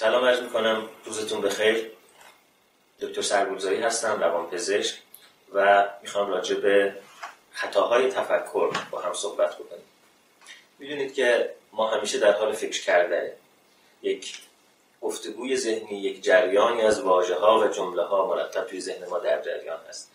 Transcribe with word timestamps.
سلام 0.00 0.24
عرض 0.24 0.40
می‌کنم. 0.40 0.88
روزتون 1.04 1.40
بخیر. 1.40 1.90
دکتر 3.00 3.22
سرگلزایی 3.22 3.80
هستم 3.80 4.20
روانپزشک 4.20 4.98
و 5.54 5.88
می‌خوام 6.02 6.30
راجع 6.30 6.56
به 6.56 6.94
خطاهای 7.52 8.08
تفکر 8.08 8.70
با 8.90 9.00
هم 9.00 9.12
صحبت 9.12 9.54
بکنیم. 9.54 9.84
می‌دونید 10.78 11.14
که 11.14 11.50
ما 11.72 11.90
همیشه 11.90 12.18
در 12.18 12.32
حال 12.32 12.52
فکر 12.52 12.82
کرده 12.82 13.36
یک 14.02 14.38
گفتگوی 15.00 15.56
ذهنی 15.56 16.00
یک 16.00 16.24
جریانی 16.24 16.82
از 16.82 17.00
واژه 17.00 17.34
ها 17.34 17.60
و 17.60 17.68
جمله 17.68 18.02
ها 18.02 18.26
مرتب 18.26 18.66
توی 18.66 18.80
ذهن 18.80 19.06
ما 19.06 19.18
در 19.18 19.42
جریان 19.42 19.80
هست. 19.88 20.10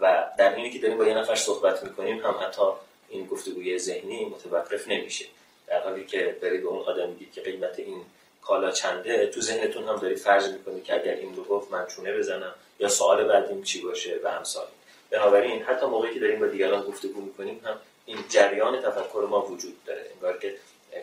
و 0.00 0.24
در 0.38 0.54
حینی 0.54 0.70
که 0.70 0.78
داریم 0.78 0.98
با 0.98 1.04
یه 1.04 1.14
نفر 1.14 1.34
صحبت 1.34 1.82
می‌کنیم 1.84 2.18
هم 2.26 2.38
حتی 2.42 2.62
این 3.08 3.26
گفتگوی 3.26 3.78
ذهنی 3.78 4.24
متوقف 4.24 4.88
نمیشه. 4.88 5.24
در 5.66 5.80
حالی 5.80 6.06
که 6.06 6.38
برید 6.42 6.62
به 6.62 6.68
اون 6.68 6.82
آدم 6.82 7.08
میگید 7.08 7.32
که 7.32 7.40
قیمت 7.40 7.78
این 7.78 8.04
کالا 8.42 8.70
چنده 8.70 9.26
تو 9.26 9.40
ذهنتون 9.40 9.88
هم 9.88 9.96
دارید 9.96 10.18
فرض 10.18 10.52
می‌کنید 10.52 10.84
که 10.84 10.94
اگر 10.94 11.12
این 11.12 11.36
رو 11.36 11.44
گفت 11.44 11.72
من 11.72 11.86
چونه 11.86 12.18
بزنم 12.18 12.54
یا 12.80 12.88
سوال 12.88 13.24
بعدیم 13.24 13.62
چی 13.62 13.82
باشه 13.82 14.20
و 14.24 14.28
امثال. 14.28 14.66
بنابراین 15.10 15.62
حتی 15.62 15.86
موقعی 15.86 16.14
که 16.14 16.20
داریم 16.20 16.40
با 16.40 16.46
دیگران 16.46 16.82
گفتگو 16.82 17.20
می‌کنیم 17.20 17.60
هم 17.64 17.76
این 18.06 18.18
جریان 18.28 18.82
تفکر 18.82 19.26
ما 19.30 19.46
وجود 19.46 19.84
داره. 19.84 20.06
انگار 20.14 20.38
که 20.38 20.56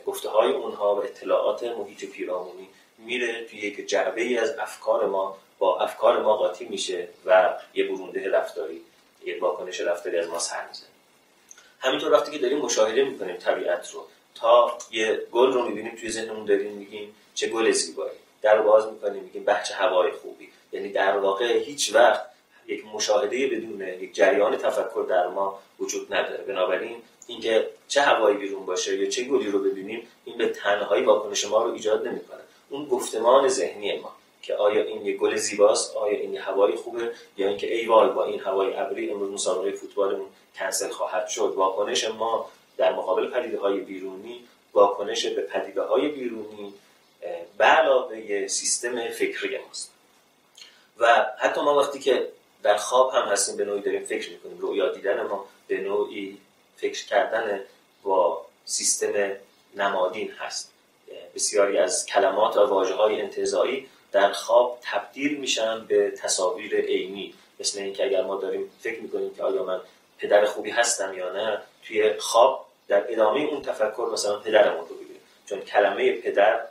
گفته 0.06 0.30
های 0.30 0.52
اونها 0.52 0.96
و 0.96 1.04
اطلاعات 1.04 1.64
محیط 1.64 2.12
پیرامونی 2.12 2.68
میره 2.98 3.46
توی 3.46 3.60
یک 3.60 3.88
جعبه 3.88 4.22
ای 4.22 4.38
از 4.38 4.58
افکار 4.60 5.06
ما 5.06 5.38
با 5.60 5.80
افکار 5.80 6.22
ما 6.22 6.38
قاطی 6.38 6.66
میشه 6.66 7.08
و 7.26 7.58
یه 7.74 7.88
برونده 7.88 8.32
رفتاری 8.32 8.82
یه 9.26 9.40
واکنش 9.40 9.82
رفتاری 9.82 10.18
از 10.18 10.28
ما 10.28 10.40
سر 10.40 10.68
می‌زنه. 10.68 10.88
همینطور 11.80 12.12
وقتی 12.12 12.32
که 12.32 12.38
داریم 12.38 12.58
مشاهده 12.58 13.04
می‌کنیم 13.04 13.38
طبیعت 13.38 13.92
رو 13.92 14.08
تا 14.36 14.78
یه 14.92 15.22
گل 15.32 15.54
رو 15.54 15.68
می‌بینیم 15.68 15.96
توی 15.96 16.10
ذهنمون 16.12 16.46
داریم 16.46 16.72
میگیم 16.72 17.16
چه 17.36 17.48
گل 17.48 17.72
زیبایی. 17.72 18.18
در 18.42 18.62
باز 18.62 18.88
می‌کنیم 18.92 19.24
میگیم 19.24 19.44
به 19.44 19.56
چه 19.68 19.74
هوای 19.74 20.12
خوبی. 20.12 20.50
یعنی 20.72 20.90
در 20.90 21.18
واقع 21.18 21.58
هیچ 21.58 21.96
وقت 21.96 22.22
یک 22.68 22.86
مشاهده 22.86 23.48
بدون 23.48 23.82
یک 23.82 24.16
جریان 24.16 24.58
تفکر 24.58 25.06
در 25.10 25.28
ما 25.28 25.60
وجود 25.80 26.14
نداره. 26.14 26.44
بنابراین 26.44 26.98
اینکه 27.28 27.70
چه 27.88 28.02
هوایی 28.02 28.38
بیرون 28.38 28.66
باشه 28.66 28.98
یا 28.98 29.10
چه 29.10 29.24
گلی 29.24 29.52
رو 29.52 29.60
ببینیم 29.60 30.08
این 30.26 30.38
به 30.38 30.50
تنهایی 30.50 31.04
واکنش 31.04 31.46
ما 31.46 31.64
رو 31.64 31.74
ایجاد 31.74 32.08
نمی‌کنه. 32.08 32.40
اون 32.70 32.86
گفتمان 32.86 33.48
ذهنی 33.48 34.00
ما 34.00 34.16
که 34.42 34.56
آیا 34.56 34.84
این 34.84 35.06
یه 35.06 35.18
گل 35.18 35.36
زیباست 35.36 35.96
آیا 35.96 36.18
این 36.18 36.34
یه 36.34 36.42
هوای 36.42 36.76
خوبه 36.76 37.12
یا 37.38 37.48
اینکه 37.48 37.76
ای 37.76 37.86
وای 37.86 38.10
با 38.10 38.26
این 38.26 38.40
هوای 38.40 38.74
ابری 38.74 39.12
امروز 39.12 39.32
مسابقه 39.32 39.72
فوتبالمون 39.72 40.28
کنسل 40.56 40.90
خواهد 40.90 41.28
شد. 41.28 41.54
واکنش 41.56 42.04
ما 42.04 42.50
در 42.78 42.94
مقابل 42.94 43.30
پدیده 43.30 43.60
های 43.60 43.80
بیرونی 43.80 44.44
واکنش 44.74 45.26
به 45.26 45.42
پدیده 45.42 45.82
های 45.82 46.08
بیرونی 46.08 46.74
به 47.58 47.66
علاوه 47.66 48.48
سیستم 48.48 49.10
فکری 49.10 49.58
ماست. 49.58 49.92
و 51.00 51.26
حتی 51.38 51.62
ما 51.62 51.80
وقتی 51.80 52.00
که 52.00 52.28
در 52.64 52.78
خواب 52.78 53.12
هم 53.14 53.28
هستیم 53.28 53.58
به 53.58 53.66
نوعی 53.66 53.82
داریم 53.82 54.06
فکر 54.06 54.30
می‌کنیم. 54.30 54.58
رویا 54.58 54.90
دیدن 54.90 55.22
ما 55.22 55.46
به 55.68 55.78
نوعی 55.78 56.38
فکر 56.78 57.06
کردن 57.06 57.60
با 58.04 58.46
سیستم 58.66 59.14
نمادین 59.76 60.32
هست. 60.32 60.72
بسیاری 61.36 61.78
از 61.78 62.06
کلمات 62.06 62.58
و 62.58 62.66
واجه 62.66 62.94
های 62.94 63.22
انتظایی 63.22 63.90
در 64.12 64.32
خواب 64.32 64.80
تبدیل 64.82 65.38
میشن 65.38 65.86
به 65.86 66.12
تصاویر 66.12 66.76
عینی. 66.76 67.34
مثل 67.60 67.80
اینکه 67.80 68.06
اگر 68.06 68.24
ما 68.24 68.36
داریم 68.36 68.72
فکر 68.82 69.02
می‌کنیم 69.02 69.36
که 69.36 69.44
آیا 69.44 69.64
من 69.64 69.82
پدر 70.20 70.46
خوبی 70.46 70.70
هستم 70.70 71.14
یا 71.14 71.34
نه 71.34 71.62
توی 71.88 72.14
خواب 72.20 72.66
در 72.88 73.14
ادامه 73.14 73.40
اون 73.40 73.62
تفکر 73.62 74.10
مثلا 74.14 74.40
پدرمون 74.40 74.88
رو 74.90 74.96
ببینیم 74.96 75.22
چون 75.46 75.62
کلمه 75.62 76.12
پدر 76.12 76.66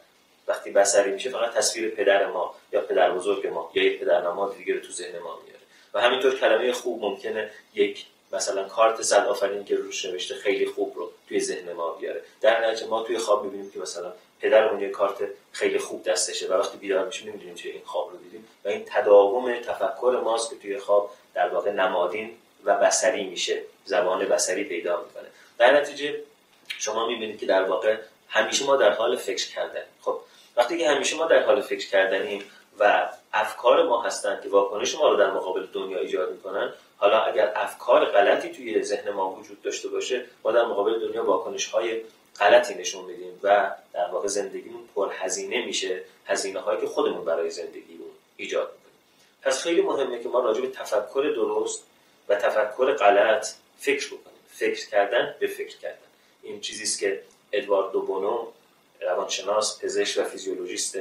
وقتی 0.48 0.70
بسری 0.70 1.11
میشه 1.11 1.31
فقط 1.31 1.53
تصویر 1.55 1.91
پدر 1.91 2.27
ما 2.27 2.55
یا 2.73 2.81
پدر 2.81 3.11
بزرگ 3.11 3.47
ما 3.47 3.70
یا 3.75 3.83
یک 3.83 4.00
پدر 4.00 4.23
نماد 4.23 4.56
دیگه 4.56 4.75
رو 4.75 4.81
تو 4.81 4.92
ذهن 4.92 5.19
ما 5.19 5.39
میاره. 5.45 5.61
و 5.95 6.01
همینطور 6.01 6.39
کلمه 6.39 6.73
خوب 6.73 7.05
ممکنه 7.05 7.51
یک 7.74 8.07
مثلا 8.33 8.68
کارت 8.68 9.02
زد 9.02 9.27
آفرین 9.27 9.64
که 9.64 9.77
روش 9.77 10.05
نوشته 10.05 10.35
خیلی 10.35 10.67
خوب 10.67 10.92
رو 10.96 11.13
توی 11.29 11.41
ذهن 11.41 11.73
ما 11.73 11.91
بیاره. 11.92 12.23
در 12.41 12.68
نتیجه 12.68 12.86
ما 12.86 13.02
توی 13.02 13.18
خواب 13.18 13.45
می‌بینیم 13.45 13.70
که 13.70 13.79
مثلا 13.79 14.13
پدرمون 14.41 14.80
یه 14.80 14.89
کارت 14.89 15.18
خیلی 15.52 15.79
خوب 15.79 16.02
دستشه 16.02 16.48
و 16.48 16.52
وقتی 16.52 16.79
بیدار 16.79 17.07
میشیم 17.07 17.29
نمی‌دونیم 17.29 17.55
چه 17.55 17.68
این 17.68 17.83
خواب 17.85 18.11
رو 18.11 18.17
دیدیم. 18.17 18.48
و 18.64 18.68
این 18.68 18.85
تداوم 18.86 19.61
تفکر 19.61 20.20
ماست 20.24 20.51
که 20.51 20.57
توی 20.57 20.79
خواب 20.79 21.11
در 21.35 21.48
واقع 21.48 21.70
نمادین 21.70 22.36
و 22.64 22.77
بسری 22.77 23.24
میشه 23.24 23.63
زبان 23.85 24.29
بسری 24.29 24.64
پیدا 24.64 25.02
می‌کنه. 25.02 25.29
در 25.58 25.80
نتیجه 25.80 26.20
شما 26.67 27.07
می‌بینید 27.07 27.41
که 27.41 27.47
در 27.47 27.63
واقع 27.63 27.97
همیشه 28.29 28.67
ما 28.67 28.77
در 28.77 28.92
حال 28.92 29.17
فکر 29.17 29.48
کردن. 29.55 29.83
خب 30.01 30.20
وقتی 30.57 30.79
که 30.79 30.91
همیشه 30.91 31.17
ما 31.17 31.27
در 31.27 31.42
حال 31.42 31.61
فکر 31.61 31.89
کردنیم 31.89 32.45
و 32.79 33.09
افکار 33.33 33.87
ما 33.87 34.03
هستند 34.03 34.42
که 34.42 34.48
واکنش 34.48 34.95
ما 34.95 35.09
رو 35.09 35.17
در 35.17 35.31
مقابل 35.31 35.67
دنیا 35.73 35.98
ایجاد 35.98 36.33
می‌کنن 36.33 36.73
حالا 36.97 37.20
اگر 37.20 37.53
افکار 37.57 38.05
غلطی 38.05 38.48
توی 38.48 38.83
ذهن 38.83 39.11
ما 39.11 39.31
وجود 39.31 39.63
داشته 39.63 39.89
باشه 39.89 40.25
ما 40.45 40.53
در 40.53 40.65
مقابل 40.65 41.09
دنیا 41.09 41.25
واکنش 41.25 41.67
های 41.67 42.01
غلطی 42.41 42.75
نشون 42.75 43.05
میدیم 43.05 43.41
و 43.42 43.70
در 43.92 44.07
واقع 44.07 44.29
زندگیمون 44.29 44.89
پر 44.95 45.11
هزینه 45.13 45.67
میشه 45.67 46.01
هزینه 46.27 46.61
هایی 46.61 46.81
که 46.81 46.86
خودمون 46.86 47.25
برای 47.25 47.51
زندگیمون 47.51 48.11
ایجاد 48.36 48.73
می‌کنیم. 48.73 48.95
پس 49.42 49.63
خیلی 49.63 49.83
مهمه 49.83 50.23
که 50.23 50.29
ما 50.29 50.41
راجع 50.41 50.61
به 50.61 50.69
تفکر 50.69 51.33
درست 51.36 51.85
و 52.29 52.35
تفکر 52.35 52.92
غلط 52.92 53.48
فکر 53.79 54.07
بکنیم. 54.07 54.35
فکر 54.48 54.89
کردن 54.91 55.35
به 55.41 55.47
فکر 55.47 55.77
کردن. 55.77 55.98
این 56.42 56.61
چیزی 56.61 56.83
است 56.83 57.01
که 57.01 57.23
ادوارد 57.53 57.92
دوبونو 57.92 58.46
روانشناس 59.05 59.81
پزشک 59.83 60.20
و 60.20 60.25
فیزیولوژیست 60.25 60.98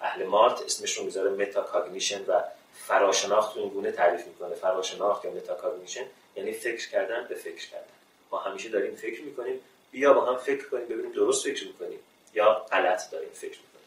اهل 0.00 0.24
مالت. 0.24 0.62
اسمش 0.62 0.98
رو 0.98 1.04
می‌ذاره 1.04 1.30
metacognition 1.30 2.24
و 2.24 2.42
فراشناخت 2.86 3.56
رو 3.56 3.62
این 3.62 3.70
گونه 3.70 3.92
تعریف 3.92 4.26
می‌کنه. 4.26 4.54
فراشناخت 4.54 5.24
یا 5.24 5.30
metacognition 5.30 6.04
یعنی 6.36 6.52
فکر 6.52 6.90
کردن 6.90 7.26
به 7.28 7.34
فکر 7.34 7.68
کردن. 7.68 7.86
ما 8.30 8.38
همیشه 8.38 8.68
داریم 8.68 8.96
فکر 8.96 9.22
می‌کنیم. 9.22 9.60
بیا 9.90 10.12
با 10.12 10.24
هم 10.24 10.36
فکر 10.36 10.68
کنیم 10.68 10.84
ببینیم 10.84 11.12
درست 11.12 11.44
فکر 11.44 11.66
می‌کنیم 11.66 11.98
یا 12.34 12.54
غلط 12.54 13.10
داریم 13.10 13.30
فکر 13.34 13.50
می‌کنیم. 13.50 13.86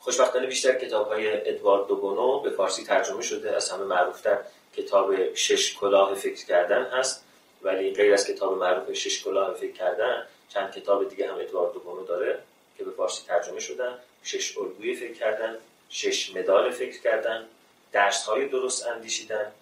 خوشبختانه 0.00 0.46
بیشتر 0.46 0.78
کتاب 0.78 1.08
های 1.08 1.48
ادوارد 1.48 1.86
دوبونو 1.86 2.40
به 2.40 2.50
فارسی 2.50 2.84
ترجمه 2.84 3.22
شده. 3.22 3.56
از 3.56 3.70
همه 3.70 3.84
معروفتر 3.84 4.38
کتاب 4.76 5.34
شش 5.34 5.76
کلاه 5.76 6.14
فکر 6.14 6.46
کردن 6.46 6.82
هست. 6.82 7.24
ولی 7.62 7.94
غیر 7.94 8.12
از 8.12 8.26
کتاب 8.26 8.58
معروف 8.58 8.92
شش 8.92 9.24
کلاه 9.24 9.54
فکر 9.54 9.72
کردن 9.72 10.26
چند 10.48 10.72
کتاب 10.72 11.08
دیگه 11.08 11.32
هم 11.32 11.38
ادوارد 11.38 11.72
دوبونو 11.72 12.04
داره 12.04 12.38
که 12.78 12.84
به 12.84 12.90
فارسی 12.90 13.26
ترجمه 13.26 13.60
شدن. 13.60 13.98
شش 14.22 14.58
الگوی 14.58 14.94
فکر 14.94 15.12
کردن 15.12 15.56
شش 15.90 16.36
مدال 16.36 16.70
فکر 16.70 17.02
کردن 17.02 17.46
درس 17.92 18.24
های 18.24 18.48
درست 18.48 18.86
اندیشیدن 18.86 19.52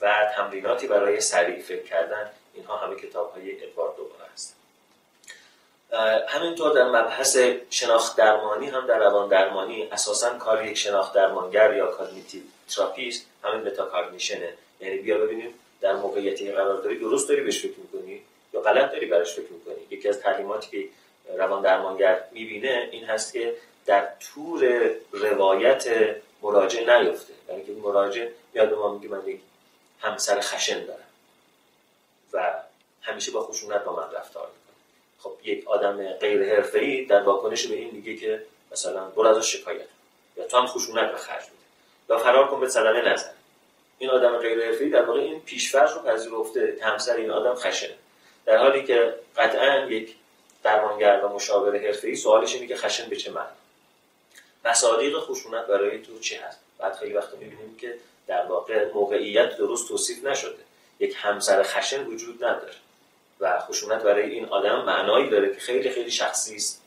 و 0.00 0.32
تمریناتی 0.36 0.86
برای 0.86 1.20
سریع 1.20 1.62
فکر 1.62 1.82
کردن. 1.82 2.30
اینها 2.54 2.76
همه 2.76 2.96
کتاب 2.96 3.32
های 3.32 3.64
ادوارد 3.64 3.96
دوبونو 3.96 4.24
هست 4.32 4.56
همینطور 6.28 6.72
در 6.72 6.90
مبحث 6.90 7.38
شناخت 7.70 8.16
درمانی 8.16 8.66
هم 8.66 8.86
در 8.86 8.98
روان 8.98 9.28
درمانی 9.28 9.88
اساسا 9.92 10.38
کار 10.38 10.66
یک 10.66 10.76
شناخت 10.76 11.12
درمانگر 11.12 11.74
یا 11.74 11.86
cognitive 11.86 12.42
therapist 12.68 13.26
همین 13.44 13.66
metacognition 13.66 14.46
ه 14.46 14.52
یعنی 14.80 14.98
بیا 14.98 15.18
ببینیم 15.18 15.54
در 15.80 15.96
موقعیتی 15.96 16.52
قرار 16.52 16.80
داری 16.82 16.98
درست 16.98 17.28
داری 17.28 17.40
بهش 17.40 17.62
فکر 17.62 17.78
می‌کنی؟ 17.78 18.22
غلط 18.62 18.92
داری 18.92 19.06
براش 19.06 19.32
فکر 19.32 19.52
می‌کنی. 19.52 19.86
یکی 19.90 20.08
از 20.08 20.20
تعلیماتی 20.20 20.70
که 20.70 20.88
روان 21.36 21.62
درمانگر 21.62 22.24
می‌بینه 22.32 22.88
این 22.90 23.04
هست 23.04 23.32
که 23.32 23.54
در 23.86 24.08
تور 24.20 24.90
روایت 25.12 26.16
مراجع 26.42 26.98
نیفته. 26.98 27.32
یعنی 27.48 27.64
که 27.64 27.72
مراجع 27.72 28.28
میاد 28.54 28.74
ما 28.74 28.94
میگه 28.94 29.08
من 29.08 29.28
یک 29.28 29.40
همسر 30.00 30.40
خشن 30.40 30.84
دارم 30.84 31.08
و 32.32 32.52
همیشه 33.02 33.32
با 33.32 33.42
خشونت 33.46 33.84
با 33.84 33.96
من 33.96 34.16
رفتار 34.18 34.46
می‌کنه. 34.48 34.76
خب 35.18 35.48
یک 35.48 35.68
آدم 35.68 36.12
غیر 36.12 36.54
حرفه‌ای 36.54 37.04
در 37.04 37.22
واکنش 37.22 37.66
به 37.66 37.74
این 37.74 37.90
میگه 37.90 38.16
که 38.16 38.42
مثلا 38.72 39.04
برو 39.04 39.28
ازش 39.28 39.52
شکایت 39.52 39.86
یا 40.36 40.44
تو 40.44 40.56
هم 40.56 40.66
خشونت 40.66 41.10
به 41.10 41.16
خرج 41.16 41.42
میده. 41.42 41.62
یا 42.08 42.18
فرار 42.18 42.48
کن 42.48 42.60
به 42.60 42.68
صدمه 42.68 43.12
نزن. 43.12 43.32
این 43.98 44.10
آدم 44.10 44.38
غیر 44.38 44.64
حرفه‌ای 44.66 44.90
در 44.90 45.02
واقع 45.02 45.20
این 45.20 45.40
پیشفرض 45.40 45.92
رو 45.92 46.02
پذیرفته 46.02 46.78
همسر 46.82 47.16
این 47.16 47.30
آدم 47.30 47.54
خشنه 47.54 47.94
در 48.46 48.56
حالی 48.58 48.84
که 48.84 49.14
قطعا 49.36 49.86
یک 49.90 50.14
درمانگر 50.62 51.20
و 51.24 51.28
مشاور 51.28 51.78
حرفه‌ای 51.78 52.16
سوالش 52.16 52.54
اینه 52.54 52.66
که 52.66 52.76
خشن 52.76 53.08
به 53.08 53.16
چه 53.16 53.30
معنی؟ 53.30 53.46
مصادیق 54.64 55.18
خشونت 55.18 55.66
برای 55.66 55.98
تو 55.98 56.18
چی 56.18 56.34
هست؟ 56.34 56.58
بعد 56.78 56.96
خیلی 56.96 57.12
وقت 57.12 57.34
می‌بینیم 57.34 57.76
که 57.80 57.94
در 58.26 58.46
واقع 58.46 58.92
موقعیت 58.92 59.56
درست 59.56 59.88
توصیف 59.88 60.24
نشده. 60.24 60.62
یک 61.00 61.14
همسر 61.18 61.62
خشن 61.62 62.06
وجود 62.06 62.44
نداره 62.44 62.74
و 63.40 63.60
خشونت 63.60 64.02
برای 64.02 64.30
این 64.30 64.44
آدم 64.44 64.84
معنایی 64.84 65.30
داره 65.30 65.54
که 65.54 65.60
خیلی 65.60 65.90
خیلی 65.90 66.10
شخصی 66.10 66.56
است. 66.56 66.82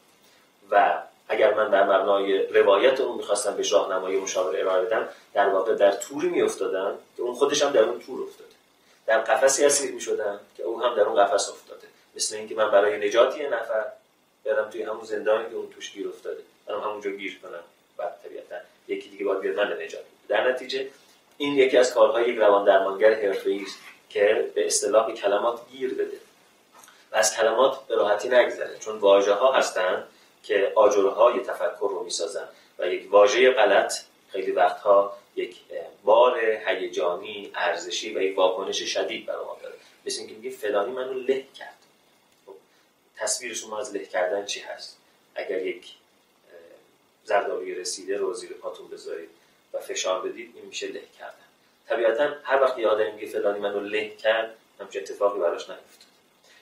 و 0.71 1.01
اگر 1.27 1.53
من 1.53 1.69
در 1.69 1.83
مبنای 1.83 2.47
روایت 2.47 3.01
اون 3.01 3.17
می‌خواستم 3.17 3.55
به 3.55 3.69
راهنمایی 3.69 4.17
مشاور 4.17 4.59
ارائه 4.59 4.85
بدم 4.85 5.09
در 5.33 5.49
واقع 5.49 5.75
در 5.75 5.91
توری 5.91 6.29
میافتادم 6.29 6.97
که 7.17 7.23
اون 7.23 7.35
خودش 7.35 7.61
هم 7.63 7.71
در 7.71 7.83
اون 7.83 7.99
تور 7.99 8.23
افتاده. 8.23 8.54
در 9.07 9.19
قفسی 9.19 9.65
اسیر 9.65 9.91
می‌شدم 9.91 10.39
که 10.57 10.63
او 10.63 10.81
هم 10.81 10.95
در 10.95 11.03
اون 11.03 11.23
قفس 11.23 11.49
افتاده. 11.49 11.87
مثل 12.15 12.35
اینکه 12.35 12.55
من 12.55 12.71
برای 12.71 13.07
نجات 13.07 13.37
یه 13.37 13.49
نفر 13.49 13.85
برم 14.45 14.69
توی 14.69 14.83
همون 14.83 15.05
زندانی 15.05 15.49
که 15.49 15.55
اون 15.55 15.69
توش 15.69 15.91
گیر 15.91 16.07
افتاده. 16.07 16.41
برم 16.67 16.79
همونجا 16.81 17.11
گیر 17.11 17.39
کنم. 17.43 17.63
بعد 17.97 18.15
طبیعتا 18.23 18.55
یکی 18.87 19.09
دیگه 19.09 19.25
باید 19.25 19.39
بیاد 19.39 19.55
من 19.55 19.83
نجات 19.83 20.01
در 20.27 20.51
نتیجه 20.51 20.87
این 21.37 21.53
یکی 21.53 21.77
از 21.77 21.93
کارهای 21.93 22.29
یک 22.29 22.37
روان 22.37 22.65
درمانگر 22.65 23.13
حرفه‌ای 23.13 23.63
است 23.63 23.77
که 24.09 24.51
به 24.55 24.65
اصطلاح 24.65 25.11
کلمات 25.11 25.59
گیر 25.71 25.93
بده. 25.93 26.17
و 27.11 27.15
از 27.15 27.35
کلمات 27.35 27.87
به 27.87 27.95
راحتی 27.95 28.29
نگذره. 28.29 28.77
چون 28.77 28.97
واژه 28.97 29.33
ها 29.33 29.51
هستند 29.51 30.07
که 30.43 30.71
آجرهای 30.75 31.39
تفکر 31.39 31.89
رو 31.89 32.03
می‌سازن 32.03 32.47
و 32.79 32.87
یک 32.87 33.11
واژه 33.11 33.51
غلط 33.51 33.93
خیلی 34.31 34.51
وقتها 34.51 35.17
یک 35.35 35.61
بار 36.03 36.39
هیجانی 36.39 37.51
ارزشی 37.55 38.15
و 38.15 38.21
یک 38.21 38.37
واکنش 38.37 38.83
شدید 38.83 39.25
برای 39.25 39.45
ما 39.45 39.57
داره. 39.63 39.75
مثل 40.05 40.19
اینکه 40.19 40.35
میگه 40.35 40.49
فلانی 40.49 40.91
منو 40.91 41.13
له 41.13 41.45
کرد. 41.55 41.77
خب، 42.45 42.55
تصویر 43.17 43.53
شما 43.53 43.79
از 43.79 43.95
له 43.95 44.05
کردن 44.05 44.45
چی 44.45 44.59
هست؟ 44.59 44.97
اگر 45.35 45.65
یک 45.65 45.93
زردآبی 47.23 47.75
رسیده 47.75 48.17
رو 48.17 48.33
زیر 48.33 48.53
پاتون 48.53 48.87
بذارید 48.87 49.29
و 49.73 49.79
فشار 49.79 50.29
بدید 50.29 50.51
این 50.55 50.65
میشه 50.65 50.87
له 50.87 51.01
کردن. 51.19 51.45
طبیعتا 51.87 52.35
هر 52.43 52.61
وقت 52.61 52.77
یه 52.79 52.87
آدمی 52.87 53.11
میگه 53.11 53.27
فلانی 53.27 53.59
منو 53.59 53.79
له 53.79 54.09
کرد 54.09 54.55
همچین 54.79 55.01
اتفاقی 55.01 55.39
براش 55.39 55.61
نیفتاد 55.61 56.09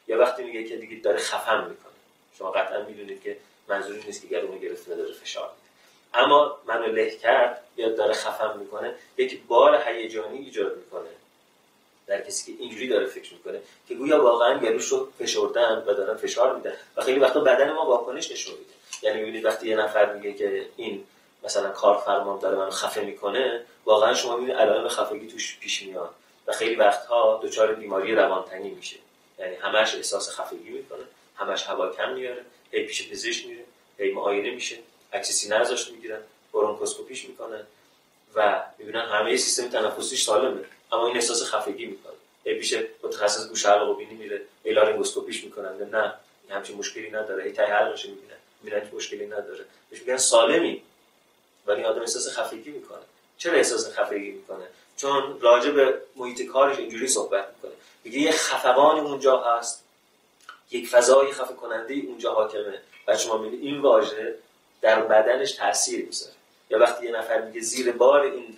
یا 0.08 0.20
وقتی 0.20 0.44
میگه 0.44 0.64
که 0.64 0.78
دیگه 0.78 0.96
داره 0.96 1.18
خفم 1.18 1.68
می‌کنه. 1.70 1.94
شما 2.38 2.52
قطعا 2.52 2.84
می‌دونید 2.84 3.24
که 3.24 3.38
منظوری 3.68 4.04
نیست 4.06 4.22
که 4.22 4.28
گلومو 4.28 4.60
گرفته 4.60 4.96
داره 4.96 5.14
فشار 5.14 5.52
اما 6.13 6.57
منو 6.65 6.86
له 6.86 7.10
کرد 7.10 7.63
یا 7.77 7.89
داره 7.89 8.13
خفم 8.13 8.60
می‌کنه 8.60 8.95
یک 9.18 9.42
بار 9.48 9.83
هیجانی 9.88 10.38
ایجاد 10.38 10.77
می‌کنه. 10.77 11.10
در 12.07 12.21
کسی 12.21 12.54
که 12.54 12.62
اینجوری 12.62 12.88
داره 12.88 13.06
فکر 13.06 13.33
می‌کنه 13.33 13.60
که 13.88 13.95
گویا 13.95 14.24
واقعا 14.24 14.60
گلوش 14.60 14.88
رو 14.88 15.12
فشردن 15.19 15.83
و 15.88 15.94
دارن 15.94 16.18
فشار 16.18 16.56
میدن 16.56 16.74
و 16.95 17.01
خیلی 17.01 17.19
وقتا 17.19 17.39
بدن 17.39 17.71
ما 17.71 17.86
واکنش 17.86 18.31
نشون 18.31 18.56
میده. 18.56 18.74
یعنی 19.01 19.19
می‌بینید 19.19 19.45
وقتی 19.45 19.68
یه 19.68 19.75
نفر 19.75 20.13
میگه 20.13 20.33
که 20.33 20.65
این 20.77 21.04
مثلا 21.44 21.69
کارفرمام 21.71 22.39
داره 22.39 22.57
منو 22.57 22.69
خفه 22.69 23.01
می‌کنه 23.01 23.65
واقعا 23.86 24.13
شما 24.13 24.36
می‌بینید 24.38 24.57
علائم 24.57 24.88
خفگی 24.88 25.27
توش 25.27 25.57
پیش 25.60 25.83
میاد 25.83 26.10
و 26.48 26.51
خیلی 26.51 26.75
وقتها 26.75 27.42
دچار 27.44 27.74
بیماری 27.74 28.15
روانتنی 28.15 28.69
میشه. 28.69 28.98
یعنی 29.39 29.56
همش 29.56 29.95
احساس 29.95 30.30
خفگی 30.30 30.69
می‌کنه 30.69 31.04
همش 31.36 31.63
هوا 31.63 31.89
کم 31.89 32.13
میاره 32.13 32.45
هی 32.71 32.83
پیش 32.83 33.12
پزشک 33.12 33.48
میره 33.48 33.63
هی 33.98 34.12
معاینه 34.12 34.51
میشه. 34.51 34.77
عکس 35.13 35.31
سینه 35.31 35.56
ازش 35.56 35.92
می‌گیرن 35.92 36.19
برونکوسکوپیش 36.54 37.25
می‌کنن 37.25 37.63
و 38.36 38.63
می‌بینن 38.77 39.01
همه 39.01 39.38
سیستم 39.38 39.69
تنفسیش 39.69 40.24
سالمه. 40.24 40.65
اما 40.92 41.07
این 41.07 41.15
احساس 41.15 41.44
خفگی 41.44 41.86
می‌کنه. 41.86 42.13
هی 42.45 42.56
پیش 42.56 42.75
متخصص 43.04 43.50
گوش 43.50 43.65
حلق 43.65 43.89
و 43.89 43.94
بینی 43.94 44.13
میره 44.13 44.42
هی 44.63 44.74
لارینگوسکوپیش 44.74 45.44
می‌کنن 45.44 45.89
نه 45.92 46.13
همچین 46.50 46.77
مشکلی 46.77 47.12
نداره. 47.12 47.44
هی 47.44 47.51
تای 47.51 47.65
حلقش 47.65 48.06
می‌بینن 48.06 48.36
می‌بینن 48.63 48.89
مشکلی 48.94 49.25
نداره. 49.25 49.65
بهش 49.89 50.00
میگن 50.00 50.18
سالمی. 50.18 50.83
ولی 51.68 51.83
آدم 51.83 52.01
احساس 52.01 52.39
خفگی 52.39 52.71
می‌کنه. 52.71 53.01
چرا 53.38 53.54
احساس 53.54 53.94
خفگی 53.94 54.31
می‌کنه؟ 54.31 54.65
چون 54.98 55.39
راجع 55.42 55.71
به 55.71 56.01
محیط 56.15 56.42
کارش 56.42 56.77
اینجوری 56.77 57.07
صحبت 57.07 57.48
می‌کنه. 57.56 57.71
میگه 58.04 58.19
یه 58.19 58.31
خفقانی 58.31 59.00
اونجا 59.00 59.38
هست 59.38 59.83
یک 60.71 60.88
فضای 60.88 61.31
خفه 61.31 61.54
کننده 61.54 61.94
اونجا 61.94 62.33
حاکمه. 62.33 62.81
و 63.07 63.18
شما 63.18 63.44
این 63.44 63.81
واژه 63.81 64.36
در 64.84 65.02
بدنش 65.02 65.52
تاثیر 65.52 66.06
می‌ذاره. 66.06 66.34
یا 66.70 66.80
وقتی 66.80 67.06
یه 67.06 67.12
نفر 67.12 67.42
میگه 67.42 67.62
زیر 67.62 67.92
بار 67.92 68.22
این 68.22 68.58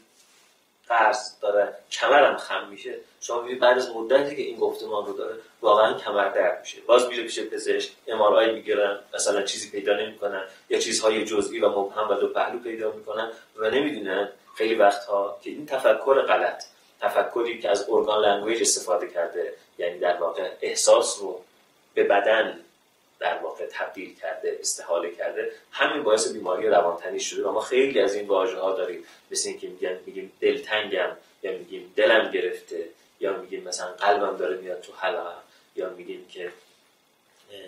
قرض 0.88 1.40
داره 1.42 1.74
کمرم 1.92 2.38
خم 2.38 2.68
میشه 2.70 2.96
شما 3.22 3.38
می‌بینید 3.42 3.62
بعد 3.62 3.78
از 3.78 3.92
مدتی 3.96 4.36
که 4.36 4.42
این 4.42 4.58
گفتمان 4.58 5.06
رو 5.06 5.14
داره 5.14 5.36
واقعا 5.62 5.94
کمر 5.94 6.30
درد 6.30 6.60
میشه. 6.62 6.82
باز 6.82 7.08
میره 7.08 7.24
پیش 7.24 7.40
پزشک 7.40 7.92
ام 8.08 8.54
می‌گیرن 8.54 9.00
مثلا 9.14 9.42
چیزی 9.42 9.70
پیدا 9.70 9.94
نمی‌کنن 9.94 10.44
یا 10.70 10.80
چیزهای 10.80 11.26
جزئی 11.26 11.60
و 11.60 11.70
مبهم 11.70 12.10
و 12.10 12.14
دو 12.14 12.28
پهلو 12.28 12.60
پیدا 12.60 12.92
می‌کنن 12.92 13.32
و 13.56 13.70
نمی‌دونن 13.70 14.30
خیلی 14.58 14.76
وقتها 14.76 15.40
که 15.44 15.50
این 15.50 15.66
تفکر 15.66 16.22
غلط. 16.22 16.64
تفکری 17.02 17.60
که 17.60 17.70
از 17.70 17.86
organ 17.90 18.26
language 18.26 18.62
استفاده 18.62 19.08
کرده 19.08 19.54
یعنی 19.78 20.00
در 20.00 20.18
واقع 20.18 20.52
احساس 20.62 21.20
رو 21.22 21.42
به 21.94 22.04
بدن 22.04 22.60
در 23.20 23.38
واقع 23.38 23.66
تبدیل 23.72 24.16
کرده 24.16 24.58
استحاله 24.60 25.12
کرده 25.12 25.52
همین 25.72 26.04
باعث 26.04 26.32
بیماری 26.32 26.68
روانتنی 26.68 27.20
شده 27.20 27.48
و 27.48 27.52
ما 27.52 27.62
خیلی 27.62 28.00
از 28.00 28.16
این 28.16 28.28
واژه 28.28 28.60
ها 28.60 28.74
داریم. 28.74 29.04
مثل 29.32 29.50
اینکه 29.50 29.68
میگن 29.68 30.00
میگیم 30.06 30.32
دلتنگم 30.40 31.10
یا 31.44 31.52
میگیم 31.52 31.94
دلم 31.96 32.32
گرفته 32.32 32.90
یا 33.20 33.38
میگیم 33.38 33.64
مثلا 33.64 33.92
قلبم 33.92 34.38
داره 34.38 34.58
میاد 34.58 34.82
تو 34.82 34.94
حلقم 34.94 35.44
یا 35.76 35.90
میگیم 35.90 36.28
که 36.30 36.52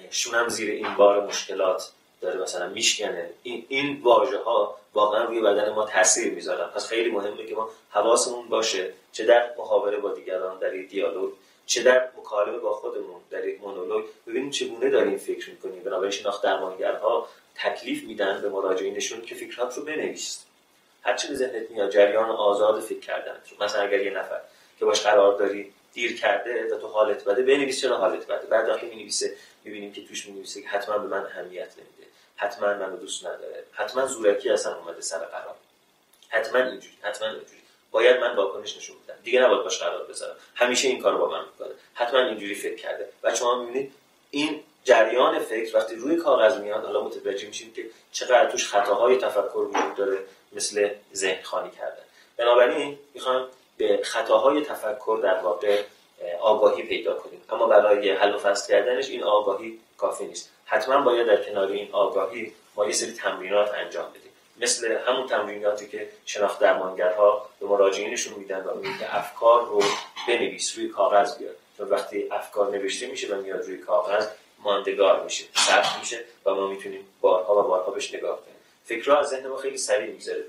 شونم 0.10 0.48
زیر 0.50 0.72
این 0.72 0.96
بار 0.96 1.28
مشکلات 1.28 1.92
داره 2.22 2.42
مثلا 2.42 2.70
میشکنه. 2.70 3.30
این 3.44 3.66
این 3.70 4.02
واژه 4.02 4.38
ها 4.38 4.78
واقعا 4.94 5.24
روی 5.24 5.42
بدن 5.42 5.70
ما 5.70 5.86
تاثیر 5.86 6.34
می‌ذارن. 6.34 6.68
پس 6.68 6.88
خیلی 6.88 7.12
مهمه 7.12 7.46
که 7.46 7.56
ما 7.56 7.70
حواسمون 7.90 8.50
باشه 8.50 8.94
چه 9.12 9.26
در 9.26 9.54
محاوره 9.58 9.98
با 9.98 10.14
دیگران 10.14 10.60
در 10.60 10.70
دیالوگ 10.70 11.34
چه 11.68 11.84
در 11.84 12.10
مکالمه 12.18 12.58
با 12.58 12.74
خودمون 12.74 13.22
در 13.30 13.48
یک 13.48 13.62
مونولوگ 13.62 14.06
ببینیم 14.28 14.50
چگونه 14.50 14.90
داریم 14.90 15.18
فکر 15.18 15.50
می‌کنیم. 15.50 15.84
بنابراین 15.84 16.12
شناخت 16.12 16.44
درمانگرها 16.44 17.30
تکلیف 17.56 18.04
میدن 18.04 18.42
به 18.42 18.50
مراجعینشون 18.50 19.22
که 19.22 19.36
فکرات 19.36 19.78
رو 19.78 19.84
بنویس 19.84 20.44
هرچی 21.04 21.28
به 21.28 21.36
ذهنت 21.36 21.72
میاد 21.72 21.92
جریان 21.92 22.30
آزاد 22.30 22.82
فکر 22.82 23.00
کردن 23.00 23.42
مثلا 23.62 23.82
اگر 23.82 24.00
یه 24.00 24.12
نفر 24.12 24.42
که 24.80 24.86
باش 24.86 25.02
قرار 25.02 25.38
داری 25.38 25.74
دیر 25.94 26.20
کرده 26.20 26.76
و 26.76 26.78
تو 26.78 26.88
حالت 26.88 27.24
بده 27.24 27.44
بنویس 27.44 27.82
چرا 27.82 27.98
حالت 27.98 28.28
بده. 28.28 28.48
بعد 28.48 28.70
وقتی 28.70 28.86
می‌نویسه 28.86 29.36
می‌بینیم 29.64 29.92
که 29.92 30.06
توش 30.06 30.28
می‌نویسه 30.28 30.62
که 30.62 30.68
حتما 30.68 30.98
به 30.98 31.08
من 31.08 31.26
اهمیت 31.26 31.74
نمیده. 31.78 32.12
حتما 32.36 32.74
منو 32.74 32.98
دوست 32.98 33.26
نداره. 33.26 33.64
حتما 33.72 34.06
زورکی 34.06 34.50
اصلا 34.50 34.78
اومده 34.78 35.02
سر 35.02 35.18
قرار. 35.18 35.56
حتما 36.30 36.60
اینجوری 36.60 36.98
حتما 37.02 37.28
اینجوری 37.28 37.62
باید 37.92 38.20
من 38.20 38.36
واکنش 38.36 38.78
نشون 38.78 38.96
بدم. 39.08 39.16
دیگه 39.24 39.42
نباید 39.42 39.64
باش 39.64 39.80
قرار 39.80 40.04
بذارم. 40.04 40.36
همیشه 40.56 40.88
این 40.88 41.02
کارو 41.02 41.18
با 41.18 41.30
من 41.30 41.46
می‌کنه. 41.46 41.76
حتما 41.94 42.20
اینجوری 42.20 42.56
فکر 42.56 42.76
کرده. 42.76 43.10
و 43.24 43.36
شما 43.36 43.64
می‌بینید 43.64 43.92
این 44.32 44.64
جریان 44.84 45.40
فکر 45.40 45.78
وقتی 45.78 45.96
روی 45.96 46.16
کاغذ 46.16 46.58
میاد 46.58 46.86
حالا 46.86 47.04
متوجه 47.04 47.48
میشیم 47.48 47.74
که 47.74 47.86
چقدر 48.12 48.52
توش 48.52 48.68
خطاهای 48.68 49.18
تفکر 49.18 49.58
وجود 49.58 49.96
داره 49.96 50.20
مثل 50.54 50.90
ذهن 51.14 51.44
خانی 51.44 51.72
کردن. 51.72 52.04
بنابراین 52.38 53.00
می‌خوام 53.14 53.48
به 53.78 54.00
خطاهای 54.04 54.62
تفکر 54.62 55.20
در 55.24 55.40
واقع 55.40 55.84
آگاهی 56.40 56.84
پیدا 56.84 57.14
کنیم. 57.14 57.42
اما 57.50 57.68
برای 57.68 58.12
حل 58.12 58.36
و 58.36 58.38
فصل 58.38 58.74
کردنش 58.74 59.10
این 59.10 59.24
آگاهی 59.24 59.80
کافی 59.98 60.26
نیست. 60.26 60.52
حتما 60.66 61.02
باید 61.02 61.28
در 61.28 61.44
کنار 61.44 61.68
این 61.68 61.90
آگاهی 61.92 62.54
ما 62.76 62.86
یه 62.86 62.92
سری 62.92 63.12
تمرینات 63.12 63.74
انجام 63.74 64.10
بدیم. 64.10 64.27
مثل 64.62 64.98
همون 65.08 65.28
تمریناتی 65.28 65.88
که 65.88 66.10
شناخت 66.26 66.60
درمانگرها 66.60 67.50
به 67.60 67.66
مراجعینشون 67.66 68.34
میدن 68.34 68.64
و 68.64 68.76
میگن 68.76 68.98
که 68.98 69.16
افکار 69.16 69.66
رو 69.66 69.84
بنویس 70.28 70.78
روی 70.78 70.90
کاغذ 70.90 71.38
بیار. 71.38 71.54
چون 71.78 71.90
وقتی 71.90 72.28
افکار 72.32 72.72
نوشته 72.72 73.08
میشه 73.08 73.36
و 73.36 73.42
میاد 73.42 73.66
روی 73.66 73.78
کاغذ 73.78 74.28
ماندگار 74.60 75.24
میشه 75.24 75.46
ثبت 75.58 76.00
میشه 76.00 76.24
و 76.46 76.56
ما 76.56 76.68
می‌تونیم 76.68 77.08
بارها 77.22 77.60
و 77.60 77.68
بارها 77.68 77.92
بهش 77.92 78.14
نگاه 78.14 78.42
کنیم. 78.42 78.56
فکرها 78.86 79.20
از 79.20 79.28
ذهن 79.28 79.48
ما 79.48 79.58
خیلی 79.58 79.78
سریع 79.78 80.14
می‌ذاره 80.14 80.44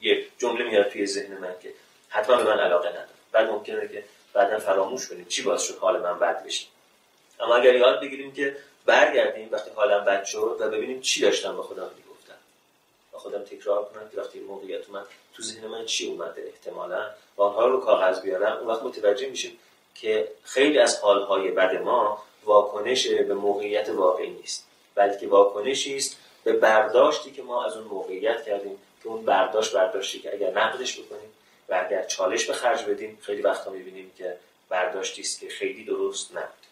یه 0.00 0.24
جمله 0.38 0.64
میاد 0.64 0.88
توی 0.88 1.06
ذهن 1.06 1.38
من 1.38 1.54
که 1.62 1.72
حتما 2.08 2.36
به 2.36 2.44
من 2.44 2.58
علاقه 2.58 2.88
نداره. 2.88 3.08
بعد 3.32 3.48
ممکنه 3.48 3.88
که 3.88 4.04
بعدا 4.32 4.58
فراموش 4.58 5.08
کنیم 5.08 5.24
چی 5.24 5.42
باعث 5.42 5.62
شد 5.62 5.78
حال 5.78 6.00
من 6.00 6.18
بد 6.18 6.44
بشه. 6.44 6.66
اما 7.40 7.56
اگر 7.56 7.74
یاد 7.74 8.00
بگیریم 8.00 8.32
که 8.32 8.56
برگردیم 8.86 9.48
وقتی 9.52 9.70
حالم 9.74 10.04
بد 10.04 10.24
شد 10.24 10.56
و 10.60 10.68
ببینیم 10.70 11.00
چی 11.00 11.20
داشتم 11.20 11.56
با 11.56 11.62
خودم 11.62 11.90
خودم 13.18 13.42
تکرار 13.42 13.84
کنم 13.84 14.08
که 14.08 14.20
وقتی 14.20 14.40
موقعیت 14.40 14.90
من 14.90 15.02
تو 15.34 15.42
ذهن 15.42 15.66
من 15.66 15.84
چی 15.84 16.08
اومده 16.08 16.42
احتمالا 16.46 17.10
و 17.36 17.42
آنها 17.42 17.66
رو 17.66 17.80
کاغذ 17.80 18.20
بیارم 18.20 18.56
اون 18.56 18.66
وقت 18.66 18.82
متوجه 18.82 19.28
میشیم 19.28 19.58
که 19.94 20.28
خیلی 20.44 20.78
از 20.78 21.00
حالهای 21.00 21.50
بد 21.50 21.82
ما 21.82 22.22
واکنش 22.44 23.08
به 23.08 23.34
موقعیت 23.34 23.88
واقعی 23.88 24.30
نیست 24.30 24.66
بلکه 24.94 25.28
واکنشی 25.28 25.96
است 25.96 26.16
به 26.44 26.52
برداشتی 26.52 27.30
که 27.30 27.42
ما 27.42 27.64
از 27.64 27.76
اون 27.76 27.86
موقعیت 27.86 28.44
کردیم 28.44 28.78
که 29.02 29.08
اون 29.08 29.24
برداشت 29.24 29.74
برداشتی 29.74 30.18
که 30.18 30.34
اگر 30.34 30.50
نقدش 30.50 31.00
بکنیم 31.00 31.30
و 31.68 31.84
اگر 31.86 32.02
چالش 32.02 32.44
به 32.44 32.52
خرج 32.52 32.84
بدیم 32.84 33.18
خیلی 33.22 33.42
وقتا 33.42 33.70
می‌بینیم 33.70 34.12
که 34.18 34.36
برداشتی 34.68 35.22
است 35.22 35.40
که 35.40 35.48
خیلی 35.48 35.84
درست 35.84 36.36
نبود. 36.36 36.68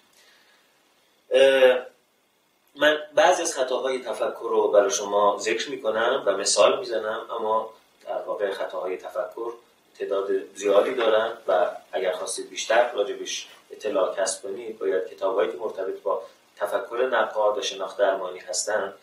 من 2.77 2.99
بعضی 3.15 3.43
از 3.43 3.55
خطاهای 3.55 3.99
تفکر 3.99 4.49
رو 4.51 4.69
برای 4.69 4.91
شما 4.91 5.37
ذکر 5.41 5.71
می‌کنم 5.71 6.23
و 6.27 6.37
مثال 6.37 6.79
می‌زنم 6.79 7.27
اما 7.31 7.71
در 8.07 8.23
واقع 8.23 8.51
خطاهای 8.51 8.97
تفکر 8.97 9.53
تعداد 9.99 10.55
زیادی 10.55 10.95
دارن 10.95 11.33
و 11.49 11.71
اگر 11.93 12.13
خواستید 12.13 12.51
بیشتر 12.51 12.93
راجبش 12.93 13.49
اطلاع 13.71 14.17
کسب 14.17 14.43
کنید 14.43 14.79
باید 14.79 15.07
کتابهایی 15.07 15.51
که 15.53 15.57
مرتبط 15.57 16.03
با 16.03 16.23
تفکر 16.57 17.09
نقاد 17.13 17.59
و 17.59 17.63
شناخت 17.63 17.99
درمانی 17.99 18.39
هستن 18.39 18.95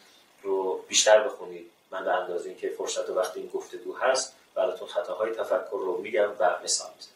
رو 0.43 0.85
بیشتر 0.87 1.23
بخونید. 1.23 1.71
من 1.91 2.05
به 2.05 2.11
اندازه 2.11 2.55
که 2.55 2.69
فرصت 2.69 3.09
و 3.09 3.13
وقتی 3.13 3.39
این 3.39 3.49
گفتگو 3.49 3.95
هست 3.95 4.35
براتون 4.55 4.87
خطاهای 4.87 5.31
تفکر 5.31 5.71
رو 5.71 5.97
میگم 5.97 6.29
و 6.39 6.55
مثال 6.63 6.91
می‌زنم. 6.95 7.13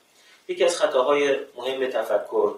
یکی 0.48 0.66
از 0.66 0.78
خطاهای 0.78 1.40
مهم 1.56 1.90
تفکر 1.90 2.56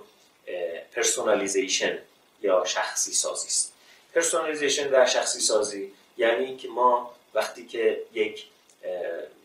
personalization 0.95 1.99
یا 2.41 2.65
شخصی 2.65 3.13
سازی 3.13 3.47
است. 3.47 3.73
personalization 4.13 4.89
و 4.93 5.05
شخصی 5.05 5.39
سازی. 5.39 5.91
یعنی 6.17 6.45
اینکه 6.45 6.67
ما 6.67 7.15
وقتی 7.33 7.65
که 7.65 8.01
یک 8.13 8.45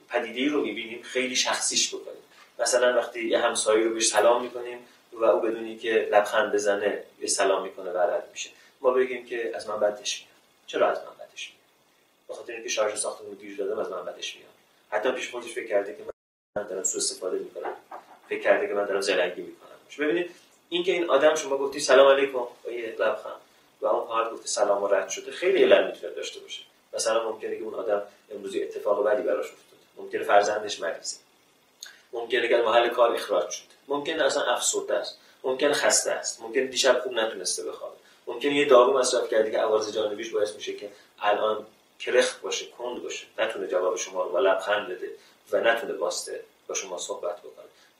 پدیده 0.08 0.52
رو 0.52 0.60
می‌بینیم 0.60 1.02
خیلی 1.02 1.36
شخصیش 1.36 1.94
بکنیم. 1.94 2.22
مثلا 2.58 2.96
وقتی 2.96 3.28
یه 3.28 3.38
همسایه‌ای 3.38 3.84
رو 3.84 3.94
بهش 3.94 4.08
سلام 4.08 4.42
می‌کنیم 4.42 4.78
و 5.12 5.24
او 5.24 5.40
بدون 5.40 5.76
اینکه 5.78 6.08
لبخند 6.12 6.52
بزنه 6.52 7.02
یه 7.20 7.26
سلام 7.26 7.62
می‌کنه 7.62 7.90
و 7.90 7.98
رد 7.98 8.28
میشه. 8.32 8.50
ما 8.80 8.90
بگیم 8.90 9.26
که 9.26 9.52
از 9.54 9.68
من 9.68 9.80
بدش 9.80 10.20
میاد. 10.20 10.34
چرا 10.66 10.90
از 10.90 10.98
من 10.98 11.26
بدش 11.26 11.48
میاد؟ 11.48 11.64
به 12.28 12.34
خاطر 12.34 12.52
اینکه 12.52 12.68
شارژ 12.68 12.98
ساختمون 12.98 13.34
گیر 13.34 13.56
دادم 13.56 13.78
از 13.78 13.90
من 13.90 14.04
بدش 14.04 14.36
میاد. 14.36 14.50
حتی 14.90 15.12
پیش 15.12 15.30
خودش 15.30 15.52
فکر 15.52 15.68
کرده 15.68 15.92
که 15.94 16.02
من 16.56 16.66
دارم 16.66 16.82
سوء 16.82 17.00
استفاده 17.00 17.38
می‌کنم. 17.38 17.72
فکر 18.28 18.40
کرده 18.40 18.68
که 18.68 18.74
من 18.74 18.84
دارم 18.84 19.00
زرنگی 19.00 19.42
می‌کنم. 19.42 19.68
ببینید 19.98 20.30
اینکه 20.68 20.92
این 20.92 21.10
آدم 21.10 21.34
شما 21.34 21.56
گفتی 21.56 21.80
سلام 21.80 22.08
علیکم 22.08 22.32
با 22.32 22.70
یه 22.70 22.96
لبخند. 22.98 23.40
و 23.84 23.86
اون 23.86 24.08
فرد 24.08 24.32
گفته 24.32 24.46
سلام 24.46 24.82
و 24.82 24.88
رد 24.88 25.08
شده. 25.08 25.32
خیلی 25.32 25.62
علت 25.62 25.94
می‌تونه 25.94 26.12
داشته 26.12 26.40
باشه. 26.40 26.62
مثلا 26.92 27.30
ممکنه 27.30 27.56
که 27.56 27.62
اون 27.62 27.74
آدم 27.74 28.02
امروزی 28.34 28.62
اتفاق 28.62 29.04
بدی 29.04 29.22
براش 29.22 29.44
افتاده. 29.44 29.82
ممکنه 29.96 30.22
فرزندش 30.22 30.80
مریضه. 30.80 31.16
ممکنه 32.12 32.48
که 32.48 32.56
محل 32.56 32.88
کار 32.88 33.14
اخراج 33.14 33.50
شده 33.50 33.66
ممکنه 33.88 34.24
اصلا 34.24 34.42
افسرده 34.42 34.94
است. 34.94 35.18
ممکنه 35.44 35.72
خسته 35.72 36.10
است. 36.10 36.40
ممکنه 36.40 36.66
دیشب 36.66 37.00
خوب 37.00 37.12
نتونسته 37.12 37.64
بخوابه. 37.64 37.96
ممکنه 38.26 38.54
یه 38.54 38.64
دارو 38.64 38.98
مصرف 38.98 39.30
کردی 39.30 39.50
که 39.50 39.58
عوارض 39.58 39.94
جانبیش 39.94 40.30
باعث 40.30 40.54
میشه 40.54 40.72
که 40.72 40.90
الان 41.20 41.66
کرخت 41.98 42.38
باشه 42.38 42.66
کند 42.66 43.02
باشه. 43.02 43.26
نتونه 43.38 43.66
جواب 43.66 43.96
شما 43.96 44.22
رو 44.22 44.30
با 44.30 44.40
لبخند 44.40 44.88
بده 44.88 45.08
و 45.52 45.60
نتونه 45.60 45.92
بایسته 45.92 46.40
با 46.68 46.74
شما 46.74 46.98
صحبت 46.98 47.38
بکنه. 47.38 47.53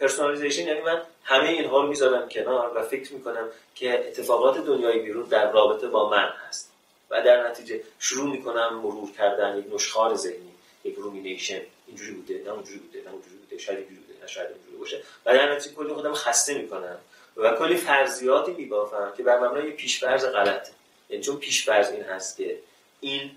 personalization 0.04 0.66
یعنی 0.68 0.80
من 0.80 1.02
همه 1.24 1.48
اینها 1.48 1.80
رو 1.80 1.88
می‌ذارم 1.88 2.28
کنار 2.28 2.72
و 2.76 2.82
فکر 2.82 3.12
می‌کنم 3.12 3.48
که 3.74 4.08
اتفاقات 4.08 4.64
دنیای 4.66 4.98
بیرون 4.98 5.22
در 5.22 5.52
رابطه 5.52 5.88
با 5.88 6.10
من 6.10 6.28
هست. 6.48 6.70
و 7.10 7.22
در 7.22 7.48
نتیجه 7.48 7.80
شروع 7.98 8.30
می‌کنم 8.30 8.74
مرور 8.74 9.12
کردن 9.12 9.58
یک 9.58 9.64
نشخوار 9.74 10.14
ذهنی 10.14 10.54
یک 10.84 10.94
rumination 10.94 11.60
اینجوری 11.86 12.12
بوده 12.12 12.42
نه 12.46 12.50
اونجوری 12.50 12.78
بوده 12.78 13.02
نه 13.06 13.12
اونجوری 13.12 13.36
بوده 13.36 13.58
شاید 13.58 13.78
اینجوری 13.78 14.00
بوده 14.00 14.20
نه 14.22 14.26
شاید 14.26 14.48
اینجوری 14.50 14.76
باشه. 14.76 15.02
و 15.26 15.34
در 15.34 15.52
نتیجه 15.52 15.76
کلی 15.76 15.92
خودم 15.92 16.14
خسته 16.14 16.54
می‌کنم 16.54 16.98
و 17.36 17.56
کلی 17.56 17.76
فرضیاتی 17.76 18.52
میبافم 18.52 19.12
که 19.16 19.22
بر 19.22 19.38
مبنای 19.38 19.70
پیشفرض 19.70 20.24
غلطه. 20.24 20.72
یعنی 21.10 21.22
چون 21.22 21.36
پیشفرض 21.36 21.90
این 21.90 22.02
هست 22.02 22.36
که 22.36 22.58
این 23.00 23.30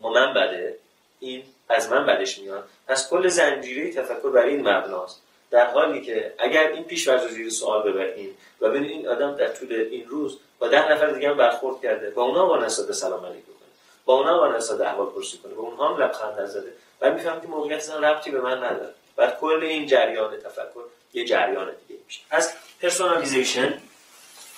ما 0.00 0.10
من 0.10 0.34
بده 0.34 0.78
این 1.20 1.42
از 1.68 1.90
من 1.90 2.06
بدش 2.06 2.38
میاد. 2.38 2.68
پس 2.88 3.10
کل 3.10 3.28
زنجیره 3.28 3.92
تفکر 3.92 4.30
برای 4.30 4.50
این 4.50 4.68
مبناست. 4.68 5.22
در 5.50 5.66
حالی 5.66 6.00
که 6.00 6.34
اگر 6.38 6.68
این 6.72 6.84
پیش 6.84 7.08
رو 7.08 7.28
زیر 7.28 7.50
سوال 7.50 7.92
ببریم 7.92 8.38
و 8.60 8.68
ببینید 8.68 8.90
این 8.90 9.08
آدم 9.08 9.34
در 9.34 9.48
طول 9.48 9.72
این 9.72 10.08
روز 10.08 10.38
با 10.58 10.68
ده 10.68 10.92
نفر 10.92 11.06
دیگه 11.06 11.28
هم 11.28 11.36
برخورد 11.36 11.80
کرده 11.82 12.10
با 12.10 12.22
اونا 12.22 12.46
با 12.46 12.58
نسبت 12.58 12.92
سلام 12.92 13.26
علیکم 13.26 13.46
کنه 13.46 13.68
با 14.04 14.14
اونا 14.14 14.38
با 14.38 14.48
نسبت 14.48 14.80
احوال 14.80 15.06
پرسی 15.06 15.38
کنه 15.38 15.54
با 15.54 15.62
اونها 15.62 15.88
هم 15.88 16.02
لبخند 16.02 16.40
نزده. 16.40 16.72
و 17.00 17.12
می‌فهمم 17.12 17.40
که 17.40 17.46
موقعیت 17.46 17.78
اصلا 17.78 17.98
ربطی 17.98 18.30
به 18.30 18.40
من 18.40 18.64
نداره. 18.64 18.94
و 19.18 19.30
کل 19.30 19.60
این 19.62 19.86
جریان 19.86 20.36
تفکر 20.36 20.84
یه 21.12 21.24
جریان 21.24 21.72
دیگه 21.88 22.00
میشه. 22.06 22.20
پس 22.30 22.54
personalization 22.82 23.82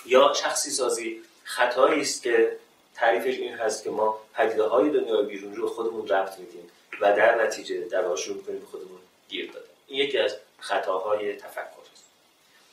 یا 0.06 0.32
شخصی 0.32 0.70
سازی 0.70 1.22
خطایی 1.44 2.00
است 2.00 2.22
که 2.22 2.56
تعریفش 2.94 3.38
این 3.38 3.54
هست 3.54 3.84
که 3.84 3.90
ما 3.90 4.20
پدیده 4.34 4.62
های 4.62 4.90
دنیای 4.90 5.26
بیرون 5.26 5.54
رو 5.54 5.68
خودمون 5.68 6.08
ربط 6.08 6.38
میدیم 6.38 6.70
و 7.00 7.16
در 7.16 7.44
نتیجه 7.44 7.80
در 7.80 8.16
شروع 8.16 8.36
می‌کنیم 8.36 8.66
خودمون 8.70 8.98
گیر 9.28 9.52
دادن. 9.52 9.66
این 9.86 10.00
یکی 10.00 10.18
از 10.18 10.36
خطاهای 10.60 11.36
تفکر. 11.36 11.78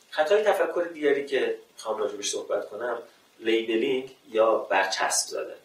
خطای 0.09 0.43
تفکر 0.43 0.89
دیگری 0.93 1.25
که 1.25 1.57
می‌خوام 1.73 1.97
راجبش 1.97 2.29
صحبت 2.29 2.69
کنم 2.69 3.01
labeling 3.39 4.15
یا 4.31 4.55
برچسب 4.55 5.29
زدن. 5.29 5.55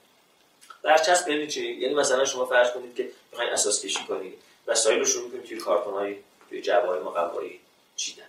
برچسب 0.83 1.29
یعنی 1.29 1.47
چی؟ 1.47 1.73
یعنی 1.73 1.95
مثلا 1.95 2.25
شما 2.25 2.47
فرض 2.47 2.71
کنید 2.71 2.97
که 2.97 3.11
می‌خواین 3.31 3.51
اثاث 3.51 3.85
کشی 3.85 4.05
کنید 4.05 4.39
وسایل 4.67 4.99
رو 4.99 5.05
شروع 5.05 5.31
کنید 5.31 5.45
توی 5.45 5.59
کارتون 5.59 5.95
های 5.95 6.17
توی 6.49 6.63
جعبه 6.63 6.89
های 6.89 7.01
مقوایی 7.01 7.61
چیدن. 7.97 8.27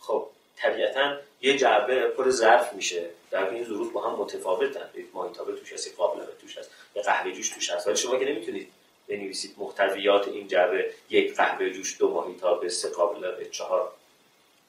خب 0.00 0.28
طبیعتا 0.56 1.16
یه 1.40 1.58
جعبه 1.58 2.08
پر 2.08 2.30
ظرف 2.30 2.72
میشه. 2.72 3.10
در 3.30 3.50
این 3.50 3.64
ظروف 3.64 3.92
با 3.92 4.10
هم 4.10 4.18
متفاوتن. 4.18 4.90
یک 4.94 5.06
ماهیتابه 5.12 5.52
توش 5.52 5.72
هست 5.72 5.96
قابلمه 5.96 6.32
توش 6.40 6.58
هست 6.58 6.70
یه 6.94 7.02
قهوه 7.02 7.32
جوش 7.32 7.48
توش 7.48 7.70
هست. 7.70 7.86
ولی 7.86 7.96
شما 7.96 8.18
که 8.18 8.24
نمی‌تونید 8.24 8.72
بنویسید 9.08 9.54
محتویات 9.58 10.28
این 10.28 10.48
جعبه. 10.48 10.94
یک 11.10 11.36
قهوه 11.36 11.70
جوش 11.70 11.98
دو 11.98 12.10
ماهیتابه 12.10 12.68
سه 12.68 12.88
قابلمه 12.88 13.44
چهار. 13.44 13.92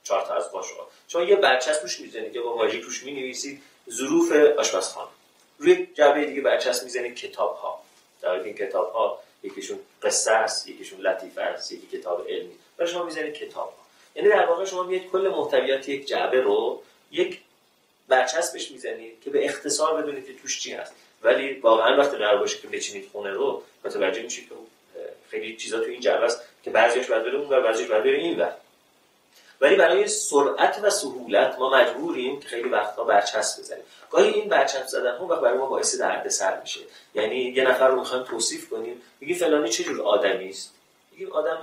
چهار 0.03 0.21
تا 0.21 0.33
از 0.33 0.51
قاشق 0.51 0.75
شما 1.07 1.23
یه 1.23 1.35
برچسب 1.35 1.81
روش 1.81 1.99
می‌زنید 1.99 2.35
یا 2.35 2.43
با 2.43 2.55
ماژیک 2.55 2.83
روش 2.83 3.03
می‌نویسید. 3.03 3.61
ظروف 3.89 4.31
آشپزخانه. 4.31 5.09
روی 5.57 5.87
جعبه 5.93 6.25
دیگه 6.25 6.41
برچسب 6.41 6.83
می‌زنید 6.83 7.15
کتاب 7.15 7.55
ها 7.55 7.81
در 8.21 8.29
این 8.29 8.55
کتاب 8.55 8.91
ها 8.91 9.19
یکیشون 9.43 9.79
قصه 10.03 10.31
است 10.31 10.67
یکیشون 10.67 10.99
لطیفه 10.99 11.41
است 11.41 11.71
یکی 11.71 11.97
کتاب 11.97 12.27
علمی. 12.27 12.55
و 12.79 12.85
شما 12.85 13.03
می‌زنید 13.03 13.33
کتاب 13.33 13.73
ها 13.77 13.85
یعنی 14.15 14.29
در 14.29 14.45
واقع 14.45 14.65
شما 14.65 14.83
میاد 14.83 15.01
کل 15.01 15.27
محتویات 15.27 15.89
یک 15.89 16.07
جعبه 16.07 16.41
رو 16.41 16.83
یک 17.11 17.39
برچسبش 18.07 18.71
می‌زنید 18.71 19.21
که 19.21 19.29
به 19.29 19.45
اختصار 19.45 20.01
بدونید 20.01 20.25
که 20.25 20.33
توش 20.33 20.59
چی 20.59 20.73
هست. 20.73 20.93
ولی 21.25 21.53
واقعا 21.53 21.97
وقتی 21.97 22.17
قرار 22.17 22.37
باشه 22.37 22.57
که 22.57 22.67
بچینید 22.67 23.09
خونه 23.11 23.29
رو 23.29 23.63
متوجه 23.85 24.21
میشید 24.21 24.49
که 24.49 24.55
خیلی 25.29 25.55
چیزا 25.55 25.79
تو 25.79 25.85
این 25.85 26.01
جعبه 26.01 26.25
است 26.25 26.41
که 26.63 26.69
بعضیش 26.69 27.07
بعد 27.07 27.23
بره 27.23 27.35
اون 27.35 27.49
و 27.49 27.61
بعضیش 27.61 27.87
بعد 27.87 28.03
بره 28.03 28.17
این 28.17 28.45
ولی 29.61 29.75
برای 29.75 30.07
سرعت 30.07 30.79
و 30.83 30.89
سهولت 30.89 31.55
ما 31.59 31.69
مجبوریم 31.69 32.39
که 32.39 32.47
خیلی 32.47 32.69
وقتها 32.69 33.03
برچسب 33.03 33.61
بزنیم. 33.61 33.83
گاهی 34.11 34.29
این 34.29 34.49
برچسب 34.49 34.87
زدن 34.87 35.17
هم 35.17 35.23
وقت 35.23 35.41
برای 35.41 35.57
ما 35.57 35.65
باعث 35.65 35.95
سر 36.29 36.61
میشه. 36.61 36.79
یعنی 37.15 37.35
یه 37.35 37.63
نفر 37.63 37.87
رو 37.87 37.99
می‌خوایم 37.99 38.23
توصیف 38.23 38.69
کنیم 38.69 39.01
میگی 39.19 39.33
فلانی 39.33 39.69
چه 39.69 39.83
جور 39.83 40.01
آدمی 40.01 40.49
است؟ 40.49 40.73
میگیم 41.11 41.31
آدم 41.31 41.61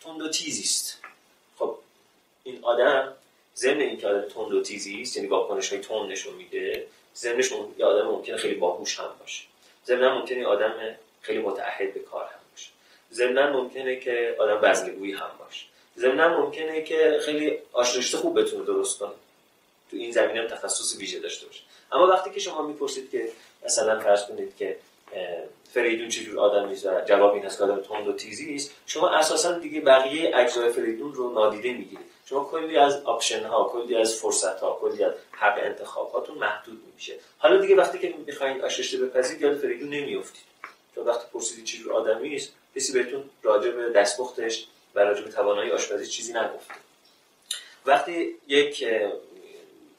تند 0.00 0.22
و 0.22 0.28
تیزی 0.28 0.62
است. 0.62 0.98
خب 1.58 1.78
این 2.44 2.64
آدم 2.64 3.12
ضمن 3.56 3.80
اینکه 3.80 4.08
آدم 4.08 4.28
تند 4.28 4.52
و 4.52 4.62
تیزی 4.62 5.02
است 5.02 5.16
یعنی 5.16 5.28
واکنش 5.28 5.72
های 5.72 5.80
تند 5.80 6.10
نشون 6.10 6.34
میده 6.34 6.86
ضمنش 7.16 7.52
یه 7.78 7.84
آدم 7.84 8.06
ممکنه 8.06 8.36
خیلی 8.36 8.54
باهوش 8.54 9.00
هم 9.00 9.10
باشه. 9.20 9.42
ضمن 9.86 10.08
ممکنه 10.08 10.46
آدم 10.46 10.96
خیلی 11.22 11.38
متعهد 11.38 11.94
به 11.94 12.00
کار 12.00 12.24
هم 12.24 12.40
باشه. 12.52 12.70
ضمن 13.12 13.52
ممکنه 13.52 13.96
که 13.96 14.36
آدم 14.38 14.60
بزلگویی 14.60 15.12
هم 15.12 15.30
باشه. 15.38 15.66
ضمن 15.98 16.34
ممکنه 16.34 16.82
که 16.82 17.18
خیلی 17.24 17.58
آش 17.72 17.89
رشته 17.89 18.18
خوب 18.18 18.40
بتونه 18.40 18.64
درست 18.64 18.98
کنه. 18.98 19.10
تو 19.90 19.96
این 19.96 20.12
زمینه 20.12 20.40
هم 20.40 20.48
تخصص 20.48 20.96
ویژه 20.98 21.20
داشته 21.20 21.46
باشه. 21.46 21.62
اما 21.92 22.06
وقتی 22.06 22.30
که 22.30 22.40
شما 22.40 22.62
می‌پرسید 22.62 23.10
که 23.10 23.28
مثلا 23.64 24.00
فرض 24.00 24.26
کنید 24.26 24.56
که 24.56 24.76
فریدون 25.72 26.08
چجور 26.08 26.38
آدمی 26.40 26.72
است 26.72 26.86
و 26.86 27.00
جواب 27.00 27.34
این 27.34 27.44
هست 27.44 27.58
که 27.58 27.64
آدم 27.64 27.80
تند 27.82 28.08
و 28.08 28.12
تیزی 28.12 28.54
است 28.54 28.70
شما 28.86 29.08
اساسا 29.08 29.52
دیگه 29.58 29.80
بقیه 29.80 30.36
اجزای 30.36 30.68
فریدون 30.68 31.14
رو 31.14 31.32
نادیده 31.32 31.72
می‌گیرید. 31.72 32.06
شما 32.28 32.44
کلی 32.44 32.76
از 32.76 33.04
option 33.04 33.44
ها 33.44 33.64
کلی 33.72 33.96
از 33.96 34.14
فرصت 34.14 34.60
ها 34.60 34.78
کلی 34.80 35.04
از 35.04 35.12
حق 35.30 35.58
انتخاب 35.62 36.10
هاتون 36.12 36.38
محدود 36.38 36.82
میشه. 36.94 37.14
حالا 37.38 37.56
دیگه 37.56 37.76
وقتی 37.76 37.98
که 37.98 38.14
می‌خواین 38.26 38.64
آش 38.64 38.77
رشته 38.77 38.98
بپزید 38.98 39.40
یاد 39.40 39.58
فریدون 39.58 39.88
نمیافتید. 39.88 40.44
چون 40.94 41.04
وقتی 41.04 41.24
پرسیدید 41.32 41.64
چجور 41.64 41.92
آدمی 41.92 42.36
است 42.36 42.52
کسی 42.76 42.92
بهتون 42.92 43.24
راجع 43.42 43.70
به 43.70 43.90
دستپختش 43.90 44.66
و 44.94 45.00
راجع 45.00 45.22
به 45.22 45.30
توانایی 45.30 45.70
آشپزی 45.70 46.06
چیزی 46.06 46.32
نگفته. 46.32 46.74
وقتی 47.86 48.34
یک 48.48 48.84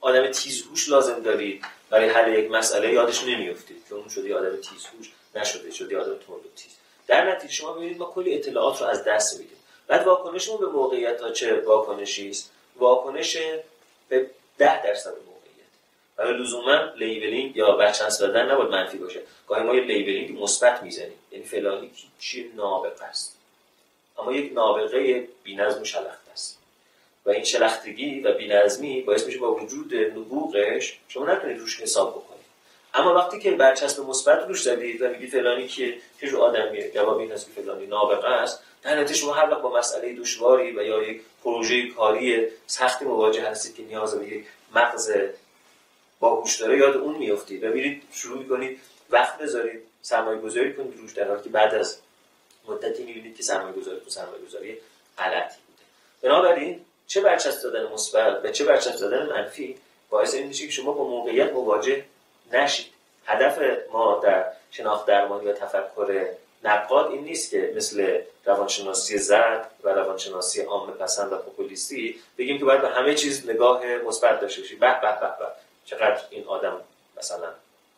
آدم 0.02 0.32
تیزهوش 0.32 0.90
لازم 0.90 1.20
دارید 1.20 1.66
برای 1.90 2.10
حل 2.10 2.34
یک 2.34 2.52
مسئله 2.52 2.94
یادش 2.94 3.24
نمیافتید 3.24 3.84
که 3.90 3.96
اون 3.96 4.10
شده 4.10 4.36
آدم 4.36 4.56
تیزهوش 4.56 5.12
نشده 5.36 5.72
شده 5.72 5.98
آدم 5.98 6.16
تند 6.16 6.46
و 6.46 6.50
تیز. 6.56 6.72
در 7.08 7.36
نتیجه 7.36 7.54
شما 7.54 7.74
ببینید 7.74 7.98
ما 7.98 8.06
کلی 8.06 8.36
اطلاعات 8.36 8.82
رو 8.82 8.88
از 8.88 9.04
دست 9.04 9.40
میدیم. 9.40 9.58
بعد 9.88 10.08
واکنشمون 10.08 10.60
به 10.60 10.66
موقعیت 10.66 11.22
ها 11.22 11.32
چه 11.32 11.60
واکنشی 11.60 12.30
است؟ 12.30 12.52
واکنش 12.76 13.38
به 14.10 14.30
ده 14.58 14.84
درصد 14.84 15.10
موقعیت. 15.10 15.68
و 16.18 16.22
لزوما 16.22 16.92
labeling 16.96 17.56
یا 17.56 17.72
برچسب 17.72 18.28
دادن 18.28 18.52
نباید 18.52 18.70
منفی 18.70 18.98
باشه. 18.98 19.22
گاهی 19.48 19.64
ما 19.64 19.76
یه 19.76 19.82
labeling 19.82 20.44
مثبت 20.44 20.84
می‌زنیم. 20.84 21.20
یعنی 21.32 21.46
فلانی 21.46 21.92
چی 22.20 22.52
نابغه 22.56 23.04
است. 23.04 23.38
اما 24.18 24.34
یک 24.34 24.54
نابغه 24.54 25.28
بی‌نظم 25.44 25.82
و 25.82 25.86
شلخته 25.86 26.32
است. 26.32 26.57
و 27.28 27.30
این 27.30 27.44
شلختگی 27.44 28.20
و 28.20 28.34
بی‌نظمی 28.34 29.02
باعث 29.02 29.26
میشه 29.26 29.40
با 29.40 29.56
وجود 29.56 29.96
نبوغش 29.96 31.00
شما 31.08 31.26
نتونید 31.26 31.60
روش 31.60 31.82
حساب 31.82 32.12
بکنید. 32.12 32.46
اما 32.94 33.14
وقتی 33.14 33.40
که 33.40 33.52
برچسب 33.52 34.04
مثبت 34.04 34.48
روش 34.48 34.62
زدید 34.62 35.02
و 35.02 35.10
میگید 35.10 35.30
فلانی 35.30 35.68
که 35.68 35.98
چه 36.22 36.28
جو 36.28 36.38
آدمیه؟ 36.38 36.92
جواب 36.92 37.18
این 37.18 37.32
است 37.32 37.46
که 37.46 37.62
فلانی 37.62 37.88
نابغه 37.88 38.28
است. 38.28 38.64
در 38.84 39.00
نتیجه 39.00 39.20
شما 39.20 39.34
هر 39.34 39.50
وقت 39.52 39.62
با 39.62 39.78
مسئله 39.78 40.14
دشواری 40.14 40.72
و 40.72 40.84
یا 40.84 41.04
یک 41.04 41.22
پروژه 41.44 41.88
کاری 41.88 42.48
سختی 42.68 43.06
مواجه 43.06 43.50
هستید 43.50 43.76
که 43.76 43.84
نیاز 43.84 44.20
به 44.20 44.28
یک 44.28 44.46
مغز 44.76 45.12
باهوش 46.20 46.62
داره 46.62 46.78
یاد 46.78 46.98
اون 46.98 47.18
میافتید 47.18 47.64
و 47.64 47.68
میرید 47.68 48.04
شروع 48.12 48.38
می‌کنید 48.38 48.80
وقت 49.10 49.38
بذارید 49.38 49.82
سرمایه 50.02 50.40
گذاری 50.40 50.74
کنید 50.74 50.98
روش 50.98 51.14
در 51.14 51.28
حالی 51.28 51.44
که 51.44 51.50
بعد 51.50 51.76
از 51.76 51.98
مدتی 52.68 53.04
می‌بینید 53.04 53.38
که 53.38 53.44
سرمایه 53.44 53.76
گذاری 53.76 54.00
تو 54.00 54.10
سرمایه 54.10 54.46
گذاری 54.46 54.78
غلطی 55.18 55.58
بوده. 55.68 55.84
بنابراین 56.22 56.80
چه 57.08 57.22
برچسب 57.22 57.64
دادن 57.64 57.94
مثبت 57.94 58.46
و 58.46 58.52
چه 58.52 58.66
برچسب 58.66 59.00
دادن 59.00 59.26
منفی 59.26 59.78
باعث 60.10 60.34
این 60.34 60.48
میشه 60.48 60.66
که 60.66 60.72
شما 60.72 60.92
با 60.92 61.04
موقعیت 61.04 61.54
مواجه 61.54 62.06
نشید. 62.54 62.86
هدف 63.26 63.60
ما 63.92 64.20
در 64.24 64.46
شناخت 64.72 65.06
درمانی 65.06 65.46
و 65.46 65.54
تفکر 65.54 66.28
نقاد 66.64 67.12
این 67.12 67.24
نیست 67.24 67.52
که 67.52 67.74
مثل 67.76 68.22
روانشناسی 68.46 69.18
زرد 69.18 69.72
و 69.84 69.90
روانشناسی 69.90 70.62
عام 70.62 70.92
پسند 70.92 71.34
و 71.34 71.38
پوپولیستی 71.38 72.20
بگیم 72.38 72.60
که 72.60 72.66
باید 72.66 72.82
به 72.82 72.88
همه 72.88 73.16
چیز 73.16 73.50
نگاه 73.50 73.86
مثبت 73.86 74.40
داشته 74.42 74.62
باشی 74.62 74.76
به 74.76 75.02
به 75.02 75.12
به 75.20 75.46
چقدر 75.86 76.22
این 76.30 76.48
آدم 76.48 76.82
مثلا 77.18 77.50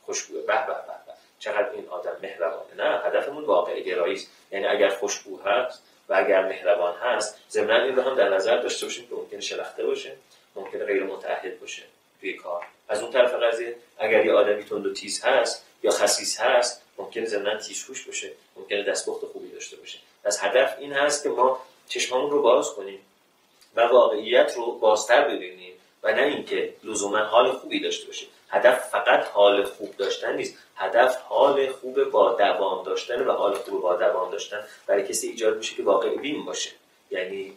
خوشبوه. 0.05 0.41
به 0.41 0.53
به 0.67 0.73
به 0.73 1.13
چقدر 1.39 1.69
این 1.69 1.89
آدم 1.89 2.11
مهربانه. 2.21 2.75
نه 2.77 2.99
هدفمون 3.05 3.43
واقع 3.43 3.79
گرایی 3.79 4.13
است. 4.13 4.27
یعنی 4.51 4.65
اگر 4.65 4.89
خوشبو 4.89 5.39
هست 5.41 5.81
و 6.09 6.13
اگر 6.13 6.47
مهربان 6.47 6.95
هست 6.97 7.37
ضمن 7.49 7.81
این 7.81 7.95
رو 7.95 8.01
هم 8.01 8.15
در 8.15 8.29
نظر 8.29 8.57
داشته 8.57 8.85
باشیم 8.85 9.07
که 9.07 9.15
ممکن 9.15 9.39
شلخته 9.39 9.85
باشه 9.85 10.15
ممکن 10.55 10.79
غیر 10.79 11.03
متعهد 11.03 11.59
باشه 11.59 11.83
توی 12.19 12.33
کار. 12.33 12.65
از 12.89 13.01
اون 13.01 13.11
طرف 13.11 13.33
قضیه 13.33 13.75
اگر 13.97 14.25
یه 14.25 14.33
آدمی 14.33 14.63
تند 14.63 14.85
و 14.85 14.93
تیز 14.93 15.23
هست 15.23 15.65
یا 15.83 15.91
خسیس 15.91 16.39
هست 16.39 16.81
ممکنه 16.97 17.25
ضمن 17.25 17.57
تیزهوش 17.57 18.05
باشه 18.05 18.31
ممکنه 18.55 18.83
دستپخت 18.83 19.25
خوبی 19.25 19.51
داشته 19.51 19.77
باشه. 19.77 19.99
از 20.23 20.39
هدف 20.41 20.75
این 20.79 20.93
هست 20.93 21.23
که 21.23 21.29
ما 21.29 21.59
چشممون 21.87 22.31
رو 22.31 22.41
باز 22.41 22.73
کنیم 22.73 22.99
و 23.75 23.81
واقعیت 23.81 24.53
رو 24.55 24.71
بازتر 24.71 25.27
ببینیم 25.27 25.73
و 26.03 26.11
نه 26.13 26.21
اینکه 26.21 26.73
لزوما 26.83 27.17
حال 27.17 27.51
خوبی 27.51 27.79
داشته 27.79 28.07
باشیم. 28.07 28.29
هدف 28.49 28.89
فقط 28.89 29.27
حال 29.27 29.63
خوب 29.63 29.97
داشتن 29.97 30.35
نیست. 30.35 30.57
هدف 30.75 31.15
حال 31.15 31.71
خوب 31.71 32.03
با 32.03 32.33
دوام 32.33 32.83
داشتن 32.83 33.27
و 33.27 33.31
حال 33.31 33.53
خوب 33.53 33.81
با 33.81 33.95
دوام 33.95 34.31
داشتن 34.31 34.63
برای 34.87 35.07
کسی 35.07 35.27
ایجاد 35.27 35.57
میشه 35.57 35.75
که 35.75 35.83
واقع 35.83 36.15
بین 36.15 36.45
باشه. 36.45 36.69
یعنی 37.11 37.53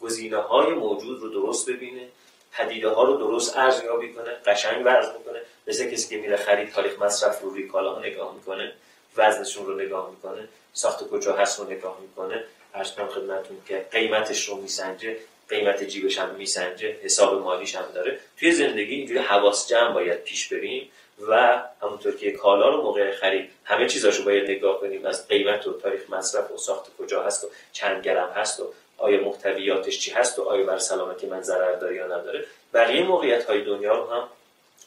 گزینه 0.00 0.36
های 0.36 0.72
موجود 0.72 1.20
رو 1.20 1.28
درست 1.28 1.70
ببینه 1.70 2.08
پدیده 2.52 2.88
ها 2.88 3.04
رو 3.04 3.16
درست 3.16 3.56
ارزیابی 3.56 4.12
کنه 4.12 4.30
قشنگ 4.46 4.86
ورز 4.86 5.08
می‌کنه 5.18 5.40
مثل 5.66 5.90
کسی 5.90 6.08
که 6.08 6.22
میره 6.22 6.36
خرید 6.36 6.72
تاریخ 6.72 7.02
مصرف 7.02 7.40
رو 7.42 7.50
روی 7.50 7.68
کالا 7.68 7.98
نگاه 7.98 8.34
می‌کنه 8.34 8.72
وزنشون 9.16 9.66
رو 9.66 9.74
نگاه 9.74 10.10
می‌کنه 10.10 10.48
ساخت 10.72 11.10
کجا 11.10 11.36
هست 11.36 11.60
رو 11.60 11.70
نگاه 11.70 11.98
می‌کنه. 12.00 12.44
ارز 12.76 12.92
کنم 12.92 13.08
خدمتتون 13.08 13.56
که 13.68 13.86
قیمتش 13.90 14.48
رو 14.48 14.56
میسنجه 14.56 15.16
قیمت 15.48 15.84
جیبش 15.84 16.18
هم 16.18 16.34
میسنجه 16.34 16.96
حساب 17.02 17.42
مالیش 17.42 17.74
هم 17.74 17.84
داره. 17.94 18.18
توی 18.38 18.52
زندگی 18.52 18.94
اینجوری 18.94 19.18
حواس 19.18 19.68
جمع 19.68 19.92
باید 19.92 20.22
پیش 20.22 20.48
بریم 20.48 20.90
و 21.28 21.62
همونطور 21.82 22.16
که 22.16 22.30
کالا 22.30 22.68
رو 22.68 22.82
موقع 22.82 23.12
خرید 23.12 23.50
همه 23.64 23.86
چیزاشو 23.88 24.24
باید 24.24 24.50
نگاه 24.50 24.80
کنیم. 24.80 25.06
از 25.06 25.28
قیمت 25.28 25.66
و 25.66 25.72
تاریخ 25.72 26.10
مصرف 26.10 26.50
و 26.50 26.56
ساخت 26.56 26.96
کجا 26.98 27.22
هست 27.22 27.44
و 27.44 27.48
چند 27.72 28.04
گرم 28.04 28.28
هست 28.28 28.60
و 28.60 28.72
آیا 28.98 29.20
محتویاتش 29.20 29.98
چی 29.98 30.10
هست 30.10 30.38
و 30.38 30.42
آیا 30.42 30.64
بر 30.64 30.78
سلامتی 30.78 31.26
من 31.26 31.42
ضرر 31.42 31.74
داره 31.74 31.96
یا 31.96 32.06
نداره. 32.06 32.44
بقیه 32.74 33.02
موقعیت 33.02 33.44
های 33.44 33.64
دنیا 33.64 33.94
رو 33.94 34.10
هم 34.10 34.28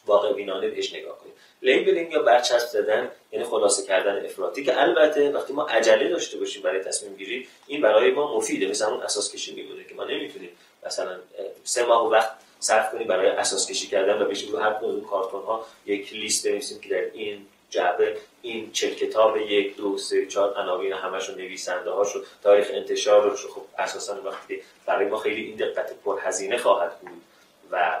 واقع 0.06 0.32
بینانه 0.32 0.68
بهش 0.68 0.94
نگاه 0.94 1.18
کنیم. 1.18 1.32
لیبلینگ 1.62 2.12
یا 2.12 2.22
برچسب 2.22 2.68
زدن 2.68 3.10
یعنی 3.32 3.44
خلاصه 3.44 3.86
کردن 3.86 4.24
افراطی 4.24 4.64
که 4.64 4.80
البته 4.82 5.30
وقتی 5.30 5.52
ما 5.52 5.66
عجله 5.66 6.08
داشته 6.08 6.38
باشیم 6.38 6.62
برای 6.62 6.80
تصمیم 6.80 7.16
گیری 7.16 7.48
این 7.66 7.80
برای 7.80 8.10
ما 8.10 8.36
مفیده. 8.36 8.66
مثل 8.66 8.86
همون 8.86 9.02
اساس 9.02 9.32
کشی 9.32 9.54
میمونه 9.54 9.84
که 9.84 9.94
ما 9.94 10.04
نمی‌تونیم 10.04 10.50
مثلا 10.86 11.16
سه 11.64 11.84
ماه 11.84 12.10
وقت 12.10 12.30
صرف 12.60 12.92
کنیم 12.92 13.06
برای 13.06 13.28
اثاث 13.28 13.70
کشی 13.70 13.86
کردن 13.86 14.22
و 14.22 14.24
بشینیم 14.24 14.52
رو 14.52 14.58
هر 14.58 14.72
کدوم 14.72 15.04
کارتون 15.04 15.42
ها 15.42 15.66
یک 15.86 16.12
لیست 16.12 16.46
بنویسیم 16.46 16.80
که 16.80 16.88
در 16.88 17.04
این 17.12 17.46
جعبه 17.70 18.16
این 18.42 18.72
چل 18.72 18.90
کتاب 18.90 19.36
یک 19.36 19.76
دو 19.76 19.98
سه 19.98 20.26
چهار 20.26 20.54
عناوین 20.58 20.92
همشون 20.92 21.34
نویسنده 21.34 21.90
هاشو 21.90 22.24
تاریخ 22.42 22.66
انتشارش 22.72 23.46
خب 23.46 23.62
اساسا 23.78 24.22
وقتی 24.22 24.62
برای 24.86 25.06
ما 25.06 25.18
خیلی 25.18 25.44
این 25.44 25.56
دقت 25.56 25.94
پر 26.04 26.18
هزینه 26.22 26.58
خواهد 26.58 27.00
بود 27.00 27.22
و 27.70 28.00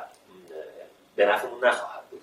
به 1.16 1.26
نفعمون 1.26 1.64
نخواهد 1.64 2.02
بود. 2.10 2.20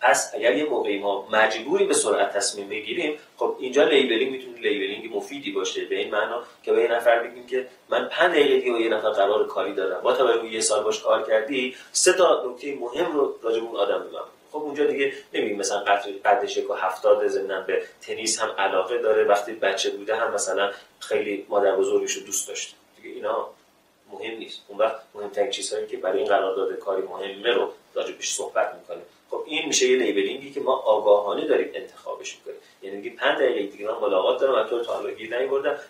پس 0.00 0.32
اگر 0.34 0.56
یه 0.56 0.64
موقعی 0.64 0.98
ما 0.98 1.28
مجبوری 1.32 1.84
به 1.84 1.94
سرعت 1.94 2.32
تصمیم 2.32 2.68
بگیریم 2.68 3.18
خب 3.36 3.56
اینجا 3.58 3.84
labeling 3.84 4.32
می‌تونه 4.32 4.58
labeling 4.58 5.16
مفیدی 5.16 5.52
باشه. 5.52 5.84
به 5.84 5.96
این 5.98 6.10
معنا 6.10 6.42
که 6.62 6.72
به 6.72 6.82
یه 6.82 6.88
نفر 6.88 7.18
بگیم 7.18 7.46
که 7.46 7.66
من 7.88 8.08
5 8.08 8.32
دقیقه 8.32 8.58
دیگه 8.58 8.72
با 8.72 8.78
یه 8.78 8.88
نفر 8.88 9.10
قرار 9.10 9.46
کاری 9.46 9.74
دارم. 9.74 10.00
با 10.00 10.12
توجه 10.12 10.48
یه 10.48 10.60
سال 10.60 10.82
باش 10.84 11.00
کار 11.00 11.22
کردی 11.22 11.76
سه 11.92 12.12
تا 12.12 12.44
نکته 12.46 12.74
مهم 12.74 13.12
رو 13.12 13.38
راجع 13.42 13.60
اون 13.60 13.76
آدم 13.76 13.98
بگم 13.98 14.24
خب 14.52 14.58
اونجا 14.58 14.84
دیگه 14.84 15.12
نمیگیم 15.34 15.58
مثلا 15.58 15.84
قدش 16.24 16.56
یک 16.56 16.70
و 16.70 16.74
هفتاد 16.74 17.26
زمینم 17.26 17.64
به 17.66 17.82
تنیس 18.00 18.40
هم 18.40 18.50
علاقه 18.58 18.98
داره. 18.98 19.24
وقتی 19.24 19.52
بچه 19.52 19.90
بوده 19.90 20.16
هم 20.16 20.34
مثلا 20.34 20.72
خیلی 21.00 21.46
مادر 21.48 21.76
بزرگش 21.76 22.12
رو 22.12 22.22
دوست 22.22 22.48
داشته. 22.48 22.74
دیگه 22.96 23.14
اینا 23.14 23.50
مهم 24.12 24.38
نیست. 24.38 24.60
اون 24.68 24.78
وقت 24.78 24.96
مهمترین 25.14 25.50
چیزهایی 25.50 25.86
که 25.86 25.96
برای 25.96 26.18
این 26.18 26.26
قرارداد 26.26 26.78
کاری 26.78 27.02
مهمه 27.02 27.52
رو 27.52 27.72
راجبش 27.94 28.34
صحبت 28.34 28.74
می‌کنه 28.74 29.02
خب 29.30 29.42
این 29.46 29.66
میشه 29.66 29.88
یه 29.88 29.96
لیبلینگی 29.96 30.50
که 30.50 30.60
ما 30.60 30.76
آگاهانه 30.76 31.46
داریم 31.46 31.70
انتخابش 31.74 32.36
می‌کنیم. 32.36 32.56
یعنی 32.82 32.96
میگه 32.96 33.16
5 33.16 33.38
دقیقه 33.38 33.66
دیگه 33.66 33.86
من 33.86 33.98
ملاقات 33.98 34.40
دارم 34.40 34.54
و 34.54 34.68
تو 34.68 34.84
تا 34.84 34.92
حالا 34.92 35.10
گیر 35.10 35.30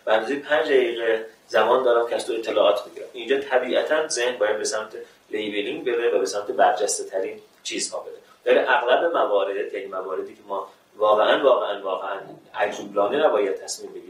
به 0.04 0.12
اندازه 0.12 0.36
5 0.36 0.66
دقیقه 0.66 1.26
زمان 1.48 1.82
دارم 1.82 2.08
که 2.08 2.14
از 2.14 2.26
تو 2.26 2.32
اطلاعات 2.32 2.86
می‌گیرم 2.86 3.06
اینجا 3.12 3.40
طبیعتا 3.40 4.08
ذهن 4.08 4.38
باید 4.38 4.58
به 4.58 4.64
سمت 4.64 4.96
labeling 5.30 5.84
بره 5.84 6.10
و 6.10 6.18
به 6.18 6.26
سمت 6.26 6.46
برجسته 6.46 7.04
ترین 7.04 7.40
چیزها 7.62 8.00
بره. 8.00 8.14
در 8.44 8.72
اغلب 8.72 9.16
موارد 9.16 9.74
یعنی 9.74 9.86
مواردی 9.86 10.34
که 10.34 10.40
ما 10.48 10.68
واقعا 10.96 11.44
واقعا 11.44 11.82
واقعا 11.82 12.20
عجولانه 12.54 13.26
نباید 13.26 13.54
تصمیم 13.54 13.92
بگیریم 13.92 14.07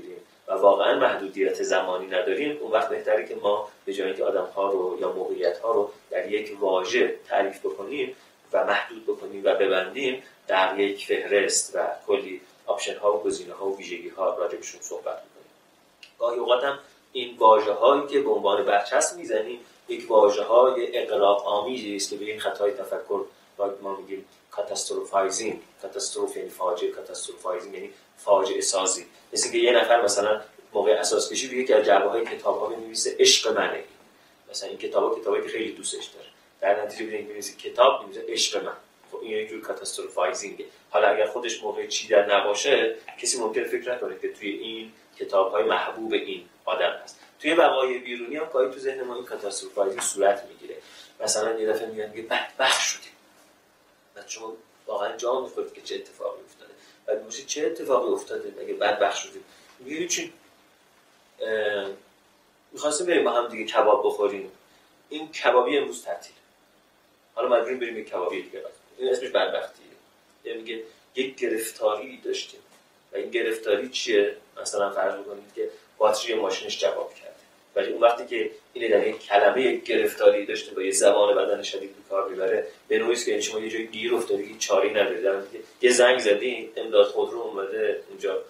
و 0.48 0.54
واقعا 0.54 0.98
محدودیت 0.98 1.62
زمانی 1.62 2.06
نداریم 2.06 2.58
اون 2.60 2.72
وقت 2.72 2.88
بهتره 2.88 3.28
که 3.28 3.34
ما 3.34 3.68
به 3.84 3.92
جای 3.92 4.06
اینکه 4.06 4.24
آدم 4.24 4.44
ها 4.44 4.70
رو 4.70 4.98
یا 5.00 5.12
موقعیت 5.12 5.58
ها 5.58 5.72
رو 5.72 5.90
در 6.10 6.30
یک 6.30 6.56
واژه 6.60 7.16
تعریف 7.28 7.66
بکنیم 7.66 8.16
و 8.52 8.64
محدود 8.64 9.06
بکنیم 9.06 9.44
و 9.44 9.54
ببندیم 9.54 10.22
در 10.46 10.78
یک 10.78 11.06
فهرست 11.06 11.76
و 11.76 11.86
کلی 12.06 12.40
option 12.66 12.98
ها 12.98 13.16
و 13.16 13.22
گزینه 13.22 13.54
ها 13.54 13.66
و 13.66 13.76
ویژگی 13.76 14.08
ها 14.08 14.34
راجبشون 14.34 14.80
صحبت 14.80 15.22
می‌کنیم. 15.24 15.50
گاهی 16.18 16.38
اوقات 16.38 16.64
هم 16.64 16.78
این 17.12 17.36
واژه 17.38 17.72
هایی 17.72 18.06
که 18.06 18.20
به 18.20 18.30
عنوان 18.30 18.64
برچسب 18.64 19.16
می‌زنیم 19.16 19.60
یک 19.88 20.10
واژه 20.10 20.42
های 20.42 20.98
اغراق 20.98 21.46
آمیزی 21.46 21.96
است 21.96 22.10
که 22.10 22.16
به 22.16 22.24
این 22.24 22.40
خطای 22.40 22.72
تفکر 22.72 23.20
ما 23.82 23.96
میگیم. 23.96 24.24
catastrophizing 24.58 25.60
catastrophe 25.82 26.36
یعنی 26.36 26.48
فاجعه 26.48 26.90
catastrophizing 26.90 27.74
یعنی 27.74 27.90
فاجعه 28.16 28.60
سازی. 28.60 29.06
مثل 29.32 29.52
که 29.52 29.58
یه 29.58 29.72
نفر 29.72 30.02
مثلا 30.02 30.40
موقع 30.72 30.92
اثاث 30.92 31.32
کشی 31.32 31.56
یکی 31.56 31.72
از 31.72 31.84
جعبه 31.84 32.10
های 32.10 32.24
کتاب 32.24 32.58
ها 32.60 32.66
بنویسه 32.66 33.16
عشق 33.18 33.56
منه. 33.56 33.84
مثلا 34.50 34.68
این 34.68 34.78
کتاب 34.78 35.20
کتابی 35.20 35.42
که 35.42 35.48
خیلی 35.48 35.72
دوستش 35.72 36.04
داره. 36.06 36.26
در 36.60 36.84
نتیجه 36.84 37.04
ببینید 37.06 37.58
کتاب 37.58 38.08
میشه 38.08 38.24
عشق 38.28 38.64
من. 38.64 38.76
خب 39.12 39.18
این 39.22 39.30
یک 39.30 39.48
جور 39.48 39.60
catastrophizing 39.60 40.58
ه 40.58 40.64
حالا 40.90 41.08
اگر 41.08 41.26
خودش 41.26 41.62
موقع 41.62 41.86
چیدن 41.86 42.30
نباشه 42.30 42.96
کسی 43.22 43.38
ممکن 43.38 43.64
فکر 43.64 43.94
نکنه 43.94 44.18
که 44.22 44.32
توی 44.32 44.50
این 44.50 44.92
کتاب 45.18 45.52
های 45.52 45.64
محبوب 45.64 46.12
این 46.12 46.44
آدم 46.64 47.00
هست. 47.04 47.20
توی 47.40 47.54
وقایع 47.54 47.98
بیرونی 47.98 48.36
هم 48.36 48.48
گاهی 48.52 48.70
تو 48.70 48.78
ذهن 48.78 49.02
ما 49.02 49.14
این 49.14 49.24
کاتاستروفایزینگ 49.24 50.00
صورت 50.00 50.44
می‌گیره. 50.48 50.76
مثلا 51.20 51.60
یه 51.60 51.66
دفعه 51.66 51.86
میگن 51.86 52.12
بدبخت 52.28 52.80
شدیم 52.80 53.07
بعد 54.18 54.28
شما 54.28 54.56
واقعا 54.86 55.16
جا 55.16 55.40
می‌خورید 55.40 55.74
که 55.74 55.80
چه 55.82 55.94
اتفاقی 55.94 56.40
افتاده. 56.46 56.72
بعد 57.06 57.24
میشه 57.24 57.44
چه 57.44 57.66
اتفاقی 57.66 58.12
افتاده؟ 58.12 58.62
مگه 58.62 58.74
بدبخت 58.74 59.16
شدیم 59.16 59.44
میگه 59.78 60.08
چی 60.08 60.32
می‌خواستیم 62.72 63.06
بریم 63.06 63.24
با 63.24 63.30
هم 63.30 63.48
دیگه 63.48 63.64
کباب 63.64 64.06
بخوریم. 64.06 64.52
این 65.08 65.32
کبابی 65.32 65.78
امروز 65.78 66.04
تعطیل. 66.04 66.34
حالا 67.34 67.48
مجبوریم 67.48 67.78
بریم 67.78 67.98
یک 67.98 68.08
کبابی 68.08 68.42
دیگه 68.42 68.64
این 68.98 69.08
اسمش 69.08 69.28
بدبختیه. 69.28 69.86
یعنی 70.44 70.58
میگه 70.58 70.82
یک 71.14 71.38
گرفتاری 71.38 72.20
داشتیم. 72.20 72.60
و 73.12 73.16
این 73.16 73.30
گرفتاری 73.30 73.88
چیه؟ 73.88 74.36
مثلا 74.62 74.90
فرض 74.90 75.14
بکنید 75.14 75.54
که 75.54 75.70
باتری 75.98 76.34
ماشینش 76.34 76.80
جواب 76.80 77.14
کرده. 77.14 77.34
ولی 77.74 77.92
اون 77.92 78.02
وقتی 78.02 78.26
که 78.26 78.50
این 78.82 78.90
در 78.90 79.06
یک 79.06 79.26
کلمه 79.26 79.76
گرفتاری 79.76 80.46
داشته 80.46 80.74
با 80.74 80.82
یه 80.82 80.90
زبان 80.90 81.34
بدن 81.34 81.62
شدید 81.62 81.90
به 81.90 82.02
کار 82.10 82.28
می‌بره. 82.28 82.66
به 82.88 82.98
نوعی 82.98 83.16
که 83.16 83.30
یعنی 83.30 83.42
شما 83.42 83.60
یه 83.60 83.70
جایی 83.70 83.86
گیر 83.86 84.14
افتادی 84.14 84.52
که 84.52 84.58
چاری 84.58 84.90
نداری. 84.90 85.18
یه 85.82 85.90
زنگ 85.90 86.18
زدی 86.18 86.70
امداد 86.76 87.06
خودرو 87.06 87.38
اومده 87.40 88.02
اونجا 88.08 88.42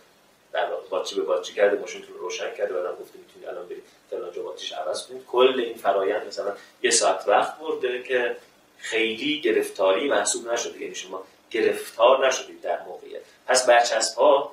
در 0.52 0.66
باتری 0.90 1.20
به 1.20 1.26
باتری 1.26 1.54
کرده 1.54 1.78
ماشینتون 1.78 2.14
رو 2.14 2.20
روشن 2.20 2.54
کرده 2.54 2.74
بعدم 2.74 2.96
گفته 3.00 3.18
می‌تونید 3.18 3.48
الان 3.48 3.66
برید 3.66 3.82
فلان 4.10 4.32
جا 4.32 4.42
باتریش 4.42 4.72
عوض 4.72 5.06
کنید. 5.06 5.26
کل 5.26 5.60
این 5.60 5.74
فرایند 5.74 6.26
مثلا 6.26 6.52
یه 6.82 6.90
ساعت 6.90 7.28
وقت 7.28 7.58
برده 7.58 8.02
که 8.02 8.36
خیلی 8.78 9.40
گرفتاری 9.40 10.08
محسوب 10.08 10.52
نشده. 10.52 10.82
یعنی 10.82 10.94
شما 10.94 11.24
گرفتار 11.50 12.26
نشدید 12.26 12.60
در 12.60 12.82
موقعیت. 12.82 13.20
پس 13.46 13.66
برچسب 13.66 14.18
ها 14.18 14.52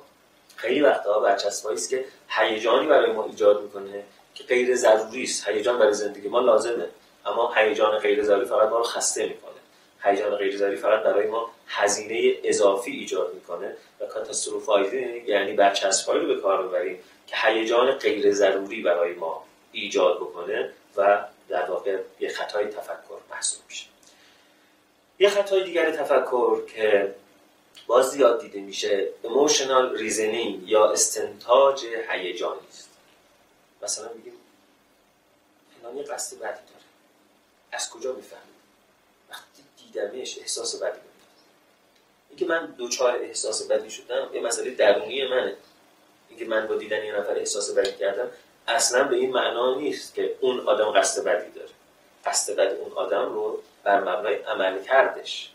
خیلی 0.56 0.80
وقتها 0.80 1.20
برچسب 1.20 1.66
است 1.66 1.90
که 1.90 2.04
هیجانی 2.28 2.86
برای 2.86 3.12
ما 3.12 3.24
ایجاد 3.24 3.62
می‌کنه. 3.62 4.04
که 4.36 4.44
غیر 4.44 4.76
ضروری 4.76 5.22
است. 5.22 5.48
هیجان 5.48 5.78
برای 5.78 5.94
زندگی 5.94 6.28
ما 6.28 6.40
لازمه. 6.40 6.88
اما 7.26 7.52
هیجان 7.56 7.98
غیر 7.98 8.22
ضروری 8.22 8.46
فقط 8.46 8.68
ما 8.68 8.78
رو 8.78 8.84
خسته 8.84 9.26
می‌کنه. 9.26 9.52
هیجان 10.02 10.36
غیر 10.36 10.56
ضروری 10.56 10.76
فقط 10.76 11.02
برای 11.02 11.26
ما 11.26 11.50
هزینه 11.66 12.34
اضافی 12.44 12.90
ایجاد 12.90 13.34
می‌کنه 13.34 13.76
و 14.00 14.06
کاتاستروفایزینگ 14.06 15.28
یعنی 15.28 15.52
برچسبهایی 15.52 16.20
رو 16.20 16.34
به 16.34 16.40
کار 16.40 16.68
ببریم 16.68 16.98
که 17.26 17.36
هیجان 17.36 17.90
غیر 17.90 18.32
ضروری 18.32 18.82
برای 18.82 19.14
ما 19.14 19.44
ایجاد 19.72 20.16
بکنه 20.16 20.70
و 20.96 21.24
در 21.48 21.70
واقع 21.70 21.98
یه 22.20 22.28
خطای 22.28 22.66
تفکر 22.66 23.18
محسوب 23.30 23.62
میشه. 23.68 23.86
یه 25.18 25.28
خطای 25.28 25.64
دیگر 25.64 25.90
تفکر 25.90 26.66
که 26.66 27.14
باز 27.86 28.10
زیاد 28.10 28.40
دیده 28.40 28.60
میشه 28.60 29.08
emotional 29.24 29.98
reasoning 29.98 30.58
یا 30.66 30.90
استنتاج 30.90 31.84
هیجانی 32.10 32.60
است. 32.68 32.85
مثلا 33.86 34.12
میگیم 34.12 34.32
فلانی 35.80 36.02
قصد 36.02 36.36
بدی 36.36 36.42
داره. 36.42 36.84
از 37.72 37.90
کجا 37.90 38.12
می‌فهمیم 38.12 38.56
وقتی 39.30 39.62
دیدمش 39.78 40.38
احساس 40.38 40.76
بدی 40.82 40.98
می‌کنم 40.98 41.32
اینکه 42.28 42.46
من 42.46 42.66
دوچار 42.66 43.16
احساس 43.16 43.68
بدی 43.68 43.90
شدم 43.90 44.30
یه 44.34 44.40
مسئله 44.40 44.70
درونی 44.70 45.28
منه. 45.28 45.56
اینکه 46.28 46.44
من 46.44 46.66
با 46.66 46.74
دیدن 46.74 47.04
یه 47.04 47.16
نفر 47.16 47.38
احساس 47.38 47.70
بدی 47.70 47.92
کردم 47.92 48.30
اصلا 48.68 49.04
به 49.04 49.16
این 49.16 49.30
معنا 49.30 49.74
نیست 49.74 50.14
که 50.14 50.36
اون 50.40 50.68
آدم 50.68 50.90
قصد 50.92 51.24
بدی 51.24 51.50
داره. 51.50 51.70
قصد 52.24 52.56
بدی 52.56 52.76
اون 52.76 52.92
آدم 52.92 53.34
رو 53.34 53.62
بر 53.84 54.00
مبنای 54.00 54.34
عمل 54.34 54.82
کردش 54.82 55.52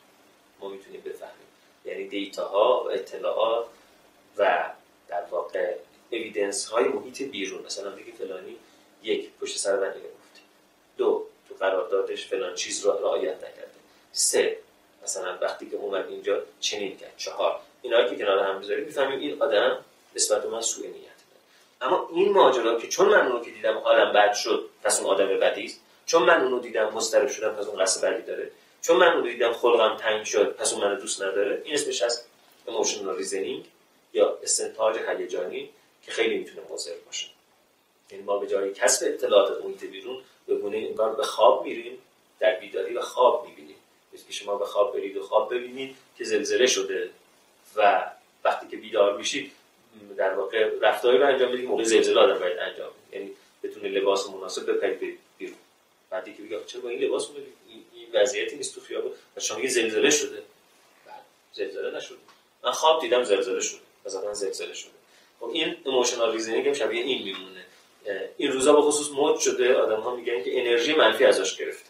ما 0.60 0.70
می‌تونیم 0.70 1.02
بفهمیم. 1.02 1.48
یعنی 1.86 2.08
دیتا 2.08 2.48
ها 2.48 2.84
و 2.84 2.92
اطلاعات 2.92 3.68
و 4.38 4.70
در 5.08 5.24
واقع 5.24 5.76
اویدنس 6.12 6.66
های 6.66 6.84
محیط 6.84 7.22
بیرون. 7.22 7.66
مثلا 7.66 7.90
بگی 7.90 8.12
فلانی 8.12 8.58
یک 9.04 9.30
پشت 9.42 9.58
سر 9.58 9.80
من 9.80 9.90
گفتی 9.90 10.42
دو 10.98 11.26
تو 11.50 11.56
قراردادش 11.56 12.28
فلان 12.28 12.56
چیز 12.56 12.86
رو 12.86 12.92
رعایت 12.92 13.36
نکرده. 13.36 13.72
سه 14.12 14.58
مثلا 15.04 15.38
وقتی 15.42 15.70
که 15.70 15.76
اومد 15.76 16.08
اینجا 16.10 16.44
چنین 16.60 16.98
کرد. 16.98 17.14
چهار 17.18 17.60
اینا 17.82 18.10
که 18.10 18.16
کنار 18.16 18.40
هم 18.40 18.60
بذاریم 18.60 18.86
می‌فهمیم 18.86 19.20
این 19.20 19.42
آدم 19.42 19.86
نسبت 20.16 20.46
من 20.46 20.62
سوء 20.62 20.88
نیت 20.88 21.12
اما 21.82 22.10
این 22.14 22.32
ماجرا 22.32 22.80
که 22.80 22.88
چون 22.88 23.08
من 23.08 23.28
اونو 23.28 23.44
که 23.44 23.52
دیدم 23.52 23.78
حالم 23.78 24.14
بد 24.14 24.34
شد 24.34 24.70
پس 24.84 25.00
اون 25.00 25.10
آدم 25.10 25.28
بدی 25.28 25.66
است. 25.66 25.80
چون 26.06 26.24
من 26.24 26.42
اونو 26.42 26.60
دیدم 26.60 26.90
مضطرب 26.90 27.28
شدم 27.28 27.50
پس 27.50 27.66
اون 27.66 27.82
قصد 27.82 28.08
بدی 28.08 28.22
داره. 28.22 28.52
چون 28.82 28.98
من 28.98 29.08
اونو 29.08 29.30
دیدم 29.30 29.54
خلقم 29.54 29.98
تنگ 29.98 30.24
شد 30.24 30.56
پس 30.56 30.74
اون 30.74 30.84
منو 30.84 30.96
دوست 30.96 31.22
نداره. 31.22 31.62
این 31.66 31.74
اسمش 31.74 32.02
از 32.02 32.24
emotional 32.68 33.22
reasoning 33.22 33.66
یا 34.14 34.38
استنتاج 34.44 34.98
هیجانی. 35.08 35.70
که 36.06 36.12
خیلی 36.12 36.38
می‌تونه 36.38 36.62
مضر 36.72 36.96
باشه. 37.06 37.28
یعنی 38.12 38.24
ما 38.24 38.38
به 38.38 38.48
جای 38.48 38.74
کسب 38.74 39.06
اطلاعات 39.08 39.64
محیط 39.64 39.86
بیرون 39.86 40.24
به 40.48 40.56
گونه 40.56 40.78
انگار 40.78 41.16
به 41.16 41.24
خواب 41.24 41.66
میریم 41.66 41.98
در 42.40 42.56
بیداری 42.56 42.94
و 42.94 43.02
خواب 43.02 43.48
می‌بینیم. 43.48 43.76
که 44.32 44.38
شما 44.38 44.56
به 44.56 44.66
خواب 44.66 44.94
برید 44.94 45.18
و 45.18 45.24
خواب 45.24 45.54
ببینید 45.54 45.96
که 46.18 46.24
زلزله 46.24 46.68
شده 46.68 47.10
و 47.76 48.12
وقتی 48.44 48.68
که 48.68 48.78
بیدار 48.78 49.18
میشید 49.18 49.52
در 50.18 50.34
واقع 50.34 50.70
رفتاری 50.82 51.18
رو 51.18 51.28
انجام 51.28 51.52
بدید 51.52 51.66
موقع 51.66 51.84
زلزله 51.84 52.20
آدم 52.20 52.40
باید 52.40 52.60
انجام 52.60 52.92
یعنی 53.12 53.32
بتونه 53.64 53.90
لباس 53.90 54.30
مناسب 54.30 54.72
بپرید 54.72 55.20
بیرون. 55.38 55.58
بعد 56.10 56.34
یکی 56.34 56.44
بگه 56.44 56.66
چرا 56.66 56.82
با 56.82 56.90
این 56.90 57.00
لباس 57.00 57.30
این, 57.68 58.08
وضعیتی 58.14 58.56
نیست 58.56 58.76
تو 58.76 58.82
خیابون. 58.82 59.12
و 59.38 59.40
شما 59.40 59.58
میگه 59.58 59.70
زلزله 59.70 60.10
شده. 60.10 60.44
بعد 61.06 61.22
زلزله 61.54 61.98
نشده. 61.98 62.18
من 62.64 62.72
خواب 62.72 63.02
دیدم 63.02 63.24
زلزله 63.24 63.62
شده. 63.62 63.80
مثلا 64.06 64.34
زلزله 64.34 64.74
شده. 64.74 64.92
خب 65.42 65.50
این 65.54 65.76
emotional 65.86 66.32
reasoning 66.32 66.68
هم 66.68 66.74
شبیه 66.74 67.04
این 67.04 67.24
میمونه. 67.24 67.66
این 68.38 68.52
روزا 68.52 68.74
به 68.74 68.82
خصوص 68.82 69.10
مد 69.16 69.40
شده 69.40 69.76
آدم 69.76 70.00
ها 70.00 70.16
میگن 70.16 70.44
که 70.44 70.60
انرژی 70.60 70.94
منفی 70.94 71.26
ازش 71.26 71.58
گرفته. 71.58 71.90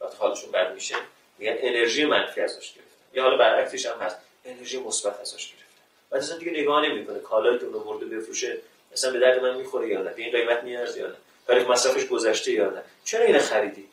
وقتی 0.00 0.16
حالشون 0.18 0.50
بد 0.50 0.74
میشه 0.74 0.94
میگن 1.38 1.56
انرژی 1.58 2.04
منفی 2.04 2.40
ازش 2.40 2.72
گرفته. 2.72 2.90
یا 3.14 3.22
حالا 3.22 3.36
برعکسش 3.36 3.86
هم 3.86 3.98
هست 3.98 4.16
انرژی 4.44 4.78
مثبت 4.78 5.20
ازش 5.20 5.46
گرفته. 5.46 5.64
بعد 6.10 6.22
اصلا 6.22 6.38
دیگه 6.38 6.52
نگاه 6.52 6.86
نمی‌کنه. 6.86 7.18
کالایی 7.18 7.58
که 7.58 7.64
اون 7.64 7.84
برده 7.84 8.06
بفروشه 8.06 8.58
مثلا 8.92 9.12
به 9.12 9.18
درد 9.18 9.42
من 9.42 9.56
می‌خوره 9.56 9.88
یا 9.88 10.02
نه؟ 10.02 10.10
به 10.10 10.22
این 10.22 10.32
قیمت 10.32 10.64
میارزه 10.64 11.00
یا 11.00 11.06
نه؟ 11.06 11.16
برای 11.46 11.64
مصرفش 11.64 12.06
گذشته 12.06 12.52
یا 12.52 12.70
نه؟ 12.70 12.82
چرا 13.04 13.24
اینو 13.24 13.38
خریدی؟ 13.38 13.88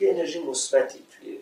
یه 0.00 0.10
انرژی 0.10 0.38
مثبتی 0.38 0.98
توی 0.98 1.38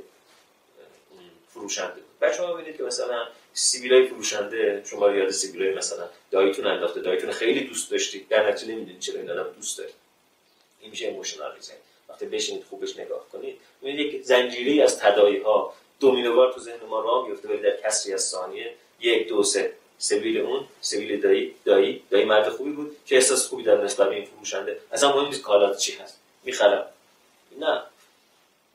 فروشنده 1.49 1.95
بود. 1.95 2.19
بچه 2.21 2.43
ها 2.43 2.53
ببینید 2.53 2.77
که 2.77 2.83
مثلا 2.83 3.29
سیبیلای 3.59 4.07
فروشنده 4.07 4.83
شما 4.87 5.11
یاد 5.11 5.31
سیبیلای 5.31 5.75
مثلا 5.75 6.09
دایتون 6.31 6.67
انداخته. 6.67 7.01
دایتون 7.01 7.31
خیلی 7.31 7.65
دوست 7.65 7.91
داشتید. 7.91 8.29
در 8.29 8.49
نتیجه 8.51 8.73
نمی‌دونید 8.73 9.01
چرا 9.01 9.21
این 9.21 9.31
آدم 9.31 9.53
دوست 9.57 9.79
داره. 9.79 9.91
این 10.81 10.91
میشه 10.91 11.07
emotional 11.07 11.55
reasoning 11.55 11.77
وقتی 12.09 12.27
بشینید 12.27 12.65
خوبش 12.71 12.97
نگاه 12.97 13.29
کنید 13.29 13.57
ببینید 13.83 14.15
یک 14.15 14.23
زنجیره 14.23 14.85
از 14.85 14.99
تداعی 14.99 15.39
ها 15.39 15.75
دومینووار 16.01 16.53
تو 16.53 16.61
ذهن 16.61 16.87
ما 16.89 17.01
راه 17.01 17.29
میفته 17.29 17.49
ولی 17.49 17.59
در 17.59 17.77
کسری 17.77 18.15
از 18.15 18.23
ثانیه 18.25 18.75
یک 19.01 19.29
دو 19.29 19.43
سه. 19.43 19.73
سبیل 19.99 20.41
اون 20.41 20.67
سبیل 20.81 21.21
دایی 21.21 21.55
دایی. 21.65 22.03
دایی 22.11 22.25
مرد 22.25 22.49
خوبی 22.49 22.71
بود 22.71 22.97
که 23.07 23.15
احساس 23.15 23.47
خوبی 23.47 23.63
در 23.63 23.85
نسبت 23.85 24.09
به 24.09 24.15
این 24.15 24.25
فروشنده. 24.25 24.81
اصلا 24.93 25.17
مهم 25.17 25.27
نیست 25.27 25.43
کالات 25.43 25.79
چی 25.79 25.93
هست. 25.93 26.21
می‌خرم. 26.45 26.87
نه. 27.59 27.83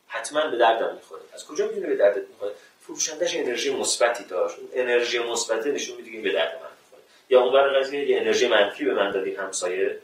حتما 0.08 0.48
به 0.48 0.58
دردم 0.58 0.96
می‌خوره. 0.96 1.22
از 1.34 1.46
کجا 1.48 1.68
می‌دونه 1.68 1.88
به 1.88 1.96
دردت 1.96 2.30
می‌خوره؟ 2.30 2.52
فروشندهش 2.84 3.36
انرژی 3.36 3.76
مثبتی 3.76 4.24
داشت؟ 4.24 4.56
انرژی 4.74 5.20
مثبتی 5.20 5.72
نشون 5.72 5.98
میده 5.98 6.22
به 6.22 6.32
درد 6.32 6.54
من 6.54 6.70
می‌خوره. 6.82 7.02
یا 7.30 7.42
اون 7.42 7.54
برای 7.54 7.80
قضیه 7.80 8.10
یه 8.10 8.20
انرژی 8.20 8.48
منفی 8.48 8.86
به 8.86 8.94
من 8.94 9.12
دادی 9.12 9.36
همسایه؟ 9.36 10.00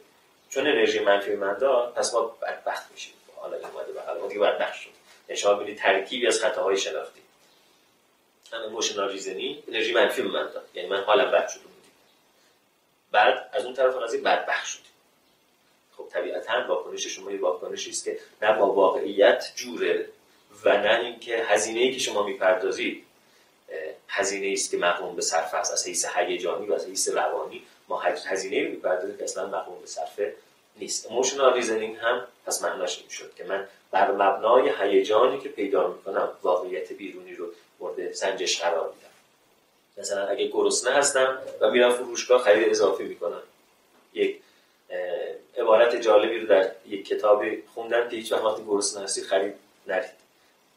چون 0.50 0.66
انرژی 0.66 0.98
منفی 0.98 1.30
به 1.30 1.36
من 1.36 1.58
داد 1.58 1.94
پس 1.94 2.14
ما 2.14 2.36
بدبخت 2.42 2.92
میشیم. 2.92 3.14
حالا 3.36 3.56
این 3.56 3.66
اومده 3.66 3.92
به 3.92 4.00
حالا 4.00 4.26
دیگه 4.26 4.40
بدبخت 4.40 4.74
شد 4.74 4.90
یعنی 5.28 5.40
شما 5.40 5.64
ترکیبی 5.78 6.26
از 6.26 6.40
خطاهای 6.40 6.76
شناختی. 6.76 7.20
هم 8.52 8.62
ایموشنال 8.62 9.08
ریزنی 9.08 9.62
انرژی 9.68 9.92
منفی 9.92 10.22
به 10.22 10.28
من 10.28 10.50
داد. 10.54 10.68
یعنی 10.74 10.88
من 10.88 11.02
حالم 11.02 11.30
بد 11.30 11.52
بودیم 11.52 11.70
بعد 13.12 13.50
از 13.52 13.64
اون 13.64 13.74
طرف 13.74 13.96
قضیه 13.96 14.20
بدبخت 14.20 14.66
شدیم. 14.66 14.84
خب 15.96 16.08
طبیعتا 16.12 16.66
واکنش 16.68 17.06
شما 17.06 17.32
یه 17.32 17.40
واکنشی 17.40 17.90
است 17.90 18.04
که 18.04 18.18
نه 18.42 18.52
با 18.52 18.72
واقعیت 18.72 19.52
جوره. 19.56 20.08
و 20.64 20.76
نه 20.78 21.00
اینکه 21.00 21.36
هزینه 21.36 21.80
ای 21.80 21.92
که 21.92 21.98
شما 21.98 22.22
می‌پردازید 22.22 23.04
هزینه 24.08 24.52
است 24.52 24.70
که 24.70 24.76
مقرون 24.76 25.16
به 25.16 25.22
صرفه 25.22 25.54
است. 25.54 25.72
از 25.72 25.86
حیث 25.86 26.06
هیجانی 26.16 26.66
و 26.66 26.74
از 26.74 26.86
حیث 26.86 27.08
روانی 27.08 27.62
ما 27.88 28.00
هزینه 28.00 28.68
می‌پردازیم 28.68 29.16
که 29.16 29.24
اصلا 29.24 29.46
مقرون 29.46 29.80
به 29.80 29.86
صرفه 29.86 30.34
نیست. 30.76 31.06
emotional 31.06 31.54
reasoning 31.54 31.96
هم 31.96 32.26
پس 32.46 32.62
معناش 32.62 32.98
این 32.98 33.08
شد 33.08 33.34
که 33.34 33.44
من 33.44 33.68
بر 33.90 34.10
مبنای 34.10 34.72
هیجانی 34.80 35.40
که 35.40 35.48
پیدا 35.48 35.88
می‌کنم 35.88 36.28
واقعیت 36.42 36.92
بیرونی 36.92 37.34
رو 37.34 37.46
مورد 37.80 38.12
سنجش 38.12 38.60
قرار 38.60 38.92
میدم. 38.96 39.10
مثلا 39.98 40.26
اگه 40.26 40.48
گرسنه 40.48 40.92
هستم 40.92 41.38
و 41.60 41.70
میرم 41.70 41.90
فروشگاه 41.90 42.42
خرید 42.42 42.68
اضافی 42.68 43.04
می‌کنم. 43.04 43.42
یک 44.14 44.40
عبارت 45.58 45.96
جالبی 45.96 46.38
رو 46.38 46.46
در 46.46 46.70
یک 46.86 47.08
کتابی 47.08 47.62
خوندم 47.74 48.08
که 48.08 48.16
هیچ 48.16 48.32
وقت 48.32 48.66
گرسنه 48.66 49.02
هستی 49.02 49.22
خرید 49.22 49.54
نرید. 49.86 50.10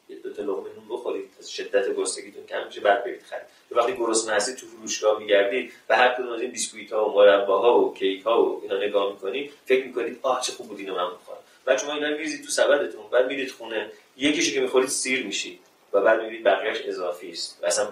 یه 0.08 0.16
دو 0.16 0.32
تا 0.32 0.42
لقمه 0.42 0.68
نون 0.74 0.88
بخورید 0.88 1.30
از 1.38 1.50
شدت 1.50 1.96
گرسنگیتون 1.96 2.46
کم 2.46 2.66
میشه 2.66 2.80
بعد 2.80 3.04
برید 3.04 3.22
خرید. 3.22 3.42
وقتی 3.70 3.92
گرسنه 3.92 4.34
هستید 4.34 4.56
تو 4.56 4.66
فروشگاه 4.66 5.18
میگردید 5.18 5.72
و 5.88 5.96
هر 5.96 6.14
کدوم 6.14 6.32
از 6.32 6.40
این 6.40 6.50
بیسکویت 6.50 6.92
ها 6.92 7.08
و 7.08 7.24
مرباها 7.24 7.80
و 7.80 7.94
کیک 7.94 8.22
ها 8.22 8.44
و 8.44 8.60
اینا 8.62 8.76
نگاه 8.76 9.12
می‌کنید 9.12 9.52
فکر 9.66 9.86
می‌کنید 9.86 10.18
آه 10.22 10.42
چه 10.42 10.52
خوب 10.52 10.68
بود 10.68 10.78
اینو 10.78 10.94
من 10.94 11.06
بخورم. 11.06 11.38
بعد 11.64 11.78
شما 11.78 11.94
اینا 11.94 12.08
میریزید 12.10 12.44
تو 12.44 12.50
سبدتون 12.50 13.10
بعد 13.10 13.26
میرید 13.26 13.50
خونه 13.50 13.90
یکیشو 14.16 14.54
که 14.54 14.60
می‌خورید 14.60 14.88
سیر 14.88 15.26
میشید 15.26 15.60
و 15.92 16.00
بعد 16.00 16.20
می‌بینید 16.20 16.44
بقیهش 16.44 16.80
اضافی 16.80 17.30
است. 17.30 17.58
و 17.62 17.66
اصلا 17.66 17.88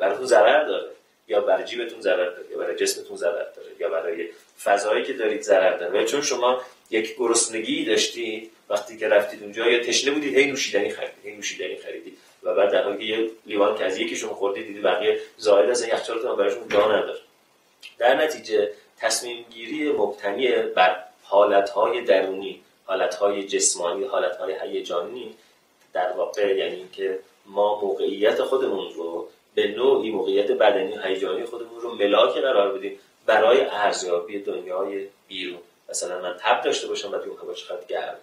براتون 0.00 0.26
ضرر 0.26 0.64
داره. 0.64 0.90
یا 1.28 1.40
برای 1.40 1.64
جیبتون 1.64 2.00
ضرر 2.00 2.30
داره 2.30 2.50
یا 2.50 2.58
برای 2.58 2.76
جسمتون 2.76 3.16
ضرر 3.16 3.32
داره 3.32 3.68
یا 3.78 3.88
برای 3.88 4.28
فضایی 4.64 5.04
که 5.04 5.12
دارید 5.12 5.42
ضرر 5.42 5.76
داره. 5.76 6.04
چون 6.04 6.20
شما 6.20 6.62
یک 6.90 7.16
گرسنگی 7.16 7.84
داشتید 7.84 8.50
وقتی 8.68 8.96
که 8.96 9.08
رفتید 9.08 9.42
اونجا؟ 9.42 9.66
یا 9.66 9.84
تشنه 9.84 10.10
بودید؟ 10.10 10.36
هی 10.38 10.46
نوشیدنی 10.46 10.90
خریدید 10.90 11.24
هی 11.24 11.36
نوشیدنی 11.36 11.76
خریدید 11.76 12.18
و 12.42 12.54
بعد 12.54 12.72
در 12.72 12.82
حالی 12.82 13.06
یه 13.06 13.30
لیوان 13.46 13.78
که 13.78 13.84
از 13.84 13.98
یکی 13.98 14.16
شما 14.16 14.34
خوردید 14.34 14.66
دیدید 14.66 14.82
بقیه 14.82 15.20
زائد 15.36 15.70
از 15.70 15.88
یخچالتون 15.88 16.36
براشون 16.36 16.68
جا 16.68 16.86
نداره. 16.86 17.18
در 17.98 18.24
نتیجه 18.24 18.70
تصمیم 18.98 19.44
گیری 19.50 19.92
مبتنی 19.92 20.48
بر 20.48 20.96
حالتهای 21.22 22.04
درونی 22.04 22.60
حالتهای 22.84 23.46
جسمانی 23.46 24.04
حالتهای 24.04 24.54
هیجانی 24.62 25.34
در 25.92 26.12
واقع 26.12 26.56
یعنی 26.56 26.76
اینکه 26.76 27.18
ما 27.46 27.80
موقعیت 27.80 28.42
خودمون 28.42 28.92
رو 28.94 29.28
به 29.54 29.68
نوعی 29.68 30.10
موقعیت 30.10 30.50
بدنی 30.50 30.98
هیجانی 31.04 31.44
خودمون 31.44 31.80
رو 31.80 31.94
ملاک 31.94 32.34
قرار 32.34 32.78
بدیم 32.78 32.98
برای 33.26 33.60
ارزیابی 33.60 34.38
دنیای 34.38 35.06
بیرون. 35.28 35.60
مثلا 35.88 36.20
من 36.20 36.36
تب 36.40 36.62
داشته 36.62 36.86
باشم 36.86 37.10
بعد 37.10 37.22
اون 37.22 37.38
هوا 37.38 37.54
چقدر 37.54 37.84
گرم. 37.84 38.16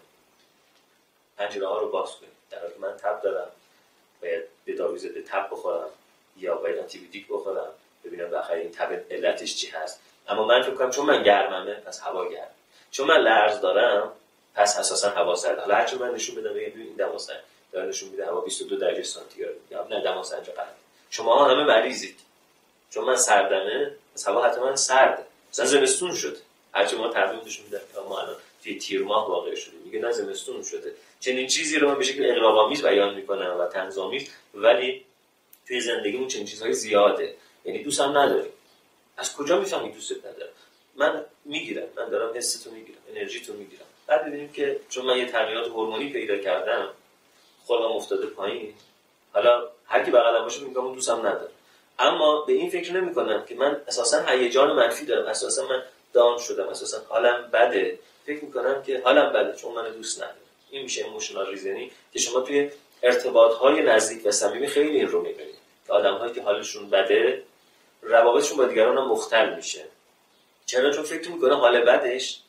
پنجره 1.37 1.67
ها 1.67 1.79
رو 1.79 1.89
باز 1.89 2.11
کنیم. 2.15 2.31
در 2.51 2.59
حالی 2.59 2.73
من 2.79 2.97
تب 2.97 3.21
دارم 3.21 3.47
باید 4.21 4.43
به 4.65 4.73
داروی 4.73 5.21
تب 5.21 5.47
بخورم 5.51 5.89
یا 6.37 6.55
باید 6.55 6.79
آنتیبیوتیک 6.79 7.27
بخورم 7.29 7.69
ببینم 8.05 8.31
بخیر 8.31 8.55
این 8.55 8.71
تب 8.71 9.05
علتش 9.11 9.55
چی 9.55 9.67
هست. 9.67 9.99
اما 10.27 10.43
من 10.45 10.61
فکر 10.61 10.75
کنم 10.75 10.89
چون 10.89 11.05
من 11.05 11.23
گرممه 11.23 11.73
پس 11.73 11.99
هوا 11.99 12.29
گرم. 12.29 12.51
چون 12.91 13.07
من 13.07 13.17
لرز 13.17 13.59
دارم 13.59 14.11
پس 14.55 14.79
اساسا 14.79 15.09
هوا 15.09 15.35
سرد. 15.35 15.59
حالا 15.59 15.75
هرچی 15.75 15.95
من 15.95 16.13
نشون 16.13 16.35
بدم 16.35 16.53
بگم 16.53 16.81
این 16.81 16.95
دما 16.97 17.17
سرد 17.17 17.43
داره 17.71 17.87
نشون 17.87 18.09
میده 18.09 18.25
هوا 18.25 18.41
22 18.41 18.75
درجه 18.75 19.03
سانتیگراد. 19.03 19.55
یا 19.71 19.87
نه 19.89 20.01
دما 20.01 20.23
سنج 20.23 20.49
قرار 20.49 20.67
شما 21.09 21.45
همه 21.45 21.63
مریضید. 21.63 22.19
چون 22.89 23.03
من 23.03 23.15
سردمه 23.15 23.95
پس 24.13 24.27
هوا 24.27 24.45
حتما 24.45 24.75
سرده. 24.75 25.25
مثلا 25.51 25.65
زمستون 25.65 26.15
شد. 26.15 26.37
هرچی 26.73 26.95
ما 26.95 27.09
تعبیر 27.09 27.39
نشون 27.45 27.65
میده 27.65 27.81
ما 28.09 28.21
الان 28.21 28.35
توی 28.63 28.77
تیر 28.77 29.03
ماه 29.03 29.29
واقع 29.29 29.55
شده 29.55 29.75
میگه 29.85 29.99
نه 29.99 30.11
زمستون 30.11 30.63
شده. 30.63 30.93
چنین 31.19 31.47
چیزی 31.47 31.79
رو 31.79 31.89
من 31.89 31.97
به 31.97 32.03
شکل 32.03 32.43
آمیز 32.43 32.81
بیان 32.81 33.15
می‌کنم 33.15 33.57
و 33.59 33.65
تنظامیز 33.65 34.29
ولی 34.53 35.05
توی 35.67 35.81
زندگیمون 35.81 36.27
چنین 36.27 36.45
چیزهای 36.45 36.73
زیاده. 36.73 37.35
یعنی 37.65 37.83
دوست 37.83 37.99
هم 38.01 38.17
نداری 38.17 38.49
از 39.17 39.35
کجا 39.35 39.59
می‌فهمی 39.59 39.91
دوستت 39.91 40.25
نداره 40.25 40.51
من 40.95 41.25
می‌گیرم. 41.45 41.87
من 41.95 42.09
دارم 42.09 42.37
حستو 42.37 42.71
می‌گیرم 42.71 42.99
انرژی 43.09 43.45
تو 43.45 43.53
می‌گیرم. 43.53 43.85
بعد 44.07 44.25
ببینیم 44.25 44.51
که 44.51 44.79
چون 44.89 45.05
من 45.05 45.17
یه 45.17 45.25
تغییرات 45.25 45.67
هورمونی 45.67 46.09
پیدا 46.09 46.37
کردم 46.37 46.89
خودم 47.65 47.91
افتاده 47.91 48.27
پایین. 48.27 48.73
حالا 49.33 49.69
هر 49.85 50.03
کی 50.05 50.11
بغلم 50.11 50.43
باشه 50.43 50.61
میگم 50.61 50.85
اون 50.85 50.95
دوستم 50.95 51.19
نداره. 51.19 51.51
اما 51.99 52.41
به 52.41 52.53
این 52.53 52.69
فکر 52.69 52.93
نمی‌کنم 52.93 53.45
که 53.45 53.55
من 53.55 53.81
اساسا 53.87 54.25
هیجان 54.25 54.71
منفی 54.71 55.05
دارم. 55.05 55.27
اساسا 55.27 55.67
من 55.67 55.83
دان 56.13 56.37
شدم 56.37 56.67
اساسا. 56.67 57.01
حالم 57.09 57.49
بده. 57.53 57.99
فکر 58.25 58.45
می‌کنم 58.45 58.83
که 58.83 59.01
حالم 59.03 59.33
بده 59.33 59.55
چون 59.55 59.73
من 59.73 59.91
دوست 59.91 60.17
ندارم 60.17 60.37
این 60.69 60.83
میشه 60.83 61.05
ایموشنال 61.05 61.47
ریزنی 61.47 61.91
که 62.13 62.19
شما 62.19 62.41
توی 62.41 62.71
ارتباط 63.03 63.53
های 63.53 63.81
نزدیک 63.81 64.25
و 64.25 64.31
صمیمی 64.31 64.67
خیلی 64.67 64.97
این 64.97 65.07
رو 65.07 65.21
می‌بینید. 65.21 65.55
که 65.87 65.93
آدم 65.93 66.13
هایی 66.13 66.33
که 66.33 66.41
حالشون 66.41 66.89
بده 66.89 67.43
روابطشون 68.01 68.57
با 68.57 68.65
دیگران 68.65 68.97
هم 68.97 69.07
مختل 69.07 69.55
میشه. 69.55 69.85
چرا؟ 70.65 70.91
چون 70.91 71.03
فکر 71.03 71.31
می‌کنه 71.31 71.55
حال 71.55 71.81
بدش 71.81 72.39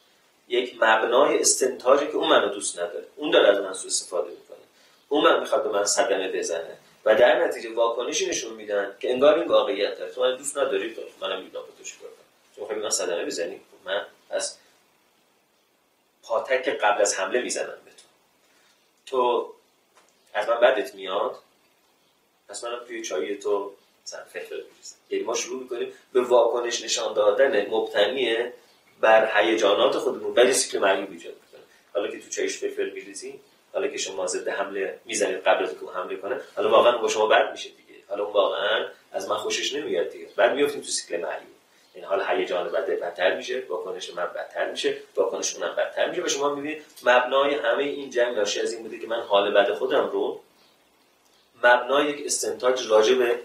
یک 0.48 0.74
مبنای 0.80 1.40
استنتاجی 1.40 2.06
که 2.06 2.14
اون 2.14 2.28
منو 2.28 2.48
دوست 2.48 2.78
نداره. 2.78 3.04
اون 3.16 3.30
داره 3.30 3.48
از 3.48 3.58
من 3.58 3.72
سو 3.72 3.86
استفاده 3.86 4.30
می‌کنه. 4.30 4.56
اون 5.08 5.24
من 5.24 5.40
می‌خواد 5.40 5.62
به 5.62 5.70
من 5.70 5.84
صدمه 5.84 6.32
بزنه. 6.32 6.76
و 7.04 7.14
در 7.14 7.44
نتیجه 7.44 7.74
واکنشی 7.74 8.26
نشون 8.26 8.54
میدن 8.54 8.96
که 9.00 9.10
انگار 9.10 9.38
این 9.38 9.48
واقعیت 9.48 9.98
داره. 9.98 10.12
تو 10.12 10.20
من 10.20 10.36
دوست 10.36 10.58
نداری؟ 10.58 10.96
منم 11.20 11.42
می‌دونم 11.42 11.64
تو 11.78 11.84
چیکار 11.84 12.08
کنم 12.08 12.66
تو 12.68 12.74
من 12.74 12.83
صدمه 12.94 13.24
بزنی. 13.24 13.56
خب 13.56 13.88
من 13.88 14.06
از 14.30 14.56
پاتک 16.22 16.68
قبل 16.68 17.00
از 17.00 17.18
حمله 17.18 17.42
می‌زنم 17.42 17.78
به 17.84 17.90
تو 17.90 18.06
تو 19.06 19.52
از 20.34 20.48
من 20.48 20.60
بدت 20.60 20.94
میاد 20.94 21.38
پس 22.48 22.64
من 22.64 22.80
توی 22.86 23.02
چایی 23.02 23.36
تو 23.36 23.72
مثلا 24.06 24.24
فلفل 24.24 24.60
یعنی 25.10 25.24
ما 25.24 25.34
شروع 25.34 25.62
می‌کنیم 25.62 25.92
به 26.12 26.22
واکنش 26.22 26.82
نشان 26.82 27.14
دادن 27.14 27.66
مبتنی 27.70 28.36
بر 29.00 29.40
هیجانات 29.40 29.98
خودمون. 29.98 30.34
ولی 30.34 30.52
سیکل 30.52 30.78
مرگی 30.78 31.12
ایجاد 31.12 31.34
می‌کنه. 31.34 31.60
حالا 31.94 32.08
که 32.08 32.20
تو 32.20 32.28
چایش 32.28 32.58
فلفل 32.58 32.90
میریزی 32.90 33.40
حالا 33.72 33.88
که 33.88 33.98
شما 33.98 34.26
ضد 34.26 34.48
حمله 34.48 35.00
می‌زنید 35.04 35.38
قبل 35.38 35.64
از 35.64 35.70
که 35.70 35.86
حمله 35.94 36.16
کنه 36.16 36.40
حالا 36.56 36.70
واقعا 36.70 36.98
با 36.98 37.08
شما 37.08 37.26
بد 37.26 37.52
میشه 37.52 37.68
دیگه. 37.68 38.00
حالا 38.08 38.24
اون 38.24 38.32
واقعا 38.32 38.88
از 39.12 39.28
من 39.28 39.36
خوشش 39.36 39.74
نمیاد 39.74 40.08
دیگه. 40.08 40.28
بعد 40.36 40.54
میافتیم 40.54 40.80
تو 40.80 40.88
سیکل 40.88 41.16
مرگی 41.16 41.53
این 41.94 42.04
حال 42.04 42.24
هیجان 42.28 42.68
بده 42.68 42.96
بدتر 42.96 43.36
میشه 43.36 43.62
واکنش 43.68 44.14
من 44.14 44.26
بدتر 44.26 44.70
میشه 44.70 44.96
واکنش 45.16 45.56
اونم 45.56 45.76
بدتر 45.76 46.10
میشه. 46.10 46.22
و 46.22 46.28
شما 46.28 46.54
می‌بینید 46.54 46.84
مبنای 47.02 47.54
همه 47.54 47.82
این 47.82 48.10
جنگ 48.10 48.36
ناشی 48.36 48.60
از 48.60 48.72
این 48.72 48.82
بوده 48.82 48.98
که 48.98 49.06
من 49.06 49.20
حال 49.20 49.54
بد 49.54 49.72
خودم 49.72 50.10
رو 50.10 50.40
مبنای 51.64 52.10
یک 52.10 52.26
استنتاج 52.26 52.88
راجع 52.88 53.14
به 53.14 53.40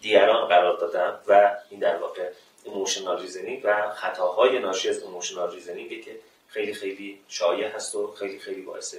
دیگران 0.00 0.48
قرار 0.48 0.78
دادم 0.78 1.18
و 1.28 1.56
این 1.70 1.80
در 1.80 1.96
واقع 1.96 2.30
emotional 2.64 3.20
reasoning 3.20 3.60
و 3.64 3.90
خطاهای 3.90 4.58
ناشی 4.58 4.88
از 4.88 5.02
emotional 5.02 5.52
reasoning 5.52 6.04
که 6.04 6.16
خیلی 6.48 6.74
خیلی 6.74 7.20
شایع 7.28 7.68
هست 7.68 7.94
و 7.94 8.12
خیلی 8.12 8.38
خیلی 8.38 8.62
باعث 8.62 8.94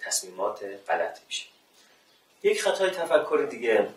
تصمیمات 0.00 0.64
غلط 0.88 1.18
میشه. 1.26 1.46
یک 2.42 2.62
خطای 2.62 2.90
تفکر 2.90 3.46
دیگه. 3.50 3.88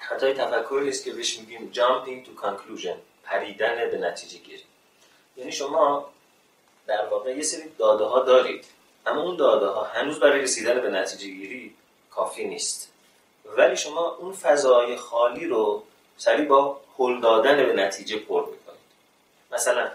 خطای 0.00 0.34
تفکری 0.34 0.88
است 0.88 1.04
که 1.04 1.12
بهش 1.12 1.38
میگیم 1.38 1.72
jumping 1.74 2.26
to 2.26 2.42
conclusion. 2.42 2.96
پریدن 3.26 3.90
به 3.90 3.98
نتیجه 3.98 4.38
گیری 4.38 4.62
یعنی 5.36 5.52
شما 5.52 6.10
در 6.86 7.06
واقع 7.06 7.36
یه 7.36 7.42
سری 7.42 7.68
داده 7.78 8.04
ها 8.04 8.20
دارید 8.20 8.64
اما 9.06 9.22
اون 9.22 9.36
داده 9.36 9.66
ها 9.66 9.84
هنوز 9.84 10.20
برای 10.20 10.42
رسیدن 10.42 10.80
به 10.80 10.90
نتیجه 10.90 11.26
گیری 11.26 11.74
کافی 12.10 12.44
نیست. 12.44 12.92
ولی 13.44 13.76
شما 13.76 14.08
اون 14.14 14.32
فضای 14.32 14.96
خالی 14.96 15.46
رو 15.46 15.82
سریع 16.16 16.44
با 16.44 16.80
هل 16.98 17.20
دادن 17.20 17.56
به 17.66 17.72
نتیجه 17.72 18.18
پر 18.18 18.40
می‌کنید. 18.40 18.80
مثلا 19.52 19.90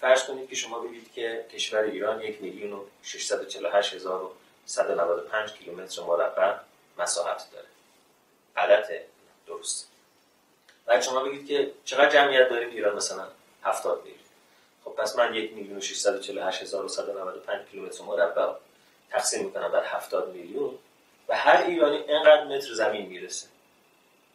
فرض 0.00 0.24
کنید 0.24 0.48
که 0.48 0.54
شما 0.56 0.78
بگید 0.78 1.12
که 1.12 1.46
کشور 1.52 1.80
ایران 1.80 2.20
یک 2.20 2.42
میلیون 2.42 2.72
و 2.72 2.84
648 3.02 3.94
هزار 3.94 4.22
و 4.22 4.32
195 4.66 5.52
کیلومتر 5.52 6.02
مربع 6.02 6.54
مساحت 6.98 7.46
داره. 7.52 7.66
غلطه. 8.56 9.06
درست 9.46 9.91
بعد 10.86 11.02
شما 11.02 11.24
بگید 11.24 11.46
که 11.46 11.72
چقدر 11.84 12.10
جمعیت 12.10 12.48
داریم 12.48 12.70
ایران 12.70 12.96
مثلا 12.96 13.26
70 13.62 13.98
میلیون. 13.98 14.18
خب 14.84 14.90
پس 14.90 15.16
من 15.16 15.34
یک 15.34 15.52
میلیون 15.52 15.78
و 15.78 15.80
648 15.80 16.62
هزار 16.62 16.84
و 16.84 16.88
195 16.88 17.68
کیلومتر 17.70 18.04
مربع 18.04 18.52
تقسیم 19.10 19.44
می‌کنم 19.44 19.68
بر 19.68 19.84
70 19.84 20.34
میلیون 20.34 20.78
و 21.28 21.36
هر 21.36 21.62
ایرانی 21.62 21.96
اینقدر 21.96 22.44
متر 22.44 22.72
زمین 22.72 23.06
می‌رسه. 23.06 23.46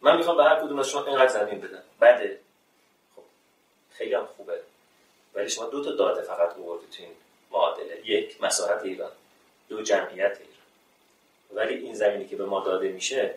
من 0.02 0.18
می‌خوام 0.18 0.38
به 0.38 0.44
هر 0.44 0.56
کدوم 0.56 0.80
از 0.80 0.90
شما 0.90 1.06
اینقدر 1.06 1.28
زمین 1.28 1.62
بدم. 1.62 1.84
بده. 2.02 2.40
خب 3.16 3.22
خیلی 3.92 4.14
هم 4.14 4.26
خوبه. 4.38 4.60
ولی 5.34 5.50
شما 5.50 5.66
دو 5.66 5.84
تا 5.84 5.92
داده 5.92 6.22
فقط 6.22 6.58
آوردید 6.58 6.90
تو 6.90 7.04
این 7.04 7.12
معادله. 7.52 8.02
یک 8.06 8.44
مساحت 8.44 8.84
ایران. 8.84 9.12
دو 9.70 9.82
جمعیت 9.82 10.38
ایران. 10.40 10.58
ولی 11.54 11.74
این 11.76 11.96
زمینی 11.96 12.28
که 12.28 12.36
به 12.36 12.46
ما 12.46 12.60
داده 12.60 12.88
میشه 12.90 13.36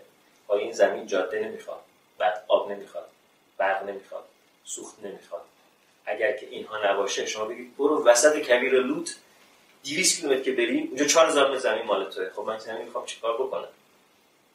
آیا 0.49 0.63
این 0.63 0.73
زمین 0.73 1.07
جاده 1.07 1.41
نمی‌خواد 1.41 1.81
بعد 2.21 2.45
آب 2.49 2.73
نمی‌خواد 2.73 3.09
برق 3.59 3.83
نمی‌خواد 3.83 4.25
سوخت 4.65 5.05
نمی‌خواد. 5.05 5.43
اگر 6.07 6.33
که 6.37 6.47
اینها 6.47 6.93
نباشه 6.93 7.27
شما 7.27 7.45
بگید 7.45 7.77
برو 7.77 8.05
وسط 8.05 8.37
کبیر 8.37 8.73
لوت 8.73 9.17
200 9.85 10.21
کیلومتر 10.21 10.43
که 10.43 10.53
بریم 10.53 10.87
اونجا 10.87 11.05
4000 11.05 11.51
متر 11.51 11.59
زمین 11.59 11.83
مال 11.83 12.11
توه. 12.11 12.31
خب 12.37 12.43
من 12.43 12.59
زمین 12.59 12.85
می‌خوام 12.85 13.07
چیکار 13.07 13.35
بکنم؟ 13.35 13.69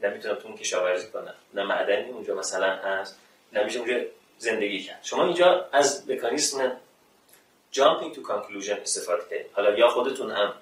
نمی‌تونم 0.01 0.35
تو 0.35 0.47
اون 0.47 0.57
کشاورزی 0.57 1.07
کنم 1.07 1.33
نه 1.53 1.63
معدنی 1.63 2.09
اونجا 2.09 2.35
مثلا 2.35 2.75
هست 2.75 3.19
نمیشه 3.53 3.79
اونجا 3.79 3.95
زندگی 4.37 4.83
کرد. 4.83 4.99
شما 5.03 5.25
اینجا 5.25 5.69
از 5.71 6.09
مکانیسم 6.09 6.77
jumping 7.73 8.15
to 8.15 8.19
conclusion 8.19 8.79
استفاده 8.81 9.23
کنید 9.29 9.45
حالا 9.53 9.77
یا 9.77 9.87
خودتون 9.87 10.31
هم 10.31 10.53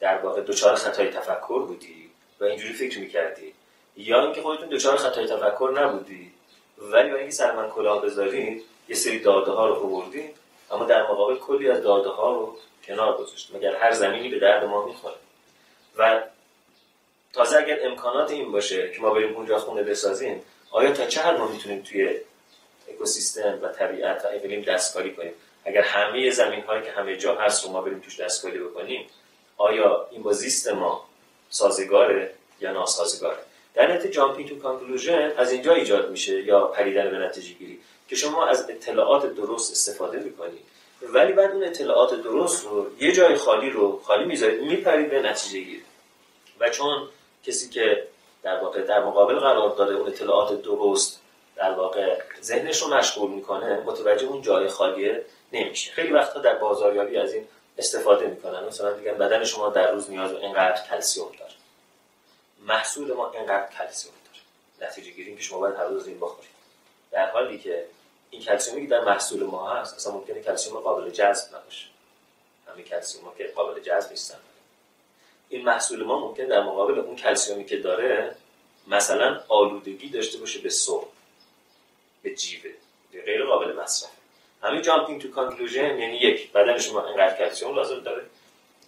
در 0.00 0.18
واقع 0.18 0.40
دچار 0.40 0.74
خطای 0.74 1.08
تفکر 1.08 1.62
بودی 1.62 2.10
و 2.40 2.44
اینجوری 2.44 2.72
فکر 2.72 2.98
می‌کردی 2.98 3.54
یا 3.96 4.22
اینکه 4.22 4.42
خودتون 4.42 4.68
دچار 4.68 4.96
خطای 4.96 5.26
تفکر 5.26 5.72
نبودی. 5.76 6.32
ولی 6.80 7.10
اینکه 7.10 7.32
سر 7.32 7.56
من 7.56 7.70
کلاه 7.70 8.02
بذارید 8.02 8.64
یه 8.88 8.96
سری 8.96 9.18
داده 9.18 9.50
ها 9.50 9.68
رو 9.68 9.74
آوردید 9.74 10.36
اما 10.70 10.84
در 10.84 11.02
مقابل 11.02 11.36
کلی 11.36 11.70
از 11.70 11.82
داده 11.82 12.08
ها 12.08 12.32
رو 12.32 12.56
کنار 12.84 13.16
گذاشت 13.16 13.54
مگر 13.54 13.76
هر 13.76 13.92
زمینی 13.92 14.28
به 14.28 14.38
درد 14.38 14.64
ما 14.64 14.86
می‌خوره. 14.86 15.14
و 15.98 16.22
تازه 17.32 17.58
اگر 17.58 17.78
امکانات 17.82 18.30
این 18.30 18.52
باشه 18.52 18.90
که 18.90 19.00
ما 19.00 19.10
بریم 19.10 19.36
اونجا 19.36 19.58
خونه 19.58 19.82
بسازیم 19.82 20.42
آیا 20.70 20.92
تا 20.92 21.06
چه 21.06 21.20
حد 21.20 21.38
ما 21.38 21.48
می‌تونیم 21.48 21.82
توی 21.82 22.20
اکوسیستم 22.88 23.58
و 23.62 23.68
طبیعت 23.68 24.24
و 24.24 24.72
دستکاری 24.72 25.14
کنیم؟ 25.14 25.32
اگر 25.64 25.82
همه 25.82 26.30
زمین 26.30 26.60
هایی 26.60 26.82
که 26.82 26.90
همه 26.90 27.16
جا 27.16 27.34
هست 27.34 27.64
رو 27.64 27.70
ما 27.70 27.80
بریم 27.80 28.00
توش 28.00 28.20
دستکاری 28.20 28.58
بکنیم 28.58 29.06
آیا 29.56 30.08
این 30.10 30.22
با 30.22 30.32
زیست 30.32 30.68
ما 30.68 31.08
سازگاره 31.50 32.34
یا 32.60 32.72
ناسازگاره؟ 32.72 33.38
در 33.74 33.92
نتیجه 33.92 34.14
جامپینگ 34.14 34.48
تو 34.48 34.58
کانکلوژن 34.58 35.32
از 35.36 35.52
اینجا 35.52 35.74
ایجاد 35.74 36.10
میشه 36.10 36.42
یا 36.42 36.66
پریدن 36.66 37.10
به 37.10 37.18
نتیجه 37.18 37.54
گیری 37.54 37.80
که 38.08 38.16
شما 38.16 38.46
از 38.46 38.70
اطلاعات 38.70 39.34
درست 39.34 39.72
استفاده 39.72 40.18
می‌کنید. 40.18 40.60
ولی 41.02 41.32
بعد 41.32 41.50
اون 41.50 41.64
اطلاعات 41.64 42.22
درست 42.22 42.64
رو 42.64 42.86
یه 43.00 43.12
جای 43.12 43.34
خالی 43.34 43.70
رو 43.70 44.00
خالی 44.04 44.24
می‌ذارید 44.24 44.62
میپرید 44.62 45.10
به 45.10 45.22
نتیجه 45.22 45.60
گیری. 45.60 45.82
و 46.60 46.70
چون 46.70 47.08
کسی 47.46 47.68
که 47.68 48.08
در 48.42 48.60
واقع 48.60 48.82
در 48.82 49.04
مقابل 49.04 49.38
قرار 49.38 49.70
داره 49.70 49.94
اون 49.96 50.06
اطلاعات 50.06 50.62
درست 50.62 51.20
در 51.56 51.70
واقع 51.70 52.18
ذهنش 52.42 52.82
رو 52.82 52.94
مشغول 52.94 53.30
می‌کنه 53.30 53.82
متوجه 53.86 54.26
اون 54.26 54.42
جای 54.42 54.68
خالیه 54.68 55.24
نمیشه. 55.52 55.92
خیلی 55.92 56.12
وقتا 56.12 56.40
در 56.40 56.54
بازاریابی 56.54 57.16
از 57.16 57.34
این 57.34 57.44
استفاده 57.78 58.26
می‌کنن. 58.26 58.64
مثلا 58.64 58.94
میگن 58.94 59.14
بدن 59.14 59.44
شما 59.44 59.68
در 59.68 59.92
روز 59.92 60.10
نیاز 60.10 60.32
به 60.32 60.38
اینقدر 60.38 60.80
کلسیوم 60.90 61.32
داره 61.38 61.47
محصول 62.58 63.12
ما 63.12 63.30
اینقدر 63.30 63.72
کلسیوم 63.78 64.14
داره. 64.24 64.90
نتیجه 64.90 65.10
گیری 65.10 65.36
که 65.36 65.42
شما 65.42 65.58
باید 65.58 65.74
هر 65.74 65.84
روز 65.84 66.06
این 66.06 66.20
بخورید. 66.20 66.50
در 67.10 67.30
حالی 67.30 67.58
که 67.58 67.86
این 68.30 68.42
کلسیومی 68.42 68.82
که 68.82 68.88
در 68.88 69.04
محصول 69.04 69.42
ما 69.42 69.70
هست 69.70 69.94
اصلا 69.94 70.12
ممکنه 70.12 70.42
کلسیوم 70.42 70.80
قابل 70.80 71.10
جذب 71.10 71.56
نباشه. 71.56 71.86
همین 72.72 72.84
کلسیوم 72.84 73.24
ها 73.24 73.34
که 73.38 73.52
قابل 73.56 73.80
جذب 73.80 74.10
نیستن. 74.10 74.38
این 75.48 75.64
محصول 75.64 76.04
ما 76.04 76.28
ممکن 76.28 76.44
در 76.44 76.62
مقابل 76.62 76.98
اون 76.98 77.16
کلسیومی 77.16 77.64
که 77.64 77.76
داره 77.76 78.36
مثلا 78.86 79.40
آلودگی 79.48 80.08
داشته 80.08 80.38
باشه 80.38 80.60
به 80.60 80.68
سرب 80.68 81.08
به 82.22 82.34
جیوه 82.34 82.70
غیر 83.12 83.44
قابل 83.44 83.72
مصرف. 83.72 84.10
همین 84.62 84.82
jumping 84.82 85.22
to 85.22 85.30
conclusion 85.30 85.98
یعنی 85.98 86.16
یک 86.16 86.52
بدن 86.52 86.78
شما 86.78 87.06
اینقدر 87.06 87.36
کلسیوم 87.38 87.74
لازم 87.74 88.00
داره. 88.00 88.26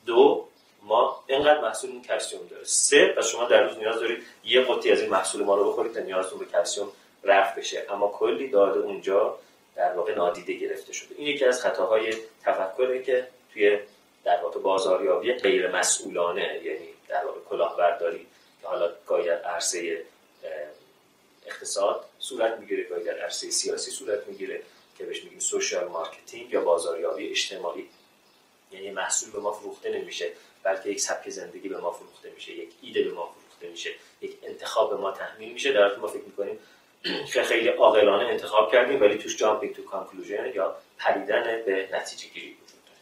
دو 0.06 0.48
ما 0.82 1.24
اینقدر 1.26 1.60
محصول 1.60 1.90
این 1.90 2.02
کلسیوم 2.02 2.46
داره. 2.46 2.64
سه 2.64 3.06
پس 3.06 3.26
شما 3.26 3.44
در 3.44 3.62
روز 3.62 3.78
نیاز 3.78 4.00
دارید 4.00 4.22
یه 4.44 4.60
قوطی 4.60 4.92
از 4.92 5.00
این 5.00 5.10
محصول 5.10 5.44
ما 5.44 5.54
رو 5.54 5.72
بخورید 5.72 5.94
تا 5.94 6.00
نیازتون 6.00 6.38
به 6.38 6.44
کلسیوم 6.44 6.88
رفع 7.24 7.60
بشه. 7.60 7.86
اما 7.90 8.08
کلی 8.08 8.48
داده 8.48 8.80
اونجا 8.80 9.38
در 9.76 9.92
واقع 9.92 10.14
نادیده 10.14 10.52
گرفته 10.52 10.92
شده. 10.92 11.14
این 11.18 11.26
یکی 11.26 11.44
از 11.44 11.60
خطاهای 11.60 12.14
تفکره 12.44 13.02
که 13.02 13.28
توی 13.52 13.78
در 14.24 14.42
واقع 14.42 14.60
بازاریابی 14.60 15.32
غیر 15.32 15.70
مسئولانه 15.70 16.60
یعنی 16.64 16.88
در 17.08 17.24
واقع 17.24 17.40
کلاهبرداری 17.50 18.26
که 18.62 18.68
حالا 18.68 18.92
گاهی 19.06 19.28
عرصه 19.28 20.04
اقتصاد 21.46 22.04
صورت 22.18 22.58
می‌گیره 22.58 22.82
گاهی 22.82 23.04
در 23.04 23.18
عرصه 23.18 23.50
سیاسی 23.50 23.90
صورت 23.90 24.26
می‌گیره 24.26 24.62
که 24.98 25.04
بهش 25.04 25.24
میگیم 25.24 25.38
social 25.38 25.88
marketing 25.88 26.52
یا 26.52 26.60
بازاریابی 26.60 27.30
اجتماعی. 27.30 27.88
یعنی 28.72 28.90
محصول 28.90 29.30
به 29.30 29.38
ما 29.38 29.52
فروخته 29.52 29.98
نمیشه. 29.98 30.32
بلکه 30.62 30.90
یک 30.90 31.00
سبک 31.00 31.28
زندگی 31.28 31.68
به 31.68 31.78
ما 31.78 31.90
فروخته 31.90 32.30
میشه 32.30 32.52
یک 32.52 32.70
ایده 32.82 33.02
به 33.02 33.10
ما 33.10 33.26
فروخته 33.26 33.68
میشه 33.68 33.90
یک 34.20 34.36
انتخاب 34.42 34.90
به 34.90 34.96
ما 34.96 35.12
تحمیل 35.12 35.52
میشه. 35.52 35.72
در 35.72 35.96
ما 35.96 36.06
فکر 36.06 36.22
می‌کنیم 36.22 36.58
که 37.32 37.42
خیلی 37.42 37.68
عاقلانه 37.68 38.24
انتخاب 38.24 38.72
کردیم 38.72 39.00
ولی 39.00 39.18
توش 39.18 39.36
جامپینگ 39.36 39.76
تو 39.76 39.84
کانکلوژن 39.84 40.52
یا 40.54 40.76
پریدن 40.98 41.62
به 41.66 41.88
نتیجه 41.92 42.28
گیری 42.28 42.56
وجود 42.64 42.80
داره. 42.86 42.98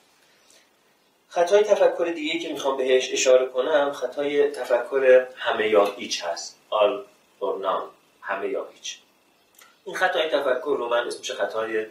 خطای 1.28 1.64
تفکر 1.64 2.12
دیگه 2.14 2.38
که 2.38 2.52
می‌خوام 2.52 2.76
بهش 2.76 3.12
اشاره 3.12 3.46
کنم 3.46 3.92
خطای 3.92 4.50
تفکر 4.50 5.26
همه 5.36 5.68
یا 5.68 5.84
هیچ 5.84 6.24
هست. 6.24 6.58
All 6.70 7.04
or 7.40 7.64
none. 7.64 7.88
همه 8.20 8.48
یا 8.48 8.68
هیچ. 8.74 8.98
این 9.84 9.96
خطای 9.96 10.28
تفکر 10.28 10.76
رو 10.78 10.88
من 10.88 11.06
اسمش 11.06 11.30
خطای 11.30 11.86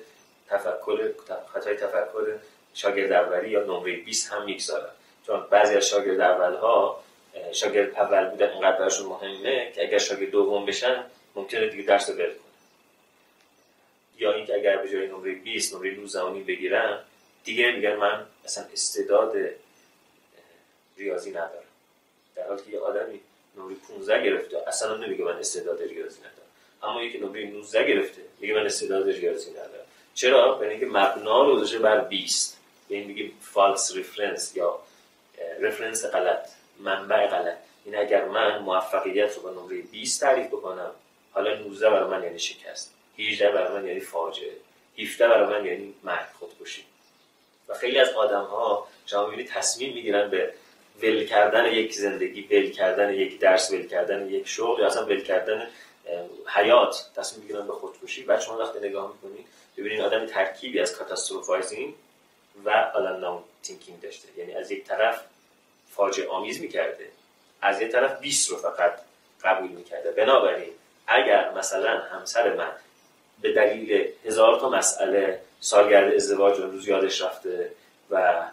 تفکر 0.49 1.11
خطای 1.53 1.75
تفکر 1.75 2.35
شاگرد 2.73 3.47
یا 3.47 3.63
نمره 3.63 3.95
20 3.95 4.31
هم 4.31 4.45
می‌گذارم. 4.45 4.91
چون 5.27 5.47
بعضی 5.49 5.75
از 5.75 5.87
شاگرد 5.87 6.19
اولها 6.19 7.03
شاگرد 7.51 7.95
اول 7.95 8.29
بودن 8.29 8.49
اینقدر 8.49 8.77
براشون 8.77 9.05
مهمه 9.07 9.71
که 9.75 9.81
اگر 9.83 9.97
شاگرد 9.97 10.29
دوم 10.29 10.65
بشن 10.65 11.03
ممکنه 11.35 11.67
دیگه 11.67 11.83
درس 11.83 12.09
رو 12.09 12.15
کنه 12.15 12.33
یا 14.17 14.33
اینکه 14.33 14.55
اگر 14.55 14.77
به 14.77 14.89
جای 14.89 15.07
نمره 15.07 15.35
20 15.35 15.75
نمره 15.75 15.95
19 15.95 16.43
بگیرم 16.43 17.03
دیگه 17.43 17.71
میگن 17.71 17.95
من 17.95 18.25
اصلا 18.45 18.63
استعداد 18.73 19.35
ریاضی 20.97 21.29
ندارم. 21.29 21.63
در 22.35 22.47
حالی 22.47 22.61
که 22.63 22.71
یه 22.71 22.79
آدمی 22.79 23.19
نمره 23.57 23.75
15 23.87 24.23
گرفته 24.23 24.57
اصلا 24.67 24.97
نمیگه 24.97 25.23
من 25.23 25.37
استعداد 25.37 25.81
ریاضی 25.81 26.19
ندارم. 26.19 26.33
اما 26.83 27.03
یکی 27.03 27.17
نمره 27.17 27.45
19 27.45 27.87
گرفته 27.87 28.21
میگه 28.39 28.53
من 28.53 28.65
استعداد 28.65 29.09
ریاضی 29.09 29.51
ندارم. 29.51 29.85
چرا؟ 30.13 30.53
به 30.55 30.69
اینکه 30.69 30.85
مبنا 30.85 31.43
رو 31.43 31.55
گذاشته 31.55 31.79
بر 31.79 31.99
20 31.99 32.57
به 32.89 32.95
این 32.95 33.07
میگیم 33.07 33.37
false 33.41 33.95
reference 33.95 34.55
یا 34.55 34.79
reference 35.61 36.05
غلط 36.05 36.49
منبع 36.79 37.27
غلط. 37.27 37.57
این 37.85 37.95
اگر 37.95 38.25
من 38.25 38.57
موفقیت 38.57 39.35
رو 39.35 39.41
با 39.41 39.49
نمره 39.51 39.81
20 39.81 40.21
تعریف 40.21 40.47
بکنم 40.47 40.91
حالا 41.31 41.53
19 41.55 41.89
برای 41.89 42.09
من 42.09 42.23
یعنی 42.23 42.39
شکست. 42.39 42.93
18 43.17 43.51
برای 43.51 43.81
من 43.81 43.87
یعنی 43.87 43.99
فاجعه. 43.99 44.53
17 44.99 45.27
برای 45.27 45.59
من 45.59 45.65
یعنی 45.65 45.93
مرگ 46.03 46.27
خودکشی. 46.39 46.85
و 47.67 47.73
خیلی 47.73 47.99
از 47.99 48.09
آدم 48.09 48.43
ها 48.43 48.87
شما 49.05 49.25
می‌بینید 49.25 49.47
تصمیم 49.51 49.93
می‌گیرن 49.93 50.29
به 50.29 50.53
ول 51.01 51.25
کردن 51.25 51.65
یک 51.65 51.93
زندگی 51.93 52.41
ول 52.41 52.71
کردن 52.71 53.13
یک 53.13 53.39
درس 53.39 53.71
ول 53.71 53.87
کردن 53.87 54.29
یک 54.29 54.47
شغل 54.47 54.79
یا 54.81 54.87
اصلا 54.87 55.05
ول 55.05 55.21
کردن 55.21 55.67
حیات. 56.47 57.09
تصمیم 57.15 57.41
می‌گیرن 57.41 57.67
به 57.67 57.73
خودکشی. 57.73 58.23
بعد 58.23 58.41
شما 58.41 58.57
وقتی 58.57 58.79
نگاه 58.79 59.13
می‌کنید 59.13 59.45
ببینید 59.77 60.01
آدم 60.01 60.25
ترکیبی 60.25 60.79
از 60.79 60.97
catastrophizing 60.97 61.93
و 62.65 62.69
all 62.95 63.11
or 63.11 63.22
none 63.22 63.43
thinking 63.63 64.01
داشته. 64.01 64.27
یعنی 64.37 64.53
از 64.53 64.71
یک 64.71 64.85
طرف 64.85 65.23
فاجعه 65.97 66.27
آمیز 66.27 66.61
می‌کرده. 66.61 67.07
از 67.61 67.81
یک 67.81 67.91
طرف 67.91 68.19
20 68.19 68.49
رو 68.49 68.57
فقط 68.57 68.99
قبول 69.43 69.69
می‌کرده. 69.69 70.11
بنابراین 70.11 70.73
اگر 71.07 71.51
مثلا 71.51 71.99
همسر 71.99 72.55
من 72.55 72.71
به 73.41 73.53
دلیل 73.53 74.07
هزار 74.25 74.59
تا 74.59 74.69
مسئله 74.69 75.41
سالگرد 75.59 76.13
ازدواج 76.13 76.59
روز 76.59 76.87
یادش 76.87 77.21
رفته 77.21 77.71
و 78.09 78.43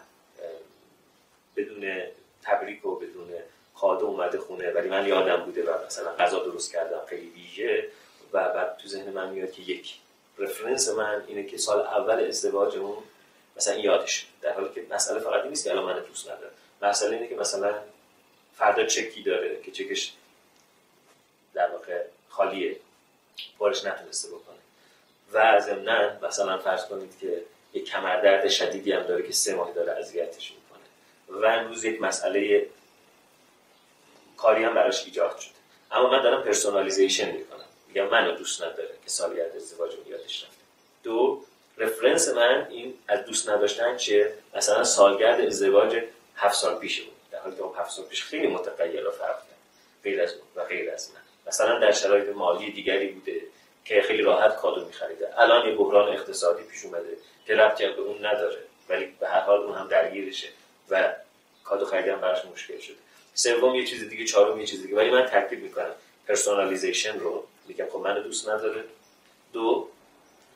بدون 1.55 2.01
تبریک 2.43 2.85
و 2.85 2.95
بدون 2.95 3.29
کادو 3.73 4.03
اومده 4.03 4.37
خونه 4.37 4.71
ولی 4.71 4.89
من 4.89 5.07
یادم 5.07 5.35
بوده 5.35 5.71
و 5.71 5.85
مثلا 5.85 6.11
غذا 6.11 6.39
درست 6.39 6.71
کردم 6.71 7.01
خیلی 7.07 7.29
ویژه 7.29 7.87
و 8.33 8.49
بعد 8.49 8.77
تو 8.77 8.87
ذهن 8.87 9.09
من 9.09 9.29
میاد 9.29 9.51
که 9.51 9.61
یک 9.61 9.95
رفرنس 10.37 10.89
من 10.89 11.23
اینه 11.27 11.43
که 11.43 11.57
سال 11.57 11.79
اول 11.79 12.25
ازدواجمون 12.27 12.97
مثلا 13.57 13.75
یادش 13.75 14.27
در 14.41 14.53
حالی 14.53 14.69
که 14.75 14.85
مسئله 14.89 15.19
فقط 15.19 15.45
نیست 15.45 15.63
که 15.63 15.71
الان 15.71 15.85
من 15.85 15.99
دوست 15.99 16.31
ندارم. 16.31 16.51
مسئله 16.85 17.15
اینه 17.15 17.27
که 17.27 17.35
مثلا 17.35 17.75
فردا 18.57 18.85
چکی 18.85 19.23
داره 19.23 19.61
که 19.61 19.71
چکش 19.71 20.13
در 21.53 21.69
واقع 21.71 22.03
خالیه. 22.29 22.75
بارش 23.57 23.85
نتونسته 23.85 24.27
بکنه. 24.27 24.55
و 25.33 25.59
ضمنا 25.59 26.11
مثلا 26.21 26.57
فرض 26.57 26.85
کنید 26.85 27.19
که 27.21 27.41
یک 27.73 27.85
کمردرد 27.85 28.47
شدیدی 28.47 28.91
هم 28.91 29.03
داره 29.03 29.27
که 29.27 29.33
سه 29.33 29.55
ماه 29.55 29.71
داره 29.71 29.91
اذیتش 29.91 30.53
می‌کنه. 30.53 31.41
و 31.41 31.63
روز 31.67 31.83
یک 31.83 32.01
مسئله 32.01 32.67
کاری 34.37 34.63
هم 34.63 34.73
براش 34.73 35.05
ایجاد 35.05 35.39
شده. 35.39 35.53
اما 35.91 36.09
من 36.09 36.23
دارم 36.23 36.43
personalization 36.43 37.31
می‌کنم. 37.31 37.65
میگم 37.87 38.07
منو 38.07 38.31
دوست 38.31 38.63
نداره 38.63 38.89
که 39.03 39.09
سالگرد 39.09 39.55
ازدواج 39.55 39.91
یادش 40.07 40.43
رفته. 40.43 40.55
دو 41.03 41.43
reference 41.77 42.29
من 42.29 42.67
این 42.69 42.93
از 43.07 43.25
دوست 43.25 43.49
نداشتن 43.49 43.97
چه 43.97 44.33
مثلا 44.55 44.83
سالگرد 44.83 45.41
ازدواج 45.41 46.03
هفت 46.35 46.55
سال 46.55 46.79
پیشه 46.79 47.03
بود. 47.03 47.13
در 47.31 47.39
حالی 47.39 47.55
که 47.55 47.63
هفت 47.79 47.91
سال 47.91 48.05
پیش 48.05 48.23
خیلی 48.23 48.47
متغیر 48.47 49.07
و 49.07 49.11
فرق 49.11 49.37
کرد. 49.37 49.57
غیر 50.03 50.21
از 50.21 50.35
و 50.55 50.63
غیر 50.63 50.91
از 50.91 51.11
من. 51.11 51.21
مثلا 51.47 51.79
در 51.79 51.91
شرایط 51.91 52.29
مالی 52.29 52.71
دیگری 52.71 53.07
بوده 53.07 53.41
که 53.85 54.01
خیلی 54.01 54.23
راحت 54.23 54.55
کادو 54.55 54.85
میخریده. 54.85 55.41
الان 55.41 55.67
یه 55.67 55.75
بحران 55.75 56.13
اقتصادی 56.13 56.63
پیش 56.63 56.85
اومده 56.85 57.17
که 57.47 57.55
ربطی 57.55 57.87
به 57.87 58.01
اون 58.01 58.25
نداره 58.25 58.57
ولی 58.89 59.05
به 59.19 59.27
هر 59.27 59.39
حال 59.39 59.59
اون 59.59 59.75
هم 59.75 59.87
درگیرشه 59.87 60.47
و 60.89 61.13
کادو 61.63 61.85
خریدن 61.85 62.15
براش 62.15 62.45
مشکل 62.45 62.79
شده. 62.79 62.95
سوم 63.33 63.75
یه 63.75 63.85
چیز 63.85 64.09
دیگه 64.09 64.25
چهارم 64.25 64.59
یه 64.59 64.65
چیز 64.65 64.81
دیگه. 64.81 64.95
ولی 64.95 65.09
من 65.09 65.25
ترکیب 65.25 65.63
می‌کنم 65.63 65.95
personalization 66.27 67.19
رو. 67.19 67.47
میگم 67.67 67.85
خب 67.91 67.99
من 67.99 68.21
دوست 68.21 68.49
نداره. 68.49 68.83
دو 69.53 69.87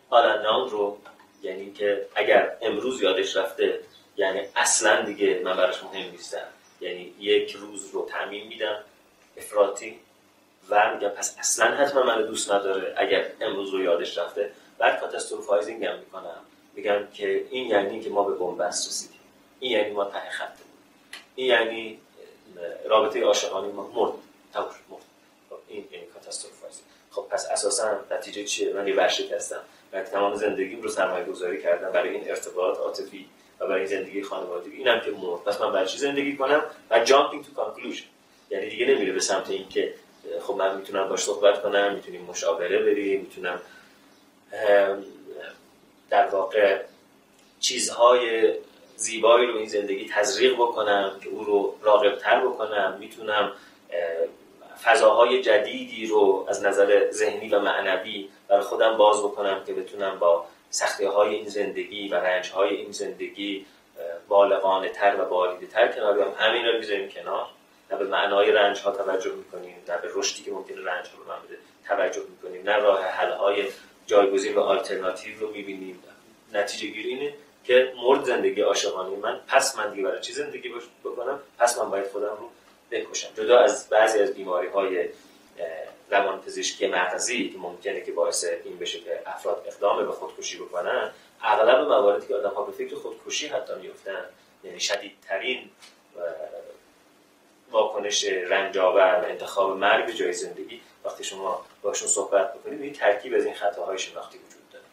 all 0.10 0.30
or 0.30 0.43
none 0.43 0.70
رو 0.70 0.98
یعنی 1.42 1.72
که 1.72 2.08
اگر 2.16 2.58
امروز 2.62 3.02
یادش 3.02 3.36
رفته 3.36 3.80
یعنی 4.20 4.42
اصلا 4.56 5.02
دیگه 5.02 5.42
من 5.44 5.58
براش 5.58 5.84
مهم 5.84 6.12
نیستم. 6.12 6.48
یعنی 6.82 7.14
یک 7.20 7.52
روز 7.52 7.90
رو 7.92 8.06
تعمیم 8.06 8.48
میدم 8.48 8.84
افراطی 9.38 10.00
و 10.70 10.94
میگم 10.94 11.10
پس 11.10 11.36
اصلا 11.40 11.76
حتما 11.76 12.04
من 12.04 12.22
دوست 12.22 12.52
نداره 12.52 12.94
اگر 12.98 13.32
امروز 13.42 13.70
رو 13.70 13.84
یادش 13.84 14.18
رفته. 14.18 14.52
بعد 14.78 15.00
catastrophizing 15.00 15.86
هم 15.86 16.00
می‌کنم. 16.00 16.42
میگم 16.74 17.08
که 17.14 17.46
این 17.52 17.68
یعنی 17.68 18.02
که 18.02 18.10
ما 18.10 18.24
به 18.24 18.36
بنبست 18.36 18.88
رسیدیم. 18.88 19.20
این 19.60 19.72
یعنی 19.72 19.92
ما 19.92 20.06
ته 20.06 20.30
خط 20.30 20.58
این 21.36 21.48
یعنی 21.48 22.00
رابطه 22.86 23.24
عاشقانه 23.24 23.68
ما 23.68 23.92
مرد. 23.96 24.14
تموم 24.54 24.68
مرد. 24.90 25.02
خب 25.50 25.56
این 25.68 25.88
یعنی 25.92 26.06
catastrophizing. 26.06 26.86
خب 27.12 27.28
پس 27.30 27.46
اساسا 27.52 28.00
نتیجه 28.12 28.44
چیه؟ 28.44 28.74
من 28.74 28.88
یه 28.88 28.96
ورشکستم. 28.96 29.62
من 29.94 30.04
تمام 30.04 30.36
زندگیم 30.36 30.82
رو 30.82 30.90
سرمایه 30.90 31.26
گذاری 31.26 31.62
کردم 31.62 31.92
برای 31.92 32.10
این 32.10 32.30
ارتباط 32.30 32.78
عاطفی. 32.78 33.30
و 33.60 33.68
برای 33.68 33.88
زندگی 33.88 34.24
خانوادگی 34.24 34.78
اینم 34.78 35.00
که 35.00 35.12
مرد. 35.12 35.44
پس 35.44 35.62
من 35.62 35.72
برای 35.72 35.88
چی 35.88 35.98
زندگی 35.98 36.38
کنم؟ 36.38 36.62
و 36.92 37.00
jumping 37.00 37.46
to 37.46 37.54
conclusion 37.54 38.06
یعنی 38.50 38.70
دیگه 38.70 38.86
نمیره 38.86 39.14
به 39.14 39.20
سمت 39.20 39.50
اینکه 39.50 39.94
خب 40.42 40.54
من 40.54 40.78
می‌تونم 40.78 41.10
باش 41.10 41.20
صحبت 41.20 41.62
کنم 41.62 41.94
می‌تونیم 41.94 42.22
مشاوره 42.22 42.80
بریم 42.80 43.22
می‌تونم 43.22 43.62
در 46.10 46.28
واقع 46.28 46.82
چیزهای 47.60 48.54
زیبایی 48.96 49.48
رو 49.48 49.58
این 49.58 49.68
زندگی 49.68 50.10
تزریق 50.14 50.54
بکنم 50.54 51.16
که 51.24 51.30
او 51.30 51.44
رو 51.44 51.76
راقبتر 51.82 52.46
بکنم. 52.46 52.98
می‌تونم 53.00 53.52
فضاهای 54.84 55.42
جدیدی 55.42 56.08
رو 56.08 56.46
از 56.50 56.64
نظر 56.64 57.12
ذهنی 57.12 57.50
و 57.50 57.60
معنوی 57.60 58.30
برای 58.48 58.64
خودم 58.64 58.98
باز 58.98 59.20
بکنم 59.20 59.64
که 59.68 59.74
بتونم 59.74 60.20
با 60.20 60.46
سختی 60.70 61.06
های 61.06 61.36
این 61.36 61.48
زندگی 61.48 62.10
و 62.10 62.16
رنج 62.16 62.50
های 62.50 62.76
این 62.76 62.92
زندگی 62.92 63.66
بالغانه 64.28 64.90
تر 64.90 65.22
و 65.22 65.26
بالیده 65.26 65.68
تر 65.68 65.88
کنار 65.88 66.14
بیام. 66.14 66.34
همین 66.38 66.66
رو 66.66 66.80
بذاریم 66.80 67.10
کنار. 67.10 67.48
نه 67.92 67.98
به 67.98 68.06
معنای 68.06 68.52
رنج 68.52 68.80
ها 68.80 68.92
توجه 68.92 69.32
می‌کنیم 69.32 69.76
نه 69.88 69.98
به 69.98 70.10
رشدی 70.14 70.44
که 70.44 70.52
ممکنه 70.52 70.78
رنج 70.78 71.08
ها 71.08 71.18
رو 71.18 71.30
من 71.30 71.46
بده 71.48 71.58
توجه 71.88 72.22
می‌کنیم. 72.30 72.64
نه 72.70 72.76
راه 72.76 73.06
حل 73.06 73.32
های 73.32 73.68
جایگزین 74.06 74.56
و 74.56 74.60
آلترناتیو 74.60 75.40
رو 75.40 75.52
می‌بینیم. 75.52 76.04
نتیجه 76.54 76.88
گیری 76.88 77.10
اینه 77.10 77.34
که 77.64 77.94
مرد 78.04 78.24
زندگی 78.24 78.62
عاشقانه 78.62 79.18
من 79.18 79.40
پس 79.48 79.78
من 79.78 79.92
دیگه 79.92 80.04
برای 80.04 80.22
چی 80.22 80.34
زندگی 80.34 80.70
بکنم؟ 81.04 81.40
پس 81.60 81.80
من 81.80 81.90
باید 81.90 82.08
خودم 82.08 82.38
رو 82.40 82.50
بکشم. 82.92 83.30
جدا 83.38 83.60
از 83.60 83.90
بعضی 83.90 84.20
از 84.20 84.34
بیماری 84.34 84.68
های 84.68 85.10
روان 86.12 86.42
پزشکی 86.42 86.88
مغزی 86.88 87.50
که 87.50 87.58
ممکنه 87.58 88.02
که 88.02 88.12
باعث 88.12 88.46
این 88.64 88.78
بشه 88.78 89.00
که 89.00 89.22
افراد 89.26 89.64
اقدام 89.68 90.06
به 90.06 90.12
خودکشی 90.12 90.58
بکنن 90.58 91.12
اغلب 91.42 91.80
مواردی 91.80 92.28
که 92.28 92.36
آدم 92.36 92.50
ها 92.50 92.64
به 92.64 92.72
فکر 92.72 92.96
خودکشی 92.96 93.48
حتی 93.48 93.74
میفتن 93.82 94.26
یعنی 94.64 94.80
شدیدترین 94.80 95.70
واکنش 97.72 98.24
رنج‌آور 98.26 99.22
و 99.24 99.26
انتخاب 99.26 99.78
مرگ 99.78 100.12
جای 100.12 100.34
زندگی 100.34 100.82
وقتی 101.06 101.24
شما 101.24 101.66
باشون 101.82 102.08
صحبت 102.08 102.54
بکنید 102.54 102.82
این 102.82 102.94
ترکیب 102.94 103.34
از 103.34 103.46
این 103.46 103.54
خطاهای 103.54 103.98
شناختی 103.98 104.38
وجود 104.38 104.70
داره. 104.72 104.86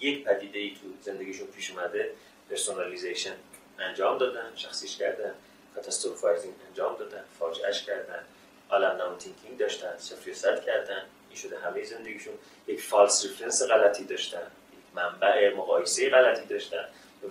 یک 0.00 0.24
پدیده 0.24 0.58
ای 0.58 0.70
تو 0.70 0.86
زندگیشون 1.02 1.46
پیش 1.46 1.70
اومده 1.70 2.10
personalization 2.50 3.34
انجام 3.78 4.18
دادن 4.18 4.52
شخصیش 4.56 4.96
کردن 4.96 5.34
catastrophizing 5.74 6.54
انجام 6.68 6.96
دادن 6.96 7.24
فاجعهش 7.38 7.82
کردن. 7.82 8.24
all 8.70 8.86
or 8.86 8.96
none 8.96 9.16
thinking 9.16 9.58
داشتن 9.58 9.98
صفر 9.98 10.32
صد 10.32 10.64
کردن 10.64 11.02
این 11.28 11.38
شده 11.38 11.58
همه 11.58 11.84
زندگیشون 11.84 12.34
یک 12.66 12.82
false 12.82 13.24
reference 13.24 13.62
غلطی 13.62 14.04
داشتن 14.04 14.38
یک 14.72 14.94
منبع 14.94 15.54
مقایسه 15.54 16.10
غلطی 16.10 16.46
داشتن 16.46 16.84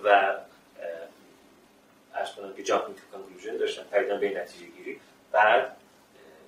و 0.03 0.37
عرض 2.13 2.31
کنم 2.31 2.53
که 2.53 2.63
jumping 2.63 2.97
conclusion 3.11 3.57
داشتن 3.57 3.83
پریدن 3.83 4.19
به 4.19 4.29
نتیجه 4.29 4.65
گیری. 4.65 4.99
بعد 5.31 5.75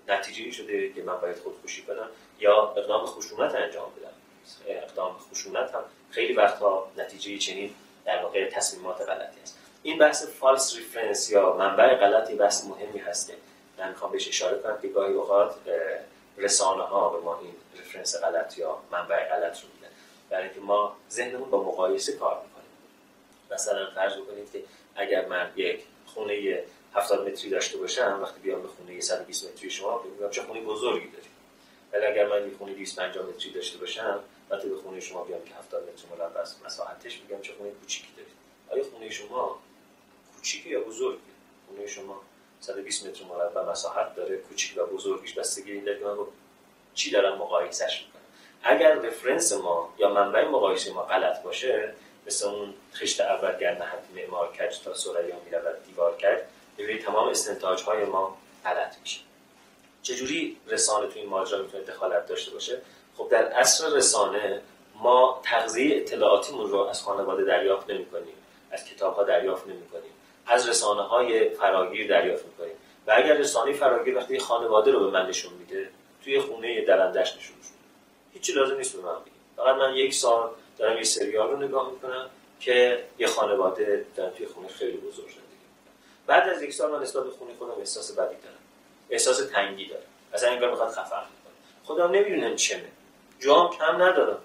نتیجه 0.08 0.52
شده 0.52 0.94
که 0.94 1.04
من 1.04 1.18
باید 1.18 1.38
خودکشی 1.40 1.82
کنم 1.82 2.08
یا 2.40 2.74
اقدام 2.78 3.06
خشونت 3.06 3.56
انجام 3.56 3.92
بدم. 4.00 4.14
اقدام 4.68 5.18
خشونت 5.18 5.76
هم 5.76 5.84
خیلی 6.12 6.34
وقتها 6.34 6.92
نتیجه 6.98 7.38
چنین 7.38 7.74
در 8.06 8.24
واقع 8.24 8.50
تصمیمات 8.50 9.02
غلطی 9.02 9.42
است. 9.44 9.58
این 9.84 9.98
بحث 9.98 10.28
false 10.28 10.76
reference 10.76 11.30
یا 11.30 11.54
منبع 11.54 11.96
غلطی 11.96 12.36
بحث 12.36 12.66
مهمی 12.66 13.00
هست 13.00 13.34
من 13.82 13.90
می‌خوام 13.90 14.12
بهش 14.12 14.28
اشاره 14.28 14.60
کنم 14.60 14.78
که 14.82 14.88
گاهی 14.88 15.14
اوقات 15.14 15.56
رسانه 16.38 16.84
ها 16.84 17.10
به 17.10 17.20
ما 17.20 17.40
این 17.40 17.54
reference 17.80 18.16
غلط 18.16 18.58
یا 18.58 18.78
منبع 18.92 19.30
غلط 19.30 19.62
رو 19.62 19.68
میدن. 19.76 19.94
برای 20.30 20.44
اینکه 20.44 20.60
ما 20.60 20.96
ذهنمون 21.12 21.50
با 21.50 21.64
مقایسه 21.64 22.14
کار 22.14 22.42
می‌کنیم. 22.44 22.72
مثلا 23.52 23.92
فرض 23.96 24.14
بکنید 24.14 24.52
که 24.52 24.64
اگر 24.96 25.28
من 25.28 25.52
یک 25.56 25.84
خونه 26.06 26.64
70 26.94 27.28
متری 27.28 27.50
داشته 27.50 27.78
باشم 27.78 28.20
وقتی 28.24 28.40
بیام 28.40 28.62
به 28.62 28.68
خونه 28.68 29.00
120 29.00 29.46
متری 29.46 29.70
شما 29.70 30.04
میگم 30.04 30.30
چه 30.30 30.42
خونه 30.42 30.62
بزرگی 30.62 31.08
داری 31.08 31.28
ولی 31.94 32.06
اگر 32.06 32.28
من 32.28 32.48
یک 32.48 32.58
خونه 32.58 32.74
250 32.74 33.26
متری 33.26 33.52
داشته 33.52 33.78
باشم 33.78 34.20
وقتی 34.50 34.70
به 34.70 34.76
خونه 34.76 35.00
شما 35.00 35.24
بیام 35.24 35.44
که 35.46 35.56
70 35.56 35.84
متر 35.84 36.04
مربع 36.16 36.42
مساحتش 36.66 37.22
میگم 37.22 37.42
چه 37.42 37.54
خونه 37.54 37.72
کوچیکی 37.72 38.08
دارید 38.18 38.34
آیا 38.70 38.84
خونه 38.84 39.10
شما 39.10 39.60
کوچیکه 40.36 40.70
یا 40.70 40.82
بزرگه؟ 40.82 41.20
خونه 41.68 41.88
شما 41.88 42.22
120 42.62 43.08
متر 43.08 43.24
مربع 43.24 43.72
مساحت 43.72 44.16
داره 44.16 44.38
کوچیک 44.38 44.78
و 44.78 44.86
بزرگیش 44.86 45.34
بستگی 45.34 45.72
این 45.72 45.84
داره 45.84 46.00
که 46.00 46.06
چی 46.94 47.12
دارم 47.12 47.38
مقایسهش 47.38 48.06
می‌کنم 48.06 48.22
اگر 48.64 48.96
رفرنس 48.96 49.54
ما 49.54 49.94
یا 49.98 50.10
منبع 50.10 50.48
مقایسه 50.48 50.94
ما 50.94 51.04
غلط 51.04 51.44
باشه 51.44 51.94
مثل 52.28 52.48
اون 52.48 52.74
خشت 52.94 53.22
اول 53.22 53.58
گر 53.58 53.78
نهد 53.78 54.04
معمار 54.16 54.52
کج 54.52 54.80
تا 54.80 54.94
سریا 54.94 55.36
می‌رود 55.46 55.84
دیوار 55.88 56.18
کرد 56.18 56.50
ببینید 56.78 57.04
تمام 57.04 57.28
استنتاج 57.28 57.82
های 57.82 58.06
ما 58.06 58.38
غلط 58.66 59.00
میشه. 59.02 59.22
چجوری 60.04 60.58
رسانه 60.68 61.08
تو 61.08 61.20
این 61.20 61.30
ماجرا 61.30 61.62
می‌تونه 61.62 61.84
دخالت 61.84 62.28
داشته 62.28 62.52
باشه؟ 62.52 62.82
خب 63.18 63.30
در 63.32 63.46
اصل 63.46 63.96
رسانه 63.96 64.62
ما 64.96 65.42
تغذیه 65.44 65.98
اطلاعاتیمون 65.98 66.70
رو 66.70 66.80
از 66.80 67.02
خانواده 67.04 67.44
دریافت 67.44 67.90
نمی 67.90 68.06
کنیم 68.06 68.36
از 68.72 68.86
کتاب 68.86 69.16
ها 69.16 69.24
دریافت 69.24 69.68
نمی 69.68 69.88
کنیم 69.88 70.11
از 70.46 70.70
رسانه 70.70 71.02
های 71.02 71.50
فراگیر 71.50 72.08
دریافت 72.08 72.46
می 72.46 72.52
کنیم 72.58 72.76
و 73.08 73.14
اگر 73.18 73.34
رسانه 73.34 73.74
فراگیر 73.74 74.18
وقتی 74.18 74.40
خانواده 74.40 74.92
رو 74.92 75.00
به 75.00 75.20
من 75.20 75.30
نشون 75.30 75.54
میده 75.54 75.90
توی 76.24 76.40
خونه 76.40 76.86
درندش 76.86 77.38
نشون 77.38 77.56
میده. 77.56 77.70
هیچی 78.34 78.54
لازم 78.54 78.78
نیست 78.78 78.96
به 78.96 79.02
من 79.02 79.20
بگیم 79.20 79.34
فقط 79.58 79.76
من 79.76 79.96
یک 79.96 80.14
سال 80.14 80.50
دارم 80.78 80.98
یه 80.98 81.04
سریال 81.04 81.50
رو 81.50 81.58
نگاه 81.58 81.92
می‌کنم 81.92 82.30
که 82.60 83.04
یه 83.20 83.28
خانواده 83.28 84.06
در 84.16 84.30
توی 84.30 84.46
خونه 84.46 84.68
خیلی 84.68 84.98
بزرگ 84.98 85.26
زندگی 85.26 85.42
بعد 86.28 86.50
از 86.50 86.62
یک 86.62 86.74
سال 86.74 86.92
من 86.92 87.02
نسبت 87.02 87.24
به 87.24 87.32
خونه 87.32 87.52
خودم 87.60 87.80
احساس 87.80 88.12
بدی 88.12 88.36
دارم. 88.44 88.58
احساس 89.10 89.38
تنگی 89.38 89.86
دارم. 89.86 90.04
اصلا 90.34 90.50
انگار 90.50 90.70
می‌خواد 90.70 90.92
خفه 90.92 91.10
کنه 91.10 91.54
خودم 91.84 92.12
نمی‌دونم 92.12 92.56
چمه. 92.56 92.92
جام 93.40 93.70
کم 93.70 94.02
ندارم 94.02 94.40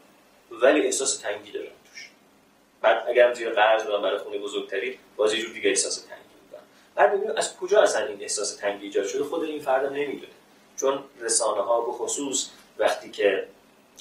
ولی 0.50 0.80
احساس 0.80 1.16
تنگی 1.16 1.52
دارم. 1.52 1.75
بعد 2.86 3.04
اگر 3.08 3.34
زیر 3.34 3.50
قرض 3.50 3.82
بدم 3.82 4.02
برای 4.02 4.18
خونه 4.18 4.38
بزرگتری 4.38 4.98
باز 5.16 5.34
یه 5.34 5.40
جور 5.40 5.52
دیگه 5.52 5.68
احساس 5.68 6.04
تنگی 6.04 6.34
می‌کنم. 6.44 6.62
بعد 6.94 7.12
ببینیم 7.12 7.36
از 7.36 7.56
کجا 7.56 7.82
اصلا 7.82 8.06
این 8.06 8.22
احساس 8.22 8.56
تنگی 8.56 8.86
ایجاد 8.86 9.06
شده 9.06 9.24
خود 9.24 9.44
این 9.44 9.60
فردم 9.60 9.94
نمی‌دونه. 9.94 10.32
چون 10.76 11.04
رسانه 11.20 11.62
ها 11.62 11.80
به 11.80 11.92
خصوص 11.92 12.50
وقتی 12.78 13.10
که 13.10 13.48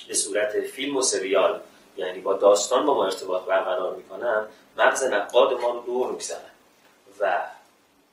به 0.08 0.14
صورت 0.14 0.62
فیلم 0.62 0.98
و 0.98 1.02
سریال 1.02 1.60
یعنی 1.98 2.20
با 2.20 2.34
داستان 2.34 2.86
با 2.86 2.94
ما 2.94 3.06
ارتباط 3.06 3.46
برقرار 3.46 3.96
می‌کنن 3.96 4.46
مغز 4.78 5.04
نقاد 5.04 5.62
ما 5.62 5.70
رو 5.70 5.80
دور 5.80 6.12
می‌زنن 6.12 6.52
و 7.20 7.42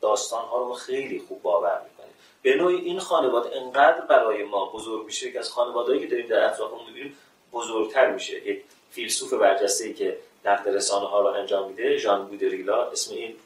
داستان 0.00 0.44
ها 0.44 0.58
رو 0.58 0.74
خیلی 0.74 1.18
خوب 1.28 1.42
باور 1.42 1.82
می‌کنیم. 1.90 2.14
به 2.42 2.54
نوعی 2.54 2.76
این 2.76 2.98
خانواده 2.98 3.56
انقدر 3.56 4.00
برای 4.00 4.44
ما 4.44 4.66
بزرگ 4.66 5.04
میشه 5.06 5.32
که 5.32 5.38
از 5.38 5.50
خانوادهایی 5.50 6.00
که 6.00 6.06
داریم 6.06 6.26
در 6.26 6.44
اطرافمون 6.44 6.86
می‌بینیم 6.86 7.16
بزرگتر 7.52 8.10
میشه. 8.10 8.48
یک 8.48 8.62
فیلسوف 8.90 9.32
برجسته 9.32 9.92
که 9.92 10.18
نقد 10.44 10.68
رسانه 10.68 11.06
ها 11.06 11.20
رو 11.20 11.26
انجام 11.26 11.68
میده 11.68 11.96
ژان 11.96 12.26
بودریلا 12.26 12.90
اسم 12.90 13.14
این 13.14 13.36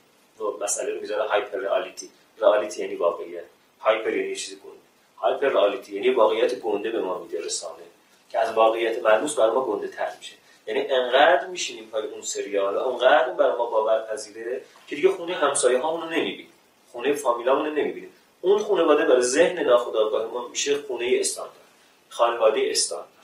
مسئله 0.60 0.94
رو 0.94 1.00
می‌ذاره 1.00 1.22
هایپر 1.22 1.58
رئالیتی 1.58 2.10
رئالیتی 2.38 2.82
یعنی 2.82 2.94
واقعیت. 2.94 3.44
هایپر 3.80 4.16
یعنی 4.16 4.36
چیزی 4.36 4.56
گنده. 4.56 4.76
هایپر 5.16 5.48
رئالیتی 5.48 5.94
یعنی 5.94 6.10
واقعیت 6.10 6.54
گنده 6.54 6.90
به 6.90 7.00
ما 7.00 7.18
میده 7.18 7.44
رسانه 7.44 7.82
که 8.30 8.38
از 8.38 8.52
واقعیت 8.52 9.02
ملموس 9.02 9.34
برای 9.34 9.50
ما 9.50 9.64
گنده 9.64 9.88
تر 9.88 10.08
میشه. 10.18 10.32
یعنی 10.66 10.80
انقدر 10.80 11.46
میشینیم 11.46 11.88
پای 11.92 12.02
اون 12.02 12.22
سریال 12.22 12.78
انقدر 12.78 13.30
برای 13.30 13.56
ما 13.56 13.66
باورپذیره 13.66 14.60
که 14.86 14.96
دیگه 14.96 15.08
خونه 15.08 15.34
همسایه 15.34 15.78
هامون 15.78 16.02
رو 16.02 16.08
نمی‌بینیم. 16.08 16.52
خونه 16.92 17.12
فامیلامون 17.12 17.66
رو 17.66 17.72
نمی‌بینیم. 17.72 18.12
اون 18.40 18.58
خانواده 18.58 19.04
برای 19.04 19.22
ذهن 19.22 19.58
ناخودآگاه 19.58 20.26
ما 20.26 20.48
میشه 20.48 20.82
خونه 20.82 21.16
استاندارد. 21.20 21.56
خانواده 22.08 22.60
استاندارد. 22.70 23.15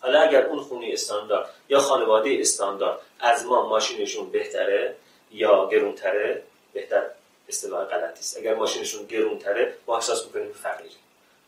حالا 0.00 0.20
اگر 0.20 0.46
اون 0.46 0.58
خونه 0.58 0.90
استاندارد 0.92 1.50
یا 1.68 1.78
خانواده 1.78 2.36
استاندارد 2.40 2.98
از 3.20 3.46
ما 3.46 3.68
ماشینشون 3.68 4.30
بهتره 4.30 4.94
یا 5.30 5.68
گرونتره 5.68 6.42
بهتر 6.72 7.06
اصطلاح 7.48 7.84
غلطی 7.84 8.20
است. 8.20 8.36
اگر 8.36 8.54
ماشینشون 8.54 9.06
گرونتره 9.06 9.74
ما 9.86 9.96
احساس 9.96 10.26
می‌کنیم 10.26 10.52
فقیریم 10.52 10.98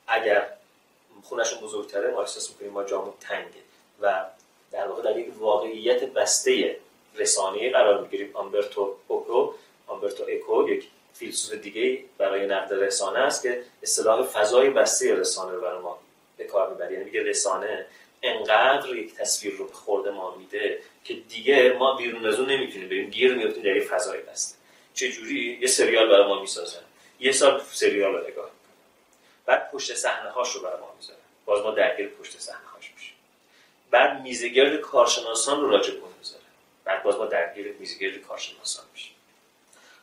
اگر 0.06 0.48
خونشون 1.22 1.60
بزرگتره 1.60 2.10
ما 2.10 2.20
احساس 2.20 2.50
می‌کنیم 2.50 2.72
ما 2.72 2.84
جامون 2.84 3.14
تنگه 3.20 3.62
و 4.00 4.24
در 4.72 4.88
واقع 4.88 5.02
در 5.02 5.18
یک 5.18 5.38
واقعیت 5.38 6.04
بسته 6.04 6.76
رسانه 7.16 7.70
قرار 7.70 8.00
می‌گیریم. 8.00 8.30
آمبرتو 8.34 8.96
اوکو 9.08 9.52
آمبرتو 9.86 10.24
اکو 10.28 10.68
یک 10.68 10.88
فیلسوف 11.14 11.54
دیگه 11.54 12.04
برای 12.18 12.46
نقد 12.46 12.72
رسانه 12.72 13.18
است 13.18 13.42
که 13.42 13.62
اصطلاح 13.82 14.22
فضای 14.22 14.70
بسته 14.70 15.14
رسانه 15.14 15.52
رو 15.52 15.60
برای 15.60 15.78
ما 15.78 15.98
به 16.36 16.44
کار 16.44 16.70
می‌بره. 16.70 16.92
یعنی 16.92 17.04
میگه 17.04 17.22
رسانه 17.22 17.86
انقدر 18.22 18.96
یک 18.96 19.14
تصویر 19.14 19.54
رو 19.54 19.66
به 19.66 19.72
خورد 19.72 20.08
ما 20.08 20.36
میده 20.36 20.82
که 21.04 21.14
دیگه 21.14 21.72
ما 21.78 21.96
بیرون 21.96 22.26
از 22.26 22.34
اون 22.34 22.50
نمی‌تونیم 22.50 22.88
بریم. 22.88 23.10
گیر 23.10 23.34
میفتیم 23.34 23.62
در 23.62 23.76
یک 23.76 23.88
فضای 23.88 24.20
بسته. 24.20 24.58
چه 24.94 25.12
جوری 25.12 25.58
یه 25.60 25.66
سریال 25.66 26.08
برای 26.08 26.26
ما 26.26 26.40
می‌سازن. 26.40 26.80
یه 27.20 27.32
سال 27.32 27.62
سریال 27.72 28.12
رو 28.12 28.28
نگاه 28.28 28.50
بعد 29.46 29.70
پشت 29.70 29.94
صحنه 29.94 30.30
هاش 30.30 30.52
رو 30.52 30.60
برای 30.60 30.80
ما 30.80 30.94
می‌ذارن. 30.96 31.18
باز 31.44 31.62
ما 31.62 31.70
درگیر 31.70 32.08
پشت 32.08 32.38
صحنه 32.38 32.66
هاش 32.74 32.92
میشیم. 32.94 33.14
بعد 33.90 34.22
میزگرد 34.22 34.80
کارشناسان 34.80 35.60
رو 35.60 35.70
راجع 35.70 35.92
به 35.94 36.00
می‌ذاره 36.18 36.42
بعد 36.84 37.02
باز 37.02 37.16
ما 37.16 37.26
درگیر 37.26 37.72
میزگرد 37.78 38.16
کارشناسان 38.16 38.84
میشیم. 38.92 39.14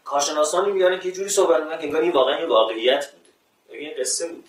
کارشناسانی 0.04 0.72
میارن 0.72 1.00
که 1.00 1.12
جوری 1.12 1.30
صحبت 1.30 1.62
می‌کنن 1.62 1.78
که 1.78 1.84
انگار 1.84 2.02
این 2.02 2.12
واقعا 2.12 2.40
یه 2.40 2.46
واقعیت 2.46 3.12
بوده. 3.12 3.84
یه 3.84 3.96
قصه 4.00 4.28
بوده. 4.28 4.48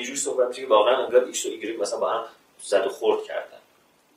یه 0.00 0.06
جوری 0.06 0.18
صحبت 0.18 0.54
که 0.54 0.66
واقعا 0.66 1.04
انگار 1.04 1.24
ایکس 1.24 1.46
و 1.46 1.48
ایگرگ 1.48 1.82
مثلا 1.82 1.98
با 1.98 2.10
هم 2.10 2.24
زد 2.62 2.86
و 2.86 2.88
خورد 2.88 3.24
کردن. 3.24 3.58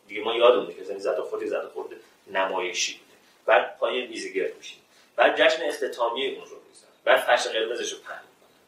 دیگه 0.08 0.24
ما 0.24 0.36
یادمونه 0.36 0.74
که 0.74 0.84
زد 0.84 1.20
و 1.20 1.24
خورد 1.24 1.46
زد 1.46 1.66
و 1.66 1.70
خورد 1.74 1.88
نمایشی 2.32 2.94
بوده. 2.94 3.14
بعد 3.46 3.78
پای 3.78 4.08
میزگرد 4.08 4.58
میشیم. 4.58 4.80
بعد 5.16 5.42
جشن 5.42 5.64
اختتامیه 5.64 6.30
اون 6.30 6.50
رو 6.50 6.58
می‌ذارن. 6.70 6.94
بعد 7.04 7.20
فرش 7.20 7.48
قرمزش 7.48 7.92
رو 7.92 8.00
پهن 8.00 8.24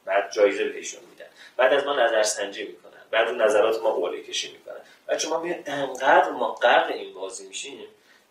بعد 0.05 0.31
جایزه 0.31 0.63
بهشون 0.63 1.01
میدن. 1.09 1.25
بعد 1.57 1.73
از 1.73 1.85
ما 1.85 1.93
نظرسنجی 1.93 2.63
می‌کنن. 2.63 3.01
بعد 3.11 3.27
رو 3.27 3.35
نظرات 3.35 3.81
ما 3.81 3.91
قرعه 3.91 4.23
کشی 4.23 4.51
می‌کنن. 4.51 4.81
بعد 5.07 5.19
شما 5.19 5.39
میگن 5.39 5.63
انقدر 5.65 6.29
ما 6.29 6.51
غرق 6.51 6.91
این 6.91 7.13
بازی 7.13 7.47
میشیم 7.47 7.79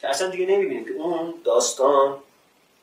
که 0.00 0.08
اصلا 0.08 0.28
دیگه 0.28 0.46
نمی‌بینیم 0.46 0.84
که 0.84 0.92
اون 0.92 1.34
داستان 1.44 2.18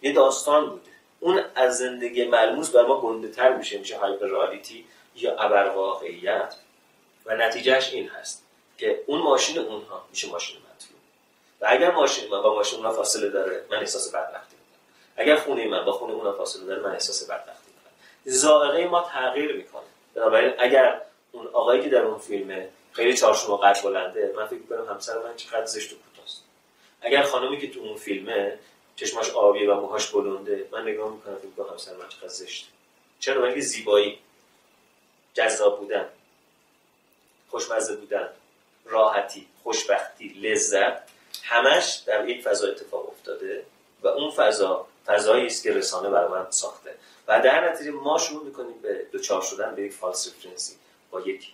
یه 0.01 0.11
داستان 0.11 0.69
بوده. 0.69 0.91
اون 1.19 1.43
از 1.55 1.77
زندگی 1.77 2.25
ملموس 2.25 2.69
بر 2.69 2.85
ما 2.85 3.01
گنده 3.01 3.27
تر 3.27 3.57
میشه 3.57 3.77
میشه 3.77 3.97
هایپر 3.97 4.27
رئالیتی 4.27 4.85
یا 5.15 5.35
ابر 5.39 5.69
واقعیت 5.69 6.55
و 7.25 7.35
نتیجهش 7.35 7.93
این 7.93 8.09
هست 8.09 8.43
که 8.77 9.03
اون 9.05 9.21
ماشین 9.21 9.57
اونها 9.57 10.05
میشه 10.09 10.29
ماشین 10.29 10.57
مطلوب. 10.57 10.99
و 11.61 11.65
اگر 11.69 11.91
ماشین 11.91 12.29
من 12.29 12.41
با 12.41 12.55
ماشین 12.55 12.79
اونها 12.79 12.93
فاصله 12.93 13.29
داره 13.29 13.65
من 13.71 13.77
احساس 13.77 14.15
بدبختی 14.15 14.55
می‌کنم. 14.55 14.81
اگر 15.17 15.35
خونه 15.35 15.67
من 15.67 15.85
با 15.85 15.91
خونه 15.91 16.13
اونها 16.13 16.33
فاصله 16.33 16.65
داره 16.65 16.81
من 16.81 16.91
احساس 16.91 17.29
بدبختی 17.29 17.71
ظاهره 18.29 18.87
ما 18.87 19.01
تغییر 19.01 19.55
می‌کنه. 19.55 19.81
بنابراین 20.15 20.53
اگر 20.59 21.01
اون 21.31 21.47
آقایی 21.47 21.81
که 21.81 21.89
در 21.89 22.01
اون 22.01 22.19
فیلمه 22.19 22.69
خیلی 22.91 23.13
چارشون 23.13 23.51
و 23.51 23.57
قد 23.57 23.83
بلنده 23.83 24.33
من 24.35 24.45
فکر 24.45 24.59
می‌کنم 24.59 24.87
همسر 24.89 25.17
من 25.17 25.35
چقدر 25.35 25.65
زشت 25.65 25.93
و 25.93 25.95
کوتاست. 25.95 26.43
اگر 27.01 27.23
خانمی 27.23 27.59
که 27.59 27.69
تو 27.69 27.79
اون 27.79 27.97
فیلمه 27.97 28.59
چشماش 28.95 29.29
آبی 29.29 29.65
و 29.65 29.75
موهاش 29.75 30.07
بلنده 30.07 30.67
من 30.71 30.81
نگاه 30.81 31.13
می‌کنم 31.13 31.35
فکر 31.35 31.45
می‌کنم 31.45 31.69
همسر 31.69 31.93
من 31.95 32.07
چقدر 32.09 32.27
زشته. 32.27 32.67
چرا؟ 33.19 33.45
اینکه 33.45 33.61
زیبایی 33.61 34.19
جذاب 35.33 35.79
بودن 35.79 36.09
خوشمزه 37.49 37.95
بودن 37.95 38.29
راحتی 38.85 39.47
خوشبختی 39.63 40.27
لذت 40.29 41.01
همش 41.43 41.95
در 42.05 42.29
یک 42.29 42.43
فضا 42.43 42.67
اتفاق 42.67 43.09
افتاده 43.09 43.65
و 44.01 44.07
اون 44.07 44.31
فضا 44.31 44.87
فضایی 45.05 45.45
است 45.45 45.63
که 45.63 45.73
رسانه 45.73 46.09
برای 46.09 46.31
من 46.31 46.51
ساخته. 46.51 46.95
و 47.27 47.41
در 47.41 47.69
نتیجه 47.69 47.91
ما 47.91 48.17
شروع 48.17 48.45
می‌کنیم 48.45 48.81
به 48.81 49.05
دوچار 49.11 49.41
شدن 49.41 49.75
به 49.75 49.81
یک 49.81 49.93
فالس 49.93 50.27
ریفرنسی 50.27 50.75
با 51.11 51.21
یک 51.21 51.47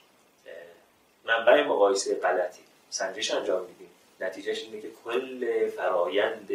منبع 1.25 1.63
مقایسه 1.63 2.15
غلطی. 2.15 2.61
سنجش 2.89 3.31
انجام 3.31 3.65
میدیم. 3.65 3.89
نتیجهش 4.19 4.61
اینه 4.61 4.81
که 4.81 4.87
کل 5.05 5.69
فرایند 5.69 6.49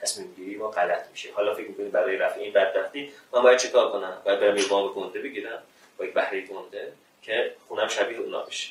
تصمیم 0.00 0.34
گیری 0.34 0.56
ما 0.56 0.70
غلط 0.70 1.10
میشه. 1.10 1.32
حالا 1.32 1.54
فکر 1.54 1.68
می‌کنید 1.68 1.92
برای 1.92 2.16
رفع 2.16 2.40
این 2.40 2.52
بدبختی 2.52 3.12
من 3.32 3.42
باید 3.42 3.58
چیکار 3.58 3.92
کنم؟ 3.92 4.22
باید 4.24 4.40
برم 4.40 4.56
یه 4.56 4.68
گنده 4.68 5.22
بگیرم؟ 5.22 5.62
یک 6.04 6.14
بهره 6.14 6.40
گنده 6.40 6.92
که 7.22 7.54
خونم 7.68 7.88
شبیه 7.88 8.18
اونا 8.18 8.42
بشه. 8.42 8.68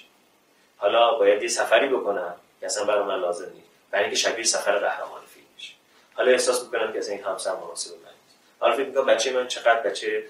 حالا 0.77 1.13
باید 1.13 1.41
یه 1.41 1.47
سفری 1.47 1.87
بکنم 1.87 2.35
که 2.59 2.65
اصلا 2.65 2.83
برای 2.85 3.03
من 3.03 3.19
لازم 3.19 3.51
نیست. 3.53 3.67
برای 3.91 4.05
اینکه 4.05 4.19
شبیه 4.19 4.43
سفر 4.43 4.77
قهرمان 4.77 5.21
فیلم 5.33 5.45
بشه. 5.57 5.73
حالا 6.13 6.31
احساس 6.31 6.63
می‌کنم 6.63 6.93
که 6.93 6.99
اصلا 6.99 7.15
این 7.15 7.23
همسر 7.23 7.55
مناسب 7.55 7.91
من 7.91 7.97
نیست. 7.97 8.37
حالا 8.59 8.75
فکر 8.75 8.85
می‌کنم 8.85 9.05
بچه 9.05 9.31
من 9.33 9.47
چقدر 9.47 9.81
بچه 9.81 10.23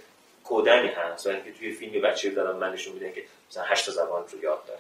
کودنی 0.43 0.87
هست 0.87 1.27
و 1.27 1.29
اینکه 1.29 1.51
توی 1.51 1.71
فیلم 1.71 2.01
بچه 2.01 2.29
دارم 2.29 2.55
من 2.55 2.73
نشون 2.73 2.93
میدن 2.93 3.13
که 3.13 3.23
مثلا 3.49 3.63
هشت 3.63 3.91
زبان 3.91 4.25
رو 4.31 4.43
یاد 4.43 4.65
داره. 4.65 4.79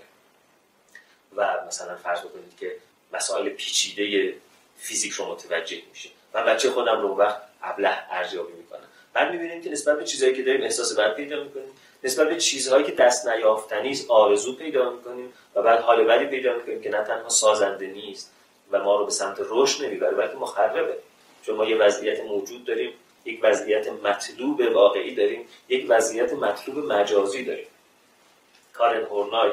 و 1.35 1.65
مثلا 1.67 1.95
فرض 1.95 2.19
بکنید 2.19 2.57
که 2.59 2.75
مسائل 3.13 3.49
پیچیده 3.49 4.33
فیزیک 4.77 5.11
رو 5.11 5.25
متوجه 5.25 5.81
میشه. 5.89 6.09
من 6.33 6.45
بچه 6.45 6.69
خودم 6.69 7.01
رو 7.01 7.17
وقت 7.17 7.41
ابله 7.63 8.11
ارزیابی 8.11 8.53
می‌کنم 8.53 8.87
بعد 9.13 9.31
می‌بینیم 9.31 9.61
که 9.61 9.69
نسبت 9.69 9.97
به 9.97 10.05
چیزهایی 10.05 10.35
که 10.35 10.43
داریم 10.43 10.63
احساس 10.63 10.99
بد 10.99 11.15
پیدا 11.15 11.43
می‌کنیم. 11.43 11.73
نسبت 12.03 12.29
به 12.29 12.37
چیزهایی 12.37 12.83
که 12.83 12.91
دست 12.91 13.27
نیافتنی 13.27 13.91
است 13.91 14.11
آرزو 14.11 14.55
پیدا 14.55 14.89
می‌کنیم 14.89 15.33
و 15.55 15.61
بعد 15.61 15.79
حال 15.79 16.03
بدی 16.03 16.25
پیدا 16.25 16.53
می‌کنیم 16.53 16.81
که 16.81 16.89
نه 16.89 17.03
تنها 17.03 17.29
سازنده 17.29 17.87
نیست 17.87 18.31
و 18.71 18.83
ما 18.83 18.95
رو 18.95 19.05
به 19.05 19.11
سمت 19.11 19.37
رشد 19.49 19.85
نمی‌بره 19.85 20.11
بلکه 20.11 20.35
مخربه. 20.35 20.97
چون 21.43 21.55
ما 21.55 21.65
یه 21.65 21.77
وضعیت 21.77 22.19
موجود 22.19 22.65
داریم 22.65 22.93
یک 23.25 23.39
وضعیت 23.43 23.87
مطلوب 23.87 24.61
واقعی 24.73 25.15
داریم 25.15 25.47
یک 25.69 25.85
وضعیت 25.89 26.33
مطلوب 26.33 26.77
مجازی 26.77 27.45
داریم. 27.45 27.67
کارن 28.73 29.03
هورنای 29.03 29.51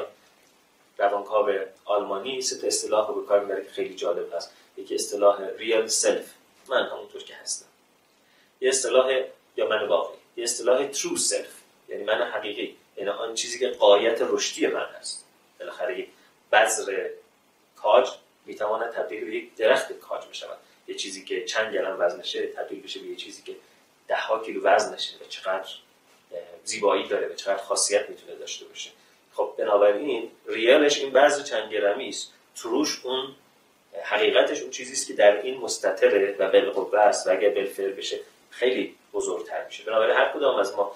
روانکاو 0.97 1.49
آلمانی 1.85 2.41
سه 2.41 2.67
اصطلاح 2.67 3.07
رو 3.07 3.21
به 3.21 3.27
کار 3.27 3.39
می‌بره 3.39 3.63
که 3.63 3.69
خیلی 3.69 3.95
جالب 3.95 4.33
هست. 4.33 4.51
یکی 4.77 4.95
اصطلاح 4.95 5.41
real 5.57 5.87
self 5.87 6.25
من 6.67 6.85
همونطور 6.85 7.23
که 7.23 7.35
هستم. 7.35 7.65
یه 8.61 8.69
اصطلاح 8.69 9.21
یا 9.57 9.67
من 9.67 9.87
واقعی. 9.87 10.17
یه 10.35 10.43
اصطلاح 10.43 10.87
true 10.87 11.17
self 11.17 11.58
یعنی 11.89 12.03
من 12.03 12.21
حقیقی. 12.21 12.75
یعنی 12.97 13.09
آن 13.09 13.35
چیزی 13.35 13.59
که 13.59 13.69
غایت 13.69 14.17
رشدی 14.21 14.67
من 14.67 14.85
هست. 14.99 15.25
بالاخره 15.59 15.99
یک 15.99 16.07
بذر 16.51 17.09
کاج 17.75 18.09
می‌تواند 18.45 18.91
تبدیل 18.91 19.25
به 19.25 19.35
یک 19.35 19.55
درخت 19.55 19.91
کاج 19.91 20.25
بشود. 20.25 20.57
یه 20.87 20.95
چیزی 20.95 21.25
که 21.25 21.45
چند 21.45 21.73
گرم 21.73 21.99
وزنشه 21.99 22.47
تبدیل 22.47 22.81
بشه 22.81 22.99
به 22.99 23.07
یه 23.07 23.15
چیزی 23.15 23.41
که 23.41 23.55
ده 24.07 24.15
ها 24.15 24.39
کیلو 24.39 24.63
وزنشه 24.63 25.15
و 25.15 25.27
چقدر 25.29 25.69
زیبایی 26.63 27.07
داره 27.07 27.27
و 27.27 27.35
چقدر 27.35 27.63
خاصیت 27.63 28.09
می‌تونه 28.09 28.35
داشته 28.35 28.65
باشه. 28.65 28.89
خب 29.33 29.53
بنابراین 29.57 30.31
ریالش 30.47 30.99
این 30.99 31.13
بذر 31.13 31.43
چند 31.43 31.73
گرمی 31.73 32.09
است. 32.09 32.33
تروش 32.55 33.05
اون 33.05 33.35
حقیقتش 34.03 34.61
اون 34.61 34.71
چیزی 34.71 34.93
است 34.93 35.07
که 35.07 35.13
در 35.13 35.41
این 35.41 35.57
مستطره 35.57 36.35
و 36.39 36.51
بالقوه 36.51 36.99
است 36.99 37.27
و 37.27 37.31
اگر 37.31 37.49
بالفعل 37.49 37.91
بشه 37.91 38.19
خیلی 38.49 38.95
بزرگتر 39.13 39.65
میشه. 39.65 39.83
بنابراین 39.83 40.17
هر 40.17 40.31
کدام 40.33 40.55
از 40.55 40.75
ما 40.75 40.95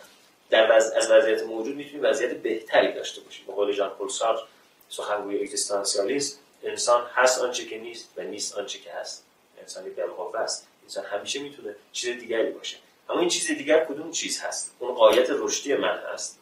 در 0.54 0.78
وز... 0.78 0.92
از 0.92 1.12
وضعیت 1.12 1.44
موجود 1.44 1.76
می‌تونیم 1.76 2.06
وضعیت 2.06 2.32
بهتری 2.32 2.94
داشته 2.94 3.22
باشیم 3.22 3.46
به 3.48 3.54
قول 3.54 3.72
ژان 3.72 3.90
پل 3.90 4.08
سارتر 4.08 4.44
سخنگوی 4.90 5.40
اگزیستانسیالیسم 5.40 6.38
انسان 6.64 7.06
هست 7.14 7.42
آنچه 7.42 7.66
که 7.66 7.78
نیست 7.78 8.10
و 8.18 8.22
نیست 8.22 8.58
آنچه 8.58 8.80
که 8.80 8.92
هست. 8.92 9.24
انسانی 9.62 9.90
بالقوه 9.90 10.40
است. 10.40 10.68
انسان 10.84 11.06
همیشه 11.06 11.40
می‌تونه 11.40 11.76
چیز 11.92 12.20
دیگری 12.20 12.52
باشه. 12.52 12.78
اما 13.10 13.20
این 13.20 13.30
چیز 13.30 13.48
دیگر 13.48 13.86
کدوم 13.86 14.12
چیز 14.12 14.40
هست؟ 14.40 14.72
اون 14.80 14.94
قایت 14.94 15.28
رشدی 15.30 15.76
من 15.76 15.98
هست. 16.14 16.40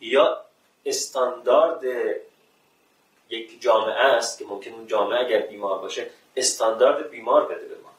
یا 0.00 0.44
استاندارد 0.86 1.84
یک 3.30 3.62
جامعه 3.62 3.94
است 3.94 4.38
که 4.38 4.44
ممکن 4.44 4.70
اون 4.70 4.86
جامعه 4.86 5.20
اگر 5.20 5.38
بیمار 5.38 5.78
باشه 5.78 6.06
استاندارد 6.36 7.10
بیمار 7.10 7.44
بده 7.44 7.64
به 7.64 7.74
ما. 7.74 7.90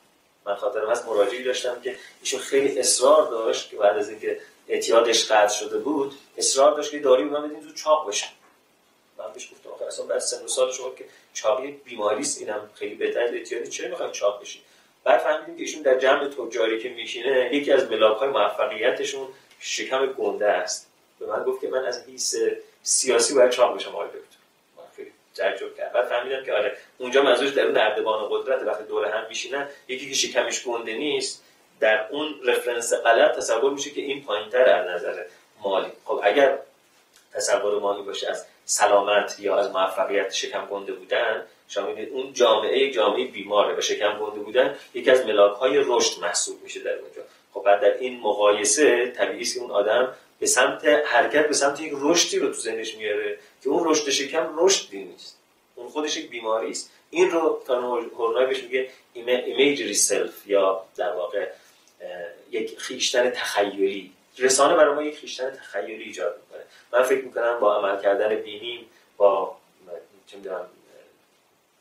من 0.45 0.55
خاطرم 0.55 0.89
هست 0.89 1.05
مراجعی 1.05 1.43
داشتم 1.43 1.81
که 1.81 1.95
ایشون 2.21 2.39
خیلی 2.39 2.79
اصرار 2.79 3.29
داشت 3.29 3.69
که 3.69 3.77
بعد 3.77 3.97
از 3.97 4.09
اینکه 4.09 4.41
اعتیادش 4.69 5.31
قطع 5.31 5.53
شده 5.53 5.77
بود 5.77 6.13
اصرار 6.37 6.75
داشت 6.75 6.91
که 6.91 6.99
داری 6.99 7.23
به 7.23 7.29
من 7.29 7.47
بدین 7.47 7.67
تو 7.67 7.73
چاق 7.73 8.07
بشن 8.07 8.29
من 9.17 9.33
بهش 9.33 9.51
گفتم 9.51 9.69
آخه 9.69 9.85
اصلا 9.85 10.05
بعد 10.05 10.19
سن 10.19 10.45
و 10.45 10.47
سال 10.47 10.71
شما 10.71 10.89
که 10.95 11.05
چاقی 11.33 11.71
بیماری 11.71 12.21
است 12.21 12.41
اینم 12.41 12.69
خیلی 12.73 12.95
بهتر 12.95 13.19
اعتیادی 13.19 13.69
چرا 13.69 13.89
می‌خوایم 13.89 14.11
چاق 14.11 14.41
بشین 14.41 14.61
بعد 15.03 15.19
فهمیدیم 15.19 15.55
که 15.55 15.61
ایشون 15.61 15.81
در 15.81 15.99
جمع 15.99 16.27
تجاری 16.27 16.79
که 16.79 16.89
میشینه 16.89 17.49
یکی 17.53 17.71
از 17.71 17.91
ملاک 17.91 18.17
های 18.17 18.29
موفقیتشون 18.29 19.27
شکم 19.59 20.05
گنده 20.05 20.47
است. 20.47 20.87
به 21.19 21.25
من 21.25 21.43
گفت 21.43 21.61
که 21.61 21.67
من 21.67 21.85
از 21.85 22.03
حیث 22.07 22.35
سیاسی 22.83 23.33
باید 23.33 23.49
چاق 23.49 23.75
بشم 23.75 23.89
آقای 23.89 24.07
دکتر. 24.07 24.37
من 24.77 24.83
خیلی 24.95 25.11
تعجب 25.35 25.77
کرد 25.77 25.93
بعد 25.93 26.05
فهمیدم 26.05 26.45
که 26.45 26.53
آره 26.53 26.77
اونجا 26.97 27.23
منظورش 27.23 27.49
در 27.49 27.63
اون 27.63 27.77
نردبان 27.77 28.27
قدرت 28.29 28.63
وقتی 28.63 28.83
دور 28.83 29.05
هم 29.05 29.27
میشینن 29.29 29.69
یکی 29.87 30.09
که 30.09 30.15
شکمش 30.15 30.63
گنده 30.63 30.93
نیست 30.93 31.43
در 31.79 32.07
اون 32.11 32.35
رفرنس 32.45 32.93
غلط 32.93 33.37
تصور 33.37 33.71
میشه 33.71 33.89
که 33.89 34.01
این 34.01 34.23
پایینتر 34.23 34.65
در 34.65 34.91
نظر 34.93 35.23
مالی. 35.63 35.91
خب 36.05 36.19
اگر 36.23 36.57
تصور 37.33 37.79
مالی 37.79 38.01
باشه 38.01 38.29
از 38.29 38.45
سلامت 38.65 39.39
یا 39.39 39.57
از 39.57 39.71
موفقیت 39.71 40.33
شکم 40.33 40.65
گنده 40.65 40.93
بودن 40.93 41.43
شما 41.67 41.87
اون 42.11 42.33
جامعه 42.33 42.91
جامعه 42.91 43.25
بیماره 43.25 43.77
و 43.77 43.81
شکم 43.81 44.19
گنده 44.19 44.39
بودن 44.39 44.75
یکی 44.93 45.11
از 45.11 45.25
ملاک 45.25 45.57
های 45.57 45.77
رشد 45.85 46.21
محسوب 46.21 46.63
میشه 46.63 46.79
در 46.79 46.93
اونجا. 46.93 47.21
خب 47.53 47.63
بعد 47.63 47.81
در 47.81 47.97
این 47.97 48.19
مقایسه 48.19 49.07
طبیعی 49.07 49.41
است 49.41 49.57
اون 49.57 49.71
آدم 49.71 50.13
به 50.39 50.45
سمت 50.45 50.85
حرکت 50.85 51.47
به 51.47 51.53
سمت 51.53 51.81
یک 51.81 51.93
رشدی 51.95 52.39
رو 52.39 52.47
تو 52.47 52.59
ذهنش 52.59 52.95
میاره 52.95 53.37
که 53.63 53.69
اون 53.69 53.89
رشد 53.89 54.09
شکم 54.09 54.49
رشدی 54.57 55.03
نیست. 55.03 55.37
اون 55.75 55.89
خودش 55.89 56.17
یک 56.17 56.29
بیماری 56.29 56.71
است. 56.71 56.91
این 57.09 57.31
رو 57.31 57.61
هورنای 58.17 58.45
بهش 58.45 58.63
میگه 58.63 58.89
imaginary 59.13 59.93
self 59.93 60.47
یا 60.47 60.83
در 60.95 61.13
واقع 61.13 61.47
یک 62.51 62.79
خویشتن 62.79 63.29
تخیلی. 63.29 64.13
رسانه 64.37 64.75
برای 64.75 64.95
ما 64.95 65.03
یک 65.03 65.17
خویشتن 65.17 65.49
تخیلی 65.49 66.03
ایجاد 66.03 66.39
می‌کنه. 66.41 66.65
من 66.93 67.03
فکر 67.03 67.25
می‌کنم 67.25 67.59
با 67.59 67.75
عمل 67.77 68.01
کردن 68.01 68.35
بینیم 68.35 68.85
با 69.17 69.57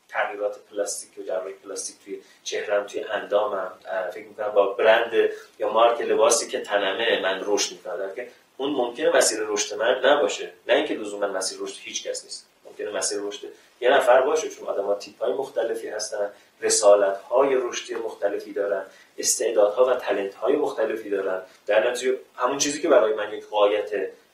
تغییرات 0.08 0.58
پلاستیک 0.70 1.18
و 1.18 1.22
جراحی 1.22 1.52
پلاستیک 1.52 1.96
توی 2.04 2.20
چهرم 2.44 2.86
توی 2.86 3.00
اندامم 3.00 3.72
فکر 4.14 4.26
می‌کنم 4.26 4.48
با 4.48 4.66
برند 4.66 5.30
یا 5.58 5.72
مارک 5.72 6.00
لباسی 6.00 6.48
که 6.48 6.60
تنمه 6.60 7.20
من 7.22 7.40
رشد 7.44 7.72
می‌کنم 7.72 8.14
که 8.14 8.28
اون 8.56 8.70
ممکنه 8.70 9.16
مسیر 9.16 9.38
رشد 9.42 9.74
من 9.74 10.00
نباشه. 10.04 10.52
نه 10.68 10.74
اینکه 10.74 10.94
لزوما 10.94 11.26
مسیر 11.26 11.58
رشد 11.60 11.76
هیچ 11.80 12.06
کس 12.06 12.24
نیست. 12.24 12.46
ممکنه 12.64 12.90
مسیر 12.90 13.18
رشد 13.22 13.48
یه 13.80 13.90
نفر 13.90 14.20
باشه 14.20 14.48
چون 14.48 14.68
آدم 14.68 14.84
ها 14.84 14.94
تیپ 14.94 15.22
های 15.22 15.32
مختلفی 15.32 15.88
هستن 15.88 16.30
رسالت 16.60 17.16
های 17.16 17.54
رشدی 17.54 17.94
مختلفی 17.94 18.52
دارن 18.52 18.82
استعدادها 19.18 19.84
و 19.84 19.94
تلنت 19.94 20.34
های 20.34 20.56
مختلفی 20.56 21.10
دارن. 21.10 21.42
در 21.66 21.90
نتیجه 21.90 22.18
همون 22.36 22.58
چیزی 22.58 22.82
که 22.82 22.88
برای 22.88 23.14
من 23.14 23.32
یک 23.32 23.46
قایت 23.46 23.90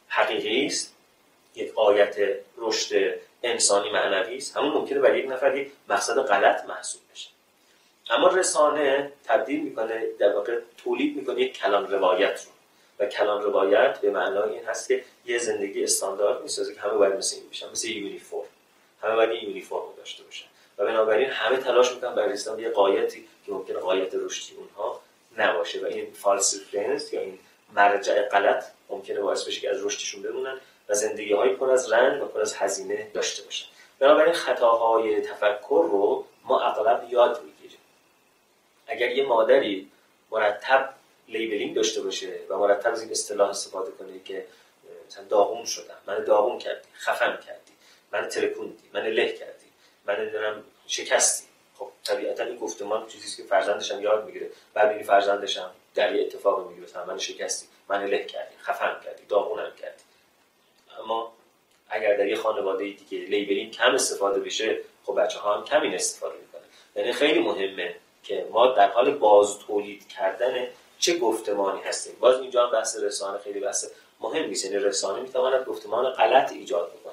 حقیقی 0.09 0.67
است 0.67 0.95
یک 1.55 1.75
قایت 1.75 2.17
رشد 2.59 3.15
انسانی 3.43 3.93
معنوی 3.93 4.37
است. 4.37 4.57
همون 4.57 4.73
ممکنه 4.73 5.01
برای 5.01 5.19
یک 5.19 5.31
نفر 5.31 5.57
یک 5.57 5.73
مقصد 5.89 6.19
غلط 6.19 6.65
محسوب 6.65 7.01
بشه. 7.13 7.29
اما 8.11 8.29
رسانه 8.29 9.13
تبدیل 9.25 9.65
می‌کنه 9.65 10.07
در 10.19 10.33
واقع 10.35 10.59
تولید 10.85 11.17
می‌کنه 11.17 11.41
یک 11.41 11.59
کلان 11.59 11.91
روایت 11.91 12.45
رو. 12.45 12.51
و 12.99 13.07
کلان 13.07 13.43
روایت 13.43 13.99
به 13.99 14.11
معنای 14.11 14.53
این 14.53 14.65
هست 14.65 14.89
که 14.89 15.05
یه 15.25 15.39
زندگی 15.39 15.85
استاندارد 15.85 16.43
می‌سازه 16.43 16.75
که 16.75 16.81
همه 16.81 16.93
باید 16.93 17.15
مثل 17.15 17.37
این 17.37 17.49
بشن 17.51 17.71
مثل 17.71 17.89
یونیفرم. 17.89 18.44
همه 19.05 19.17
باید 19.17 19.31
این 19.31 19.49
یونیفرم 19.49 19.95
داشته 19.97 20.23
باشن. 20.23 20.47
و 20.79 20.85
بنابراین 20.85 21.31
همه 21.31 21.57
تلاش 21.57 21.93
می‌کنن 21.93 22.15
برای 22.15 22.33
رسیدن 22.33 22.59
یه 22.59 22.71
غایتی 22.71 23.29
که 23.47 23.53
ممکنه 23.53 23.79
غایت 23.79 24.15
رشدی 24.15 24.57
اونها 24.57 25.01
نباشه. 25.39 25.81
و 25.81 25.87
این 25.87 26.13
false 26.13 26.61
یا 27.13 27.21
این 27.21 27.39
مرجع 27.73 28.29
غلط 28.29 28.65
ممکنه 28.89 29.21
باعث 29.21 29.45
بشه 29.45 29.61
که 29.61 29.71
از 29.71 29.85
رشدشون 29.85 30.23
بمونن 30.23 30.61
و 30.89 30.95
زندگی 30.95 31.33
های 31.33 31.51
پر 31.51 31.71
از 31.71 31.93
رنج 31.93 32.23
و 32.23 32.27
پر 32.27 32.41
از 32.41 32.55
هزینه 32.55 33.11
داشته 33.15 33.43
باشن. 33.43 33.67
بنابراین 33.99 34.35
خطاهای 34.35 35.21
تفکر 35.21 35.89
رو 35.91 36.25
ما 36.45 36.61
اغلب 36.61 37.07
یاد 37.11 37.43
می‌گیریم. 37.45 37.79
اگر 38.87 39.11
یه 39.11 39.27
مادری 39.27 39.91
مرتب 40.31 40.95
labeling 41.29 41.75
داشته 41.75 42.03
باشه 42.03 42.41
و 42.49 42.59
مرتب 42.59 42.93
از 42.93 43.03
این 43.03 43.11
اصطلاح 43.11 43.51
استفاده 43.51 43.91
کنه 43.91 44.21
که 44.25 44.47
مثلا 45.07 45.25
داغون 45.25 45.65
شدم 45.65 45.99
من 46.07 46.25
داغون 46.25 46.59
کردی 46.59 46.89
خفم 46.99 47.39
کردی 47.47 47.64
من 48.15 48.29
ترکوندی 48.29 48.91
من 48.93 49.07
له 49.07 49.33
کردی 49.33 49.67
من 50.07 50.29
دارم 50.29 50.65
شکستی. 50.87 51.47
خب 51.79 51.89
طبیعتا 52.05 52.45
این 52.45 52.57
گفتمان 52.57 53.07
چیزی 53.07 53.43
که 53.43 53.49
فرزندشم 53.49 54.03
یاد 54.03 54.25
می‌گیره. 54.25 54.51
بعد 54.75 54.93
این 54.93 55.03
فرزندشم 55.03 55.71
در 55.95 56.15
یه 56.15 56.23
اتفاق 56.23 56.69
می‌گیره. 56.69 57.05
من 57.07 57.19
شکستی 57.19 57.67
من 57.89 58.05
له 58.07 58.25
کردی 58.25 58.55
خفم 58.63 59.01
کردی 59.05 59.23
داغونم 59.29 59.73
کردی. 59.81 60.03
اما 61.01 61.33
اگر 61.89 62.17
در 62.17 62.27
یه 62.27 62.37
خانواده 62.37 62.85
دیگه 62.85 63.19
لیبلینگ 63.19 63.73
کم 63.73 63.95
استفاده 63.95 64.41
بشه 64.41 64.79
خب 65.07 65.21
بچه 65.21 65.39
ها 65.39 65.57
هم 65.57 65.65
کم 65.65 65.83
استفاده 65.95 66.35
می‌کنه 66.35 66.63
یعنی 66.97 67.13
خیلی 67.13 67.41
مهمه 67.41 67.95
که 68.23 68.47
ما 68.51 68.67
در 68.67 68.91
حال 68.91 69.11
باز 69.11 69.59
تولید 69.59 70.09
کردن 70.09 70.67
چه 70.99 71.19
گفتمانی 71.19 71.83
هستیم. 71.83 72.17
باز 72.21 72.41
اینجا 72.41 72.67
هم 72.67 72.73
بحث 72.73 72.97
رسانه 72.97 73.39
خیلی 73.39 73.61
بحث 73.61 73.87
مهم 74.21 74.45
نیست. 74.45 74.65
یعنی 74.65 74.77
رسانه 74.77 75.23
می‌تواند 75.23 75.65
گفتمان 75.65 76.11
غلط 76.13 76.53
ایجاد 76.53 76.93
بکنه. 76.93 77.04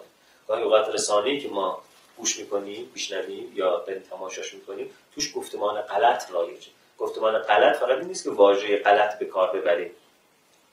گاهی 0.47 0.63
اوقات 0.63 0.89
رسانه‌ای 0.89 1.39
که 1.39 1.47
ما 1.47 1.83
گوش 2.17 2.39
می‌کنیم 2.39 2.91
میشنویم 2.93 3.53
یا 3.55 3.83
داریم 3.87 4.01
تماشاش 4.01 4.53
می‌کنیم 4.53 4.93
توش 5.15 5.31
گفتمان 5.35 5.81
غلط 5.81 6.31
رایجه 6.31 6.69
گفتمان 6.97 7.37
غلط 7.37 7.77
فقط 7.77 7.97
این 7.97 8.07
نیست 8.07 8.23
که 8.23 8.29
واژه 8.29 8.77
غلط 8.77 9.19
به 9.19 9.25
کار 9.25 9.51
ببریم 9.51 9.91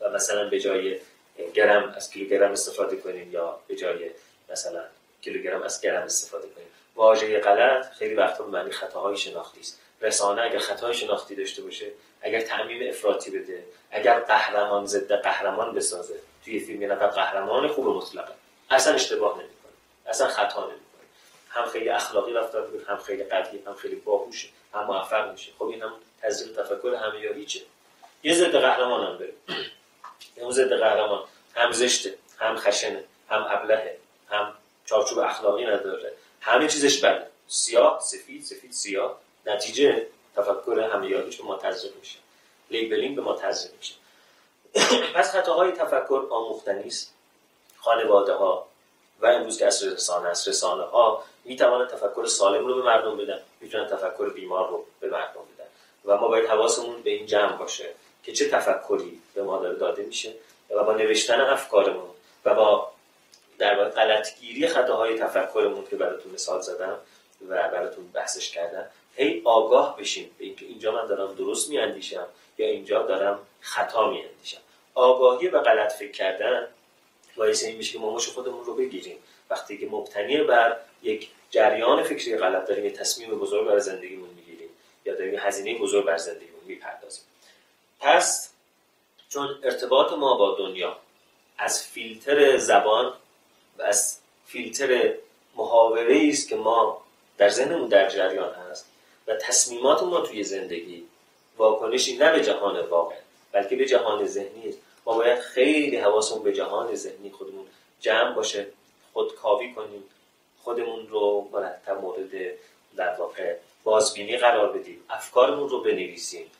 و 0.00 0.10
مثلا 0.10 0.48
به 0.48 0.60
جای 0.60 0.98
گرم 1.54 1.94
از 1.96 2.10
کیلوگرم 2.10 2.52
استفاده 2.52 2.96
کنیم 2.96 3.32
یا 3.32 3.58
به 3.68 3.76
جای 3.76 4.10
مثلا 4.48 4.84
کیلوگرم 5.22 5.62
از 5.62 5.80
گرم 5.80 6.02
استفاده 6.02 6.48
کنیم. 6.48 6.66
واژه 6.94 7.38
غلط 7.38 7.90
خیلی 7.90 8.14
وقتا 8.14 8.44
به 8.44 8.50
معنی 8.50 8.70
خطاهای 8.70 9.16
شناختی 9.16 9.60
است. 9.60 9.80
رسانه 10.00 10.42
اگر 10.42 10.58
خطای 10.58 10.94
شناختی 10.94 11.34
داشته 11.34 11.62
باشه 11.62 11.86
اگر 12.22 12.40
تعمیم 12.40 12.88
افراطی 12.88 13.30
بده 13.30 13.64
اگر 13.90 14.20
قهرمان 14.20 14.86
ضد 14.86 15.12
قهرمان 15.12 15.74
بسازه 15.74 16.14
توی 16.44 16.60
فیلم 16.60 16.82
یه 16.82 16.88
نفر 16.88 17.06
قهرمان 17.06 17.68
خوب 17.68 17.88
مطلقه. 17.88 18.32
اصلا 18.70 18.94
اشتباه 18.94 19.32
نمی‌کنه. 19.38 19.57
اصلا 20.08 20.28
خطا 20.28 20.60
نمی‌کنه. 20.60 20.78
هم 21.48 21.66
خیلی 21.66 21.88
اخلاقی 21.88 22.32
رفتار 22.32 22.62
بود 22.62 22.84
هم 22.88 22.96
خیلی 22.96 23.24
قوی 23.24 23.58
هم 23.66 23.74
خیلی 23.74 23.96
باهوشه 23.96 24.48
هم 24.74 24.84
موفق 24.84 25.32
میشه. 25.32 25.52
خب 25.58 25.64
این 25.64 25.82
هم 25.82 25.92
تزریق 26.22 26.62
تفکر 26.62 26.94
همه 26.94 27.20
یا 27.20 27.32
هیچه 27.32 27.60
یه 28.22 28.34
ضد 28.34 28.56
قهرمان 28.56 29.06
هم 29.06 29.18
بره 29.18 29.32
اون 30.36 30.52
ضد 30.52 30.72
قهرمان 30.72 31.24
هم 31.54 31.72
زشته 31.72 32.14
هم 32.38 32.56
خشنه 32.56 33.04
هم 33.28 33.46
ابلهه 33.48 33.98
هم 34.30 34.54
چارچوب 34.86 35.18
اخلاقی 35.18 35.64
نداره. 35.64 36.12
همه 36.40 36.68
چیزش 36.68 37.04
بده. 37.04 37.26
سیاه 37.48 38.00
سفید 38.00 38.42
سفید 38.42 38.72
سیاه. 38.72 39.18
نتیجه 39.46 40.06
تفکر 40.36 40.90
همیاریش 40.92 41.36
به 41.36 41.44
ما 41.44 41.56
تزریق 41.56 41.96
میشه. 41.96 42.18
لیبلینگ 42.70 43.16
به 43.16 43.22
ما 43.22 43.36
تزریق 43.36 43.74
میشه. 43.76 43.94
پس 45.14 45.36
خطاهای 45.36 45.72
تفکر 45.72 46.26
آموختنی 46.30 46.86
است. 46.86 47.14
خانواده 47.76 48.32
ها 48.32 48.67
و 49.20 49.26
امروز 49.26 49.58
که 49.58 49.66
اصر 49.66 49.86
رسانه 49.86 50.28
است 50.28 50.48
رسانه 50.48 50.82
ها 50.82 51.24
می‌توانند 51.44 51.88
تفکر 51.88 52.26
سالم 52.26 52.66
رو 52.66 52.74
به 52.74 52.82
مردم 52.82 53.16
بدن 53.16 53.40
می‌تونن 53.60 53.86
تفکر 53.86 54.28
بیمار 54.28 54.68
رو 54.68 54.84
به 55.00 55.08
مردم 55.08 55.40
بدن. 55.54 55.68
و 56.04 56.16
ما 56.16 56.28
باید 56.28 56.48
حواسمون 56.48 57.02
به 57.02 57.10
این 57.10 57.26
جمع 57.26 57.56
باشه 57.56 57.88
که 58.24 58.32
چه 58.32 58.48
تفکری 58.48 59.20
به 59.34 59.42
ما 59.42 59.58
داره 59.58 59.78
داده 59.78 60.02
میشه 60.02 60.32
و 60.70 60.84
با 60.84 60.92
نوشتن 60.92 61.40
افکارمون 61.40 62.10
و 62.44 62.54
با 62.54 62.92
در 63.58 63.78
واقع 63.78 63.90
غلطگیری 63.90 64.66
خطاهای 64.66 65.18
تفکرمون 65.18 65.86
که 65.90 65.96
براتون 65.96 66.32
مثال 66.32 66.60
زدم 66.60 66.98
و 67.48 67.68
براتون 67.68 68.08
بحثش 68.12 68.50
کردم 68.50 68.86
هی 69.16 69.42
آگاه 69.44 69.96
بشیم 69.96 70.30
به 70.38 70.44
اینکه 70.44 70.66
اینجا 70.66 70.92
من 70.92 71.06
دارم 71.06 71.34
درست 71.34 71.70
میاندیشم 71.70 72.26
یا 72.58 72.66
اینجا 72.66 73.02
دارم 73.02 73.38
خطا 73.60 74.10
میاندیشم. 74.10 74.60
آگاهی 74.94 75.48
و 75.48 75.60
غلط 75.60 75.92
فکر 75.92 76.12
کردن 76.12 76.68
باعث 77.38 77.64
این 77.64 77.76
میشه 77.76 77.92
که 77.92 77.98
ما 77.98 78.18
خودمون 78.18 78.64
رو 78.64 78.74
بگیریم. 78.74 79.16
وقتی 79.50 79.78
که 79.78 79.86
مبتنی 79.86 80.42
بر 80.42 80.76
یک 81.02 81.30
جریان 81.50 82.02
فکری 82.02 82.36
غلط 82.36 82.68
داریم 82.68 82.84
یه 82.84 82.90
تصمیم 82.90 83.30
بزرگ 83.30 83.66
برای 83.66 83.80
زندگیمون 83.80 84.28
می‌گیریم 84.28 84.68
یا 85.04 85.14
داریم 85.14 85.34
هزینه 85.38 85.78
بزرگ 85.78 86.04
بر 86.04 86.16
زندگیمون 86.16 86.60
می‌پردازیم. 86.66 87.24
پس 88.00 88.50
چون 89.28 89.58
ارتباط 89.62 90.12
ما 90.12 90.36
با 90.36 90.56
دنیا 90.58 90.96
از 91.58 91.82
فیلتر 91.86 92.56
زبان 92.56 93.12
و 93.78 93.82
از 93.82 94.18
فیلتر 94.46 95.14
محاوره 95.56 96.28
است 96.28 96.48
که 96.48 96.56
ما 96.56 97.02
در 97.38 97.48
ذهنمون 97.48 97.88
در 97.88 98.08
جریان 98.08 98.54
هست 98.54 98.86
و 99.26 99.36
تصمیمات 99.36 100.02
ما 100.02 100.20
توی 100.20 100.44
زندگی 100.44 101.04
واکنشی 101.56 102.16
نه 102.16 102.32
به 102.32 102.44
جهان 102.44 102.80
واقع 102.80 103.14
بلکه 103.52 103.76
به 103.76 103.86
جهان 103.86 104.26
ذهنی 104.26 104.68
است. 104.68 104.78
باید 105.14 105.38
خیلی 105.38 105.96
حواسمون 105.96 106.42
به 106.42 106.52
جهان 106.52 106.94
ذهنی 106.94 107.30
خودمون 107.30 107.66
جمع 108.00 108.32
باشه 108.32 108.66
خودکاوی 109.12 109.74
کنیم 109.74 110.04
خودمون 110.58 111.08
رو 111.08 111.48
مرتب 111.52 112.00
مورد 112.00 112.30
در 112.96 113.14
واقع 113.14 113.56
بازبینی 113.84 114.36
قرار 114.36 114.78
بدیم 114.78 115.04
افکارمون 115.10 115.68
رو 115.68 115.80
بنویسیم 115.80 116.50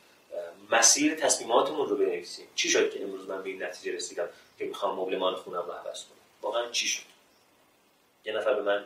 مسیر 0.71 1.15
تصمیماتمون 1.15 1.89
رو 1.89 1.97
بنویسیم. 1.97 2.47
چی 2.55 2.69
شد 2.69 2.91
که 2.91 3.03
امروز 3.03 3.29
من 3.29 3.43
به 3.43 3.49
این 3.51 3.63
نتیجه 3.63 3.97
رسیدم 3.97 4.29
که 4.59 4.65
می‌خوام 4.65 4.99
مبلمان 4.99 5.35
خونم 5.35 5.63
رو 5.67 5.73
عوض 5.73 6.05
کنم؟ 6.05 6.19
واقعا 6.43 6.71
چی 6.71 6.87
شد؟ 6.87 7.03
یه 8.25 8.33
نفر 8.33 8.55
به 8.55 8.63
من 8.63 8.85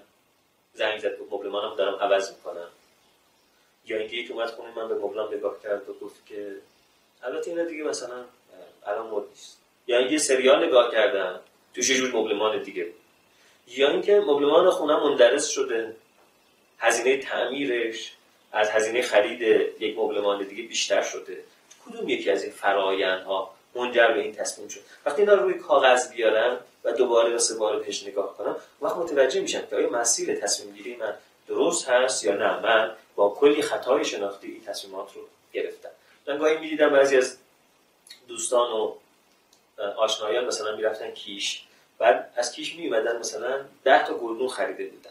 زنگ 0.74 1.00
زد 1.00 1.18
گفت 1.18 1.32
مبلمانم 1.32 1.76
دارم 1.76 1.94
عوض 1.94 2.30
می‌کنم. 2.30 2.68
یا 3.86 3.96
اینکه 3.96 4.16
یک 4.16 4.30
اومد 4.30 4.50
خونه 4.50 4.74
من 4.76 4.88
به 4.88 4.94
مبلم 4.94 5.34
نگاه 5.34 5.62
کرد 5.62 5.88
و 5.88 5.92
گفت 5.92 6.26
که 6.26 6.56
البته 7.22 7.50
اینا 7.50 7.64
دیگه 7.64 7.84
مثلا 7.84 8.24
الان 8.86 9.06
مد 9.10 9.22
نیست. 9.28 9.58
یا 9.86 9.98
اینکه 9.98 10.18
سریال 10.18 10.66
نگاه 10.66 10.92
کردم 10.92 11.40
توش 11.74 11.90
یه 11.90 11.96
جور 11.96 12.16
مبلمان 12.16 12.62
دیگه 12.62 12.88
یا 13.66 13.90
اینکه 13.90 14.20
مبلمان 14.20 14.70
خونه 14.70 14.96
مندرس 14.96 15.48
شده. 15.48 15.96
هزینه 16.78 17.16
تعمیرش 17.16 18.12
از 18.52 18.70
هزینه 18.70 19.02
خرید 19.02 19.42
یک 19.80 19.98
مبلمان 19.98 20.44
دیگه 20.44 20.62
بیشتر 20.62 21.02
شده. 21.02 21.44
کدوم 21.86 22.08
یکی 22.08 22.30
از 22.30 22.42
این 22.42 22.52
فرایندها 22.52 23.54
منجر 23.74 24.12
به 24.12 24.20
این 24.20 24.34
تصمیم 24.34 24.68
شد؟ 24.68 24.80
وقتی 25.06 25.22
اینا 25.22 25.34
رو 25.34 25.42
روی 25.42 25.54
کاغذ 25.54 26.12
بیارم 26.12 26.60
و 26.84 26.92
دوباره 26.92 27.34
و 27.34 27.38
سه 27.38 27.54
بار 27.54 27.78
بهش 27.78 28.06
نگاه 28.06 28.36
کنم 28.36 28.56
وقت 28.80 28.96
متوجه 28.96 29.40
میشم 29.40 29.66
که 29.70 29.76
آیا 29.76 29.90
مسیر 29.90 30.34
تصمیم 30.34 30.74
گیری 30.74 30.96
من 30.96 31.14
درست 31.48 31.88
هست 31.88 32.24
یا 32.24 32.36
نه. 32.36 32.60
من 32.60 32.92
با 33.14 33.36
کلی 33.40 33.62
خطای 33.62 34.04
شناختی 34.04 34.46
این 34.46 34.64
تصمیمات 34.64 35.14
رو 35.14 35.22
گرفتم. 35.52 35.88
من 36.26 36.38
گاهی 36.38 36.58
می‌دیدم 36.58 36.88
بعضی 36.88 37.16
از 37.16 37.38
دوستان 38.28 38.72
و 38.72 38.94
آشنایان 39.96 40.44
مثلا 40.44 40.76
می‌رفتن 40.76 41.10
کیش. 41.10 41.62
بعد 41.98 42.32
از 42.36 42.52
کیش 42.52 42.74
میومدن 42.74 43.18
مثلا 43.18 43.60
ده 43.84 44.06
تا 44.06 44.14
گلدون 44.14 44.48
خریده 44.48 44.86
بودن. 44.86 45.10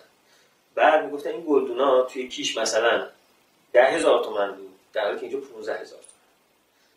بعد 0.76 1.06
می‌گفتن 1.06 1.30
این 1.30 1.46
گلدونا 1.48 2.02
توی 2.02 2.28
کیش 2.28 2.58
مثلا 2.58 3.08
ده 3.74 3.86
هزار 3.86 4.24
تومن 4.24 4.52
بود 4.52 4.80
در 4.94 5.06
حالی 5.06 5.20
که 5.20 5.26
اینجا 5.26 5.40
15 5.40 5.78
هزار 5.78 6.00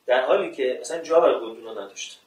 در 0.07 0.27
حالی 0.27 0.53
که 0.53 0.79
مثلا 0.81 1.03
جا 1.03 1.21
برای 1.21 1.41
گلدونا 1.41 1.73
نداشت 1.73 2.21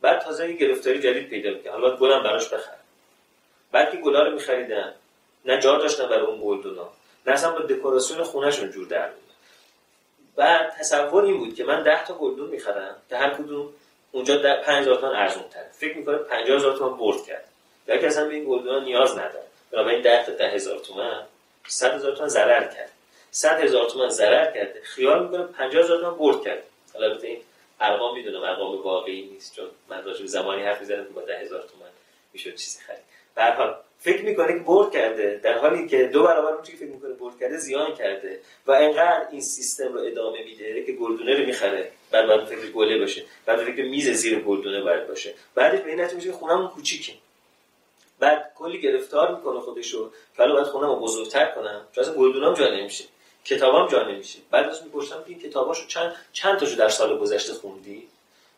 بعد 0.00 0.20
تازه 0.20 0.50
یه 0.50 0.56
گرفتاری 0.56 1.00
جدید 1.00 1.28
پیدا 1.28 1.50
می‌کنه 1.50 1.72
حالا 1.72 1.96
گلم 1.96 2.22
براش 2.22 2.48
بخره 2.48 2.78
بعد 3.72 3.90
که 3.90 3.96
گلا 3.96 4.22
رو 4.22 4.32
میخریدن 4.34 4.94
نه 5.44 5.60
جا 5.60 5.78
داشتن 5.78 6.08
برای 6.08 6.26
اون 6.26 6.40
گلدونا. 6.44 6.88
نه 7.26 7.32
اصلا 7.32 7.52
با 7.52 7.58
دکوراسیون 7.58 8.24
خونهشون 8.24 8.70
جور 8.70 8.86
در 8.86 9.10
بود 9.10 9.25
بعد 10.36 10.74
تصور 10.78 11.24
این 11.24 11.38
بود 11.38 11.54
که 11.54 11.64
من 11.64 11.82
10 11.82 12.04
تا 12.04 12.14
گلدون 12.14 12.50
می‌خرم 12.50 12.96
که 13.08 13.16
هر 13.16 13.30
کدوم 13.30 13.68
اونجا 14.12 14.36
در 14.36 14.62
5000 14.62 14.96
تومان 14.96 15.16
ارزون 15.16 15.42
تره 15.42 15.70
فکر 15.72 15.96
می‌کنه 15.96 16.16
50000 16.18 16.76
تومان 16.76 16.98
برد 16.98 17.24
کرد. 17.24 17.44
در 17.86 17.98
که 17.98 18.06
اصلا 18.06 18.28
به 18.28 18.34
این 18.34 18.44
گلدونا 18.44 18.78
نیاز 18.78 19.12
نداره 19.12 19.46
بنابراین 19.70 20.02
10 20.02 20.26
تا 20.26 20.32
10000 20.32 20.78
تومان 20.78 21.26
100000 21.64 22.12
تومان 22.12 22.28
ضرر 22.28 22.64
کرد. 22.64 22.90
100000 23.32 23.90
تومان 23.90 24.08
ضرر 24.08 24.44
کرده 24.44 24.80
خیال 24.82 25.22
می‌کنه 25.22 25.42
50000 25.42 25.98
تومان 25.98 26.18
برد 26.18 26.42
کرد. 26.42 26.62
البته 26.94 27.26
این 27.26 27.40
ارقام 27.80 28.14
می‌دونم 28.14 28.42
ارقام 28.42 28.82
واقعی 28.82 29.22
نیست 29.22 29.56
چون 29.56 29.66
من 29.88 30.02
به 30.02 30.26
زمانی 30.26 30.62
حرف 30.62 30.80
می‌زنم 30.80 31.04
که 31.04 31.10
با 31.10 31.22
ده 31.22 31.38
هزار 31.38 31.62
تومن 31.62 31.90
می‌شد 32.32 32.54
چیزی 32.54 32.80
خرید. 32.86 33.04
به 33.34 33.44
حال 33.44 33.76
فکر 34.00 34.22
می‌کنه 34.24 34.52
که 34.52 34.58
برد 34.58 34.92
کرده 34.92 35.40
در 35.42 35.58
حالی 35.58 35.88
که 35.88 36.04
دو 36.04 36.22
برابر 36.22 36.52
اون 36.52 36.62
که 36.62 36.76
فکر 36.76 36.88
می‌کنه 36.88 37.14
برد 37.14 37.40
کرده 37.40 37.58
زیان 37.58 37.94
کرده 37.94 38.40
و 38.66 38.72
انقدر 38.72 39.26
این 39.30 39.40
سیستم 39.40 39.92
رو 39.92 40.00
ادامه 40.00 40.44
میده 40.44 40.84
که 40.84 40.92
گلدونه 40.92 41.38
رو 41.38 41.46
می‌خره. 41.46 41.90
بعد 42.10 42.26
بعد 42.26 42.44
فکر 42.44 42.70
گله 42.70 42.98
باشه. 42.98 43.24
بعد 43.46 43.64
فکر 43.64 43.84
میز 43.84 44.10
زیر 44.10 44.40
گلدونه 44.40 44.82
باید 44.82 45.08
باشه. 45.08 45.34
بعدش 45.54 45.80
به 45.80 45.90
این 45.90 46.00
نتیجه 46.00 46.16
میشه 46.16 46.32
خونم 46.32 46.68
کوچیکه. 46.68 47.12
بعد 48.18 48.52
کلی 48.54 48.80
گرفتار 48.80 49.34
می‌کنه 49.36 49.60
خودشو 49.60 50.10
که 50.36 50.42
حالا 50.42 50.54
باید 50.54 50.66
خونم 50.66 50.88
رو 50.88 50.96
بزرگتر 50.96 51.46
کنم. 51.46 51.86
چون 51.92 52.04
اصلا 52.04 52.14
گلدونام 52.14 52.54
جا 52.54 52.70
نمیشه. 52.70 53.04
کتابام 53.44 53.88
جا 53.88 54.02
نمیشه. 54.02 54.38
بعد 54.50 54.68
از 54.68 54.82
می‌پرسم 54.82 55.22
که 55.22 55.28
این 55.28 55.40
کتاباشو 55.40 55.86
چند 55.86 56.16
چند 56.32 56.58
تاشو 56.58 56.76
در 56.76 56.88
سال 56.88 57.18
گذشته 57.18 57.52
خوندی؟ 57.52 58.08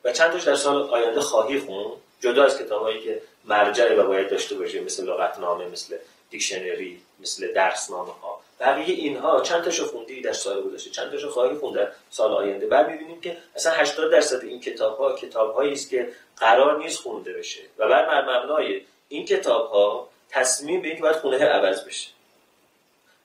و 0.05 0.13
چند 0.13 0.33
تاشو 0.33 0.47
در 0.47 0.55
سال 0.55 0.83
آینده 0.83 1.21
خواهی 1.21 1.59
خون 1.59 1.93
جدا 2.21 2.45
از 2.45 2.59
کتابایی 2.59 3.01
که 3.01 3.23
مرجع 3.45 3.95
و 3.95 4.07
باید 4.07 4.31
داشته 4.31 4.55
باشه 4.55 4.81
مثل 4.81 5.05
لغتنامه 5.05 5.69
مثل 5.69 5.97
دیکشنری 6.31 7.01
مثل 7.21 7.53
درسنامه 7.53 8.13
ها 8.13 8.41
بقیه 8.61 8.95
اینها 8.95 9.41
چند 9.41 9.65
تاشو 9.65 9.87
خوندی؟ 9.87 10.21
در 10.21 10.33
سال 10.33 10.63
گذشته 10.63 10.91
چند 10.91 11.11
تاشو 11.11 11.31
خواهی 11.31 11.55
خوند؟ 11.55 11.75
در 11.75 11.89
سال 12.11 12.33
آینده. 12.33 12.67
بعد 12.67 12.91
می‌بینیم 12.91 13.21
که 13.21 13.37
اصلا 13.57 13.73
80 13.73 14.13
درصد 14.13 14.45
این 14.45 14.61
کتاب 14.61 14.99
ها 14.99 15.13
کتاب 15.13 15.55
هایی 15.55 15.73
است 15.73 15.91
که 15.91 16.09
قرار 16.37 16.79
نیست 16.79 17.01
خونده 17.01 17.33
بشه. 17.33 17.61
و 17.79 17.89
بر 17.89 18.23
مبنای 18.23 18.83
این 19.09 19.25
کتاب 19.25 19.71
ها 19.71 20.09
تصمیم 20.31 20.83
به 20.83 20.89
اینکه 20.89 21.03
باید 21.03 21.17
خونه 21.17 21.45
عوض 21.45 21.85
بشه. 21.85 22.09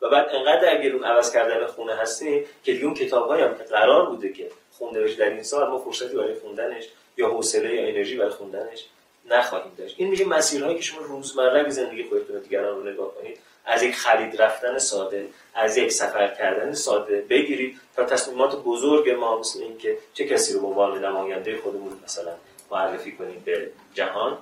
و 0.01 0.09
بعد 0.09 0.29
انقدر 0.29 0.61
درگیر 0.61 0.95
عوض 0.95 1.33
کردن 1.33 1.65
خونه 1.65 1.95
هستیم 1.95 2.45
که 2.63 2.73
دیگه 2.73 2.85
اون 2.85 2.93
کتاب 2.93 3.31
هم 3.31 3.57
که 3.57 3.63
قرار 3.63 4.05
بوده 4.05 4.33
که 4.33 4.49
خونده 4.71 5.03
بشه 5.03 5.15
در 5.15 5.29
این 5.29 5.43
سال 5.43 5.69
ما 5.69 5.79
فرصتی 5.79 6.17
برای 6.17 6.35
خوندنش 6.35 6.83
یا 7.17 7.29
حوصله 7.29 7.75
یا 7.75 7.87
انرژی 7.87 8.17
برای 8.17 8.31
خوندنش 8.31 8.85
نخواهیم 9.25 9.71
داشت. 9.77 9.95
این 9.97 10.09
میگه 10.09 10.25
مسیرهایی 10.25 10.75
که 10.75 10.81
شما 10.81 11.01
روزمره 11.01 11.63
به 11.63 11.69
زندگی 11.69 12.03
خودتون 12.03 12.39
دیگران 12.39 12.75
رو 12.75 12.91
نگاه 12.91 13.15
کنید. 13.15 13.39
از 13.65 13.83
یک 13.83 13.95
خرید 13.95 14.41
رفتن 14.41 14.77
ساده 14.77 15.29
از 15.53 15.77
یک 15.77 15.91
سفر 15.91 16.27
کردن 16.27 16.73
ساده 16.73 17.21
بگیرید 17.21 17.79
تا 17.95 18.03
تصمیمات 18.03 18.63
بزرگ 18.63 19.09
ما 19.09 19.39
مثل 19.39 19.61
این 19.61 19.77
که 19.77 19.97
چه 20.13 20.25
کسی 20.25 20.53
رو 20.53 20.59
به 20.59 20.67
عنوان 20.67 21.05
نماینده 21.05 21.57
خودمون 21.57 21.99
مثلا 22.03 22.33
معرفی 22.71 23.11
کنیم 23.11 23.41
به 23.45 23.71
جهان 23.93 24.37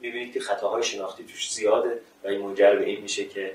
می‌بینید 0.00 0.32
که 0.32 0.40
خطاهای 0.40 0.82
شناختی 0.82 1.24
توش 1.24 1.52
زیاده 1.52 2.00
و 2.24 2.28
این 2.28 2.40
منجر 2.40 2.76
به 2.76 2.84
این 2.84 3.00
میشه 3.00 3.24
که 3.24 3.54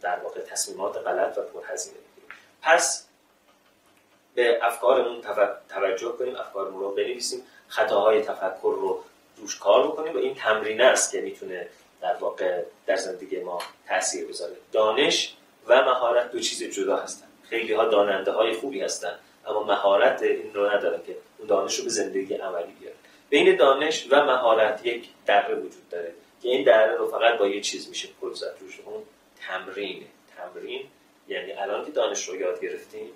در 0.00 0.18
واقع 0.18 0.40
تصمیمات 0.40 0.96
غلط 0.96 1.38
و 1.38 1.42
پرهزینه 1.42 1.96
بگیریم 1.96 2.36
پس 2.62 3.06
به 4.34 4.58
افکارمون 4.62 5.22
توجه 5.68 6.12
کنیم 6.18 6.36
افکارمون 6.36 6.80
رو 6.80 6.90
بنویسیم 6.90 7.42
خطاهای 7.68 8.22
تفکر 8.22 8.76
رو 8.80 9.02
روش 9.36 9.58
کار 9.58 9.86
بکنیم 9.86 10.14
و 10.14 10.18
این 10.18 10.34
تمرینه 10.34 10.84
است 10.84 11.12
که 11.12 11.20
می‌تونه 11.20 11.68
در 12.02 12.14
واقع 12.14 12.62
در 12.86 12.96
زندگی 12.96 13.40
ما 13.40 13.58
تاثیر 13.88 14.28
بذاره. 14.28 14.56
دانش 14.72 15.34
و 15.66 15.82
مهارت 15.84 16.32
دو 16.32 16.40
چیز 16.40 16.62
جدا 16.62 16.96
هستن 16.96 17.26
خیلی 17.42 17.72
ها 17.72 17.84
داننده 17.84 18.30
های 18.30 18.52
خوبی 18.52 18.80
هستن 18.80 19.18
اما 19.46 19.62
مهارت 19.62 20.22
این 20.22 20.54
رو 20.54 20.70
ندارن 20.70 21.02
که 21.06 21.16
اون 21.38 21.48
دانش 21.48 21.76
رو 21.76 21.84
به 21.84 21.90
زندگی 21.90 22.34
عملی 22.34 22.72
بیارن 22.80 22.96
بین 23.30 23.56
دانش 23.56 24.06
و 24.10 24.24
مهارت 24.24 24.86
یک 24.86 25.08
دره 25.26 25.54
وجود 25.54 25.88
داره 25.90 26.12
که 26.42 26.48
این 26.48 26.64
دره 26.64 26.96
رو 26.96 27.10
فقط 27.10 27.38
با 27.38 27.46
یه 27.46 27.60
چیز 27.60 27.88
میشه 27.88 28.08
پل 28.20 28.32
زد. 28.32 28.56
روش 28.60 28.80
اون 28.84 29.02
تمرینه. 29.48 30.06
تمرین 30.36 30.86
یعنی 31.28 31.52
الان 31.52 31.84
که 31.84 31.90
دانش 31.90 32.28
رو 32.28 32.36
یاد 32.36 32.60
گرفتیم 32.60 33.10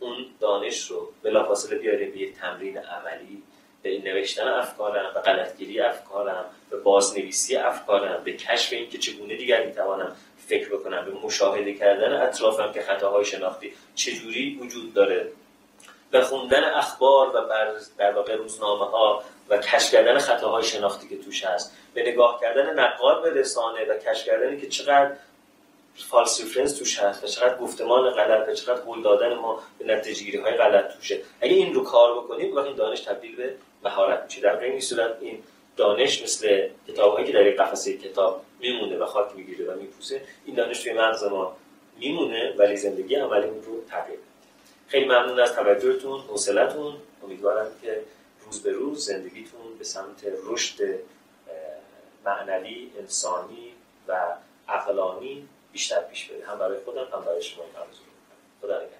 اون 0.00 0.26
دانش 0.40 0.90
رو 0.90 1.12
بلافاصله 1.22 1.78
بیاریم 1.78 2.10
به 2.10 2.18
یه 2.18 2.32
تمرین 2.32 2.78
عملی 2.78 3.42
به 3.82 3.98
نوشتن 3.98 4.48
افکارم 4.48 5.14
به 5.14 5.20
غلطگیری 5.20 5.80
افکارم 5.80 6.44
به 6.70 6.76
بازنویسی 6.76 7.56
افکارم 7.56 8.24
به 8.24 8.32
کشف 8.32 8.72
اینکه 8.72 8.98
چگونه 8.98 9.36
دیگر 9.36 9.66
می‌توانم 9.66 10.16
فکر 10.50 10.68
بکنم 10.68 11.04
به 11.04 11.10
مشاهده 11.10 11.74
کردن 11.74 12.22
اطرافم 12.22 12.72
که 12.72 12.82
خطاهای 12.82 13.24
شناختی 13.24 13.72
چجوری 13.94 14.58
وجود 14.60 14.94
داره. 14.94 15.28
به 16.10 16.20
خوندن 16.20 16.64
اخبار 16.64 17.36
و 17.36 17.48
بر 17.48 17.74
در 17.98 18.12
واقع 18.12 18.36
روزنامه 18.36 18.84
ها 18.84 19.22
و 19.48 19.58
کشف 19.58 19.92
کردن 19.92 20.18
خطاهای 20.18 20.64
شناختی 20.64 21.08
که 21.08 21.24
توش 21.24 21.44
هست. 21.44 21.76
به 21.94 22.02
نگاه 22.02 22.40
کردن 22.40 22.78
نقاد 22.78 23.22
به 23.22 23.40
رسانه 23.40 23.84
و 23.84 23.98
کشف 23.98 24.26
کردن 24.26 24.60
که 24.60 24.68
چقدر 24.68 25.12
false 25.96 26.40
reference 26.40 26.78
توش 26.78 26.98
هست 26.98 27.24
و 27.24 27.26
چقدر 27.26 27.56
گفتمان 27.56 28.10
غلط 28.10 28.48
و 28.48 28.54
چقدر 28.54 28.80
هول 28.80 29.02
دادن 29.02 29.34
ما 29.34 29.62
به 29.78 29.84
نتیجه 29.84 30.42
های 30.42 30.52
غلط 30.52 30.94
توشه. 30.94 31.20
اگه 31.40 31.54
این 31.54 31.74
رو 31.74 31.84
کار 31.84 32.14
بکنیم 32.14 32.56
وقتی 32.56 32.74
دانش 32.74 33.00
تبدیل 33.00 33.36
به 33.36 33.54
مهارت 33.84 34.24
میشه. 34.24 34.40
در 34.40 34.60
این 34.60 34.80
صورت 34.80 35.16
این 35.20 35.42
دانش 35.76 36.22
مثل 36.22 36.68
کتابهایی 36.88 37.26
که 37.26 37.32
در 37.32 37.46
یک 37.46 37.56
قفسه 37.56 37.96
کتاب 37.96 38.44
میمونه 38.60 38.98
و 38.98 39.06
خاک 39.06 39.36
می‌گیره 39.36 39.72
و 39.72 39.76
میپوسه 39.76 40.22
این 40.46 40.56
دانش 40.56 40.82
توی 40.82 40.92
مغز 40.92 41.24
ما 41.24 41.56
میمونه 41.98 42.54
ولی 42.58 42.76
زندگی 42.76 43.14
عملی 43.14 43.46
رو 43.46 43.84
تغییر 43.90 44.18
خیلی 44.88 45.04
ممنون 45.04 45.40
از 45.40 45.54
توجهتون 45.54 46.20
حوصلتون 46.20 46.94
امیدوارم 47.24 47.70
که 47.82 48.00
روز 48.46 48.62
به 48.62 48.72
روز 48.72 49.06
زندگیتون 49.06 49.78
به 49.78 49.84
سمت 49.84 50.24
رشد 50.46 51.00
معنوی 52.24 52.90
انسانی 52.98 53.72
و 54.08 54.36
عقلانی 54.68 55.48
بیشتر 55.72 56.00
پیش 56.00 56.30
بره. 56.30 56.46
هم 56.46 56.58
برای 56.58 56.78
خودم 56.78 57.04
هم 57.12 57.24
برای 57.24 57.42
شما 57.42 57.64
این 57.64 57.72
خدا 58.62 58.76
نگهدار. 58.76 58.99